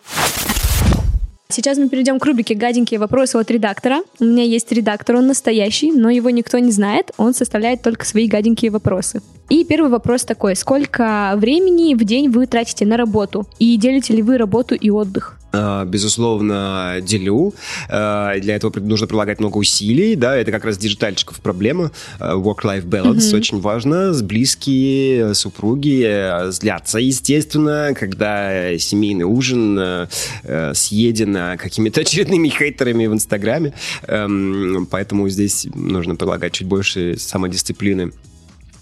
[1.51, 4.03] Сейчас мы перейдем к рубрике «Гаденькие вопросы от редактора».
[4.19, 8.27] У меня есть редактор, он настоящий, но его никто не знает, он составляет только свои
[8.27, 9.23] гаденькие вопросы.
[9.49, 10.55] И первый вопрос такой.
[10.55, 13.47] Сколько времени в день вы тратите на работу?
[13.57, 15.38] И делите ли вы работу и отдых?
[15.51, 17.53] А, безусловно, делю.
[17.89, 21.91] А, для этого нужно прилагать много усилий, да, это как раз диджитальчиков проблема.
[22.19, 23.35] А, work-life balance mm-hmm.
[23.35, 24.13] очень важно.
[24.21, 30.07] Близкие, супруги э, злятся, естественно, когда семейный ужин э,
[30.43, 33.73] э, съеден какими-то очередными хейтерами в Инстаграме.
[34.07, 38.11] Эм, поэтому здесь нужно прилагать чуть больше самодисциплины.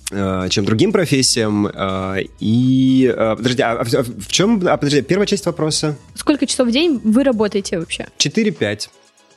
[0.10, 1.68] Э, чем другим профессиям.
[1.68, 5.98] Э, и, э, подожди, а в чем, а, подожди, первая часть вопроса?
[6.16, 8.08] Сколько часов в день вы работаете вообще?
[8.18, 8.90] 4-5.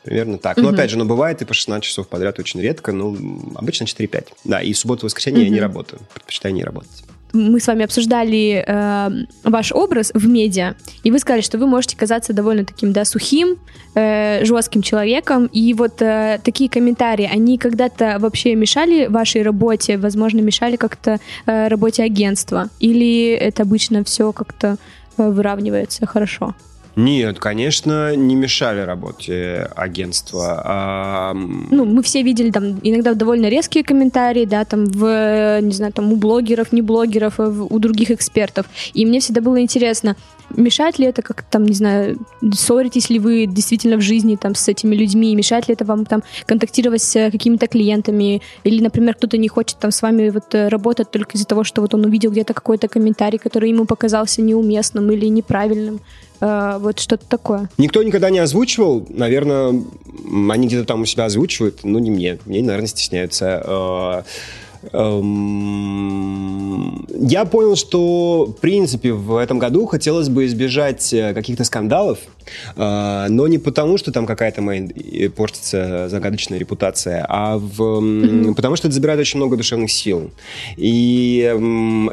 [0.04, 0.56] Примерно так.
[0.56, 3.16] Но опять же, но бывает и по 16 часов подряд очень редко, но
[3.56, 4.28] обычно 4-5.
[4.44, 6.00] Да, и в субботу и воскресенье я не работаю.
[6.14, 9.10] Предпочитаю не работать мы с вами обсуждали э,
[9.44, 10.74] ваш образ в медиа,
[11.04, 13.56] и вы сказали, что вы можете казаться довольно таким, да, сухим,
[13.94, 20.40] э, жестким человеком, и вот э, такие комментарии, они когда-то вообще мешали вашей работе, возможно,
[20.40, 24.76] мешали как-то э, работе агентства, или это обычно все как-то
[25.16, 26.54] э, выравнивается хорошо?
[27.00, 30.62] Нет, конечно, не мешали работе агентства.
[30.64, 31.34] А...
[31.34, 36.12] Ну, мы все видели там иногда довольно резкие комментарии, да, там в, не знаю, там
[36.12, 38.66] у блогеров, не блогеров, а у других экспертов.
[38.92, 40.14] И мне всегда было интересно,
[40.50, 42.18] мешает ли это как там, не знаю,
[42.52, 46.22] ссоритесь ли вы действительно в жизни там с этими людьми, мешает ли это вам там
[46.44, 51.36] контактировать с какими-то клиентами, или, например, кто-то не хочет там с вами вот работать только
[51.36, 56.00] из-за того, что вот он увидел где-то какой-то комментарий, который ему показался неуместным или неправильным.
[56.40, 57.68] Э, вот что-то такое.
[57.78, 59.06] Никто никогда не озвучивал.
[59.08, 59.82] Наверное,
[60.50, 62.38] они где-то там у себя озвучивают, но не мне.
[62.46, 63.62] Мне, наверное, стесняются.
[63.64, 64.22] Э,
[64.82, 64.94] я
[67.44, 72.18] понял, что, в принципе, в этом году хотелось бы избежать э, каких-то скандалов,
[72.76, 74.88] э, но не потому, что там какая-то моя
[75.36, 80.30] портится загадочная репутация, а в, потому что это забирает очень много душевных сил.
[80.78, 81.40] И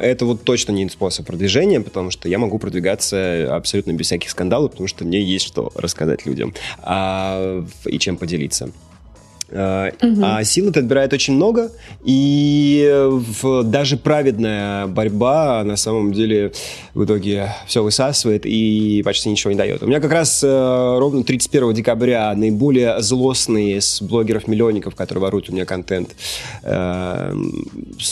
[0.00, 4.72] это вот точно не способ продвижения, потому что я могу продвигаться абсолютно без всяких скандалов,
[4.72, 8.70] потому что мне есть что рассказать людям а, и чем поделиться.
[9.50, 10.20] Угу.
[10.22, 11.70] А сил это отбирает очень много,
[12.04, 13.08] и
[13.42, 16.52] в, даже праведная борьба на самом деле
[16.94, 19.82] в итоге все высасывает и почти ничего не дает.
[19.82, 25.52] У меня как раз э, ровно 31 декабря наиболее злостные с блогеров-миллионников, которые воруют у
[25.52, 26.14] меня контент,
[26.62, 27.34] э,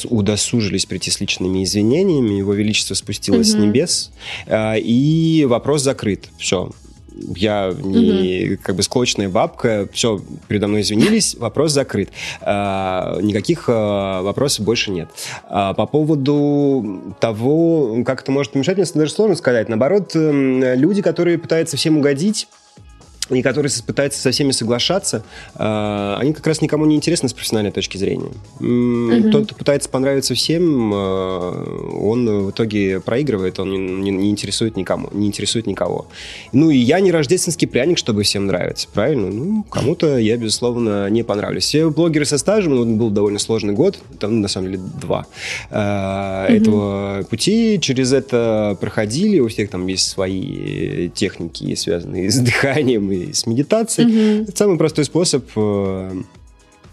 [0.05, 2.35] удосужились прийти с личными извинениями.
[2.35, 3.59] Его Величество спустилось угу.
[3.59, 4.11] с небес,
[4.47, 6.29] э, и вопрос закрыт.
[6.39, 6.71] Все
[7.17, 8.63] я не угу.
[8.63, 12.11] как бы склочная бабка, все, передо мной извинились, вопрос закрыт.
[12.41, 15.09] А, никаких а, вопросов больше нет.
[15.49, 19.69] А, по поводу того, как это может мешать, мне даже сложно сказать.
[19.69, 22.49] Наоборот, люди, которые пытаются всем угодить,
[23.31, 25.25] и которые пытаются со всеми соглашаться,
[25.55, 28.31] э, они как раз никому не интересны с профессиональной точки зрения.
[28.61, 29.31] Mm-hmm.
[29.31, 34.77] Тот, кто пытается понравиться всем, э, он в итоге проигрывает, он не, не, не интересует
[34.77, 36.07] никому, не интересует никого.
[36.53, 39.29] Ну и я не рождественский пряник, чтобы всем нравиться, правильно?
[39.29, 41.65] Ну, кому-то я, безусловно, не понравлюсь.
[41.65, 45.27] Все блогеры со стажем, ну, был довольно сложный год, там, на самом деле, два
[45.71, 46.47] mm-hmm.
[46.47, 53.47] этого пути, через это проходили, у всех там есть свои техники, связанные с дыханием, с
[53.47, 54.09] медитацией.
[54.41, 54.49] Угу.
[54.49, 56.23] Это самый простой способ э,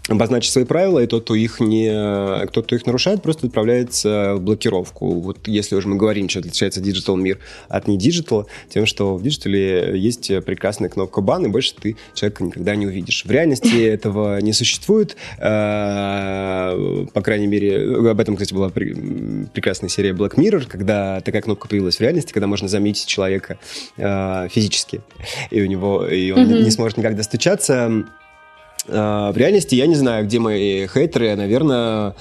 [0.08, 4.40] обозначить свои правила, и тот, кто их не, тот, кто их нарушает, просто отправляется в
[4.40, 5.20] блокировку.
[5.20, 9.22] Вот если уже мы говорим, что отличается диджитал мир от не диджитала, тем, что в
[9.22, 13.24] диджитале есть прекрасная кнопка бан, и больше ты человека никогда не увидишь.
[13.24, 20.10] В реальности этого не существует, э, по крайней мере, об этом, кстати, была прекрасная серия
[20.10, 23.58] Black Mirror, когда такая кнопка появилась в реальности, когда можно замьютить человека
[23.96, 25.00] э, физически,
[25.50, 28.04] и у него, и он не сможет никак достучаться
[28.86, 31.34] в реальности я не знаю, где мои хейтеры.
[31.36, 32.14] Наверное,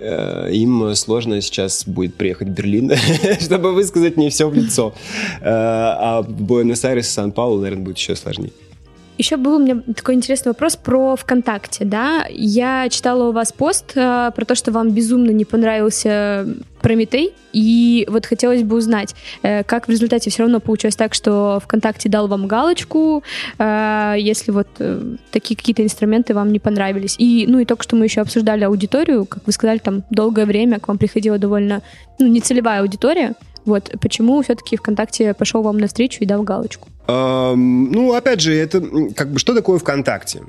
[0.00, 2.92] э, им сложно сейчас будет приехать в Берлин,
[3.40, 4.94] чтобы высказать мне все в лицо.
[5.40, 8.52] Э, а Буэнос-Айрес и Сан-Паулу, наверное, будет еще сложнее.
[9.18, 12.26] Еще был у меня такой интересный вопрос про ВКонтакте, да.
[12.30, 16.46] Я читала у вас пост э, про то, что вам безумно не понравился
[16.82, 21.58] Прометей, и вот хотелось бы узнать, э, как в результате все равно получилось так, что
[21.64, 23.24] ВКонтакте дал вам галочку,
[23.58, 27.16] э, если вот э, такие какие-то инструменты вам не понравились.
[27.18, 30.78] И, ну и только что мы еще обсуждали аудиторию, как вы сказали, там долгое время
[30.78, 31.80] к вам приходила довольно,
[32.18, 33.34] ну, нецелевая аудитория,
[33.64, 36.88] вот почему все-таки ВКонтакте пошел вам навстречу и дал галочку?
[37.08, 38.80] Эм, ну, опять же, это
[39.14, 40.42] как бы что такое ВКонтакте?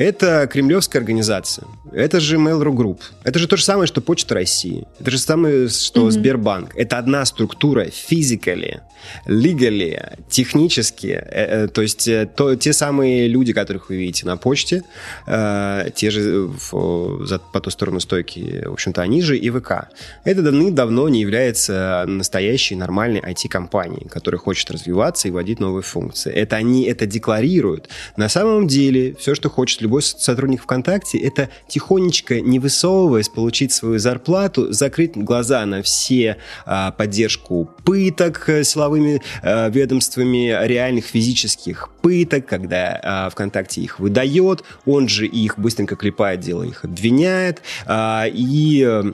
[0.00, 1.66] Это кремлевская организация.
[1.92, 3.00] Это же Mail.ru Group.
[3.22, 4.86] Это же то же самое, что Почта России.
[4.98, 6.10] Это же самое, что mm-hmm.
[6.10, 6.74] Сбербанк.
[6.74, 8.80] Это одна структура физикали,
[9.26, 11.08] legally, технически.
[11.08, 14.84] Э, э, то есть э, то, те самые люди, которых вы видите на почте,
[15.26, 19.88] те же в, за, по ту сторону стойки, в общем-то, они же и ВК.
[20.24, 26.32] Это давным-давно не является настоящей нормальной IT-компанией, которая хочет развиваться и вводить новые функции.
[26.32, 27.88] Это они это декларируют.
[28.16, 33.98] На самом деле, все, что хочет любой сотрудник ВКонтакте, это тихонечко, не высовываясь, получить свою
[33.98, 42.46] зарплату, закрыть глаза на все а, поддержку пыток э, силовыми а, ведомствами, реальных физических пыток,
[42.46, 48.84] когда а, ВКонтакте их выдает, он же их быстренько клепает, дело их обвиняет, а, и
[48.86, 49.12] э,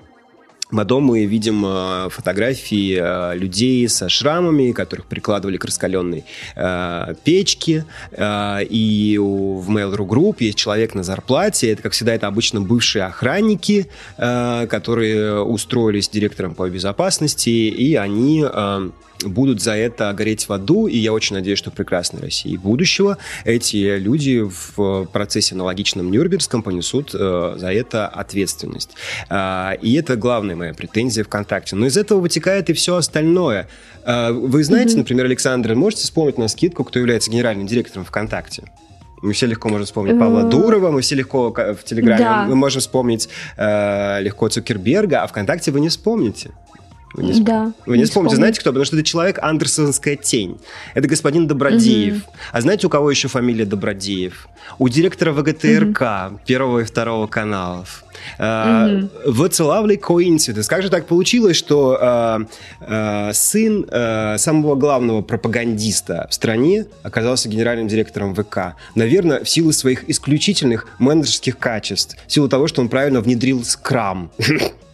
[0.70, 6.24] Потом мы видим э, фотографии э, людей со шрамами, которых прикладывали к раскаленной
[6.56, 7.84] э, печке.
[8.12, 11.70] И в Mail.ru Group есть человек на зарплате.
[11.70, 18.44] Это, как всегда, это обычно бывшие охранники, которые устроились директором по безопасности, и они...
[19.24, 23.18] Будут за это гореть в аду, и я очень надеюсь, что в прекрасной России будущего
[23.44, 28.90] эти люди в процессе аналогичном Нюрнбергском понесут э, за это ответственность.
[29.30, 31.76] Э, и это главная моя претензия ВКонтакте.
[31.76, 33.68] Но из этого вытекает и все остальное.
[34.04, 34.98] Э, вы знаете, mm-hmm.
[34.98, 38.64] например, Александр, можете вспомнить на скидку, кто является генеральным директором ВКонтакте?
[39.22, 42.44] Мы все легко можем вспомнить Павла Дурова, мы все легко в Телеграме, да.
[42.44, 46.50] мы можем вспомнить э, легко Цукерберга, а ВКонтакте вы не вспомните.
[47.16, 48.70] Вы не, да, вы не, не вспомните, знаете кто?
[48.70, 50.58] Потому что это человек Андерсонская тень.
[50.92, 52.16] Это господин Добродеев.
[52.16, 52.32] Угу.
[52.52, 54.48] А знаете, у кого еще фамилия Добродеев?
[54.78, 56.40] У директора ВГТРК угу.
[56.44, 58.04] первого и второго каналов.
[58.38, 60.68] Uh, What's a lovely coincidence.
[60.68, 62.46] Как же так получилось, что uh,
[62.80, 68.74] uh, сын uh, самого главного пропагандиста в стране оказался генеральным директором ВК?
[68.94, 74.30] Наверное, в силу своих исключительных менеджерских качеств, в силу того, что он правильно внедрил скрам.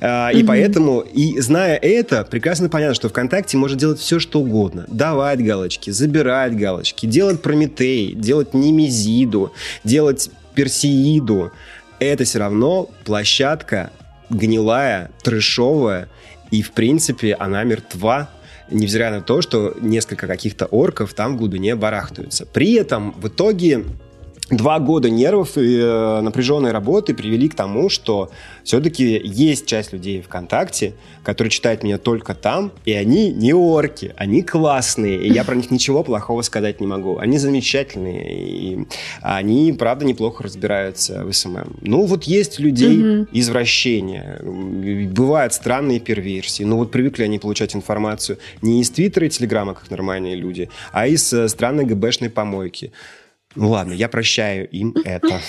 [0.00, 4.84] А, и поэтому, и зная это, прекрасно понятно, что ВКонтакте может делать все, что угодно.
[4.88, 9.52] Давать галочки, забирать галочки, делать Прометей, делать Немезиду,
[9.84, 11.52] делать Персеиду.
[11.98, 13.90] Это все равно площадка
[14.30, 16.08] гнилая, трешовая,
[16.50, 18.30] и, в принципе, она мертва,
[18.70, 22.46] невзирая на то, что несколько каких-то орков там в глубине барахтаются.
[22.46, 23.84] При этом в итоге
[24.50, 28.30] два года нервов и э, напряженной работы привели к тому, что
[28.64, 34.42] все-таки есть часть людей ВКонтакте, которые читают меня только там, и они не орки, они
[34.42, 37.18] классные, и я про них ничего плохого сказать не могу.
[37.18, 38.78] Они замечательные, и
[39.20, 41.76] они, правда, неплохо разбираются в SMM.
[41.82, 48.38] Ну, вот есть у людей извращения, бывают странные перверсии, но вот привыкли они получать информацию
[48.62, 52.92] не из Твиттера и Телеграма, как нормальные люди, а из э, странной ГБшной помойки.
[53.58, 55.40] Ладно, я прощаю им это.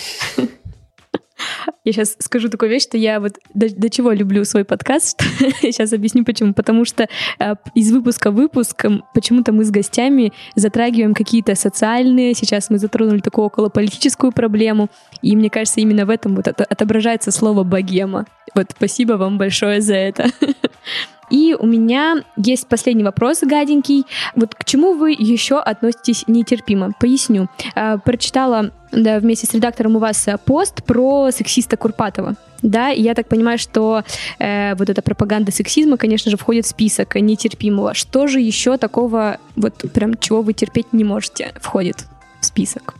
[1.85, 5.21] Я сейчас скажу такую вещь, что я вот до, до чего люблю свой подкаст.
[5.61, 6.53] сейчас объясню почему.
[6.53, 7.07] Потому что
[7.39, 12.33] э, из выпуска в выпуск почему-то мы с гостями затрагиваем какие-то социальные.
[12.33, 14.89] Сейчас мы затронули такую околополитическую проблему.
[15.21, 18.25] И мне кажется, именно в этом вот отображается слово богема.
[18.55, 20.25] Вот спасибо вам большое за это.
[21.29, 24.05] И у меня есть последний вопрос, гаденький.
[24.35, 26.91] Вот к чему вы еще относитесь нетерпимо?
[26.99, 27.47] Поясню.
[27.75, 32.35] А, прочитала да, вместе с редактором у вас пост про сексиста Курпатова.
[32.61, 34.03] Да, и я так понимаю, что
[34.37, 37.93] э, вот эта пропаганда сексизма, конечно же, входит в список нетерпимого.
[37.93, 42.05] Что же еще такого, вот прям чего вы терпеть не можете, входит
[42.41, 42.98] в список?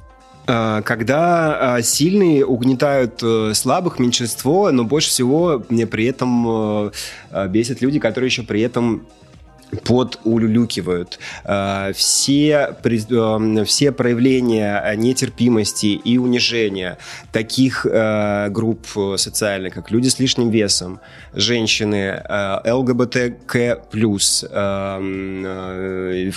[0.52, 6.92] А, когда а, сильные угнетают э, слабых, меньшинство, но больше всего мне при этом э,
[7.30, 9.06] а, бесят люди, которые еще при этом
[9.84, 11.20] подулюлюкивают.
[11.44, 16.98] Э, все, э, все проявления нетерпимости и унижения
[17.32, 18.88] таких э, групп
[19.18, 21.00] социальных, как люди с лишним весом,
[21.34, 22.22] женщины,
[22.66, 23.82] ЛГБТК+,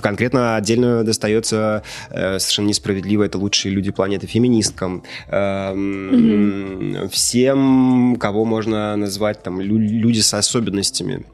[0.03, 7.09] конкретно отдельно достается совершенно несправедливо, это лучшие люди планеты, феминисткам, mm-hmm.
[7.09, 11.25] всем, кого можно назвать там люди с особенностями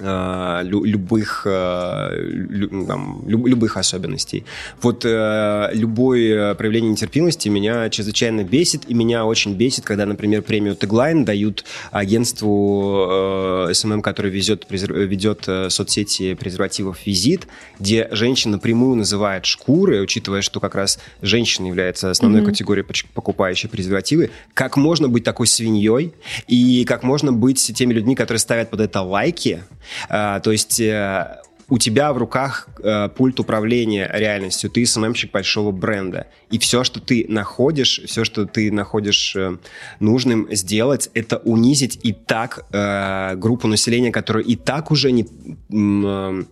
[0.00, 4.44] любых, э, лю, там, любых особенностей.
[4.80, 10.74] Вот э, любое проявление нетерпимости меня чрезвычайно бесит, и меня очень бесит, когда, например, премию
[10.74, 17.46] Tagline дают агентству SMM, которое везет, ведет соцсети презервативов «Визит»,
[17.78, 22.46] где женщина напрямую называют шкурой, учитывая, что как раз женщина является основной mm-hmm.
[22.46, 26.12] категорией покупающей презервативы, как можно быть такой свиньей,
[26.46, 29.62] и как можно быть теми людьми, которые ставят под это лайки,
[30.08, 31.40] а, то есть э,
[31.70, 36.26] у тебя в руках э, пульт управления реальностью, ты СММщик большого бренда.
[36.50, 39.56] И все, что ты находишь, все, что ты находишь э,
[40.00, 45.26] нужным сделать, это унизить и так э, группу населения, которая и так уже не...
[45.72, 46.42] Э,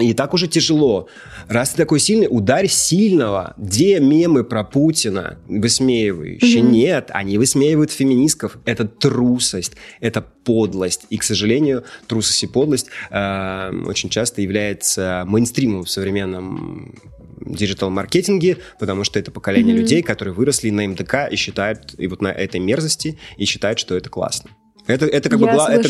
[0.00, 1.08] и так уже тяжело.
[1.48, 3.54] Раз ты такой сильный, ударь сильного.
[3.56, 6.62] Где мемы про Путина высмеивающие?
[6.62, 6.70] Mm-hmm.
[6.70, 8.58] Нет, они высмеивают феминистков.
[8.64, 11.06] Это трусость, это подлость.
[11.10, 16.94] И, к сожалению, трусость и подлость э, очень часто является мейнстримом в современном
[17.40, 19.80] диджитал-маркетинге, потому что это поколение mm-hmm.
[19.80, 23.96] людей, которые выросли на МДК и считают, и вот на этой мерзости, и считают, что
[23.96, 24.50] это классно.
[24.88, 25.88] Это, это как бы гла- это,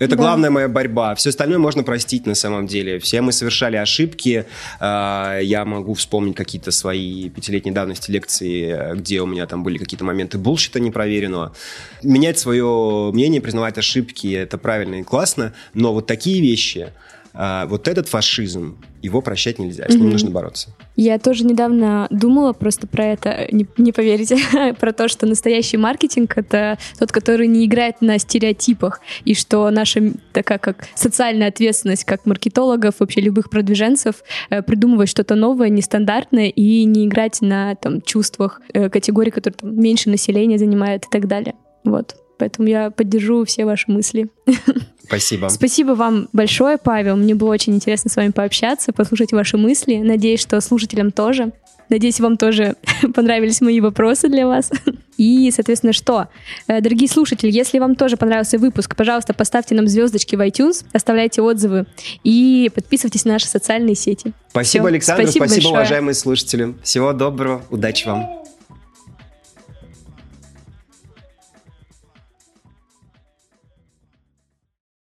[0.00, 0.16] это да.
[0.16, 1.14] главная моя борьба.
[1.14, 2.98] Все остальное можно простить на самом деле.
[2.98, 4.44] Все мы совершали ошибки.
[4.80, 10.04] А, я могу вспомнить какие-то свои пятилетней давности лекции, где у меня там были какие-то
[10.04, 11.54] моменты булшита непроверенного.
[12.02, 15.54] Менять свое мнение, признавать ошибки, это правильно и классно.
[15.72, 16.92] Но вот такие вещи,
[17.32, 20.10] а, вот этот фашизм, его прощать нельзя, с ним mm-hmm.
[20.10, 20.70] нужно бороться.
[20.96, 24.38] Я тоже недавно думала просто про это, не, не поверите,
[24.80, 30.12] про то, что настоящий маркетинг— это тот, который не играет на стереотипах, и что наша
[30.32, 34.16] такая как социальная ответственность как маркетологов, вообще любых продвиженцев,
[34.50, 39.80] э, придумывать что-то новое, нестандартное и не играть на там, чувствах э, категорий, которые там,
[39.80, 41.54] меньше населения занимают и так далее.
[41.84, 42.16] Вот.
[42.40, 44.28] Поэтому я поддержу все ваши мысли.
[45.04, 45.48] Спасибо.
[45.48, 47.16] Спасибо вам большое, Павел.
[47.16, 49.96] Мне было очень интересно с вами пообщаться, послушать ваши мысли.
[49.96, 51.52] Надеюсь, что слушателям тоже.
[51.90, 52.76] Надеюсь, вам тоже
[53.14, 54.70] понравились мои вопросы для вас.
[55.18, 56.28] И, соответственно, что?
[56.66, 61.42] Э, дорогие слушатели, если вам тоже понравился выпуск, пожалуйста, поставьте нам звездочки в iTunes, оставляйте
[61.42, 61.84] отзывы
[62.24, 64.32] и подписывайтесь на наши социальные сети.
[64.48, 64.88] Спасибо, Все.
[64.88, 65.22] Александр.
[65.24, 66.74] Спасибо, спасибо уважаемые слушатели.
[66.82, 67.62] Всего доброго.
[67.68, 68.40] Удачи вам.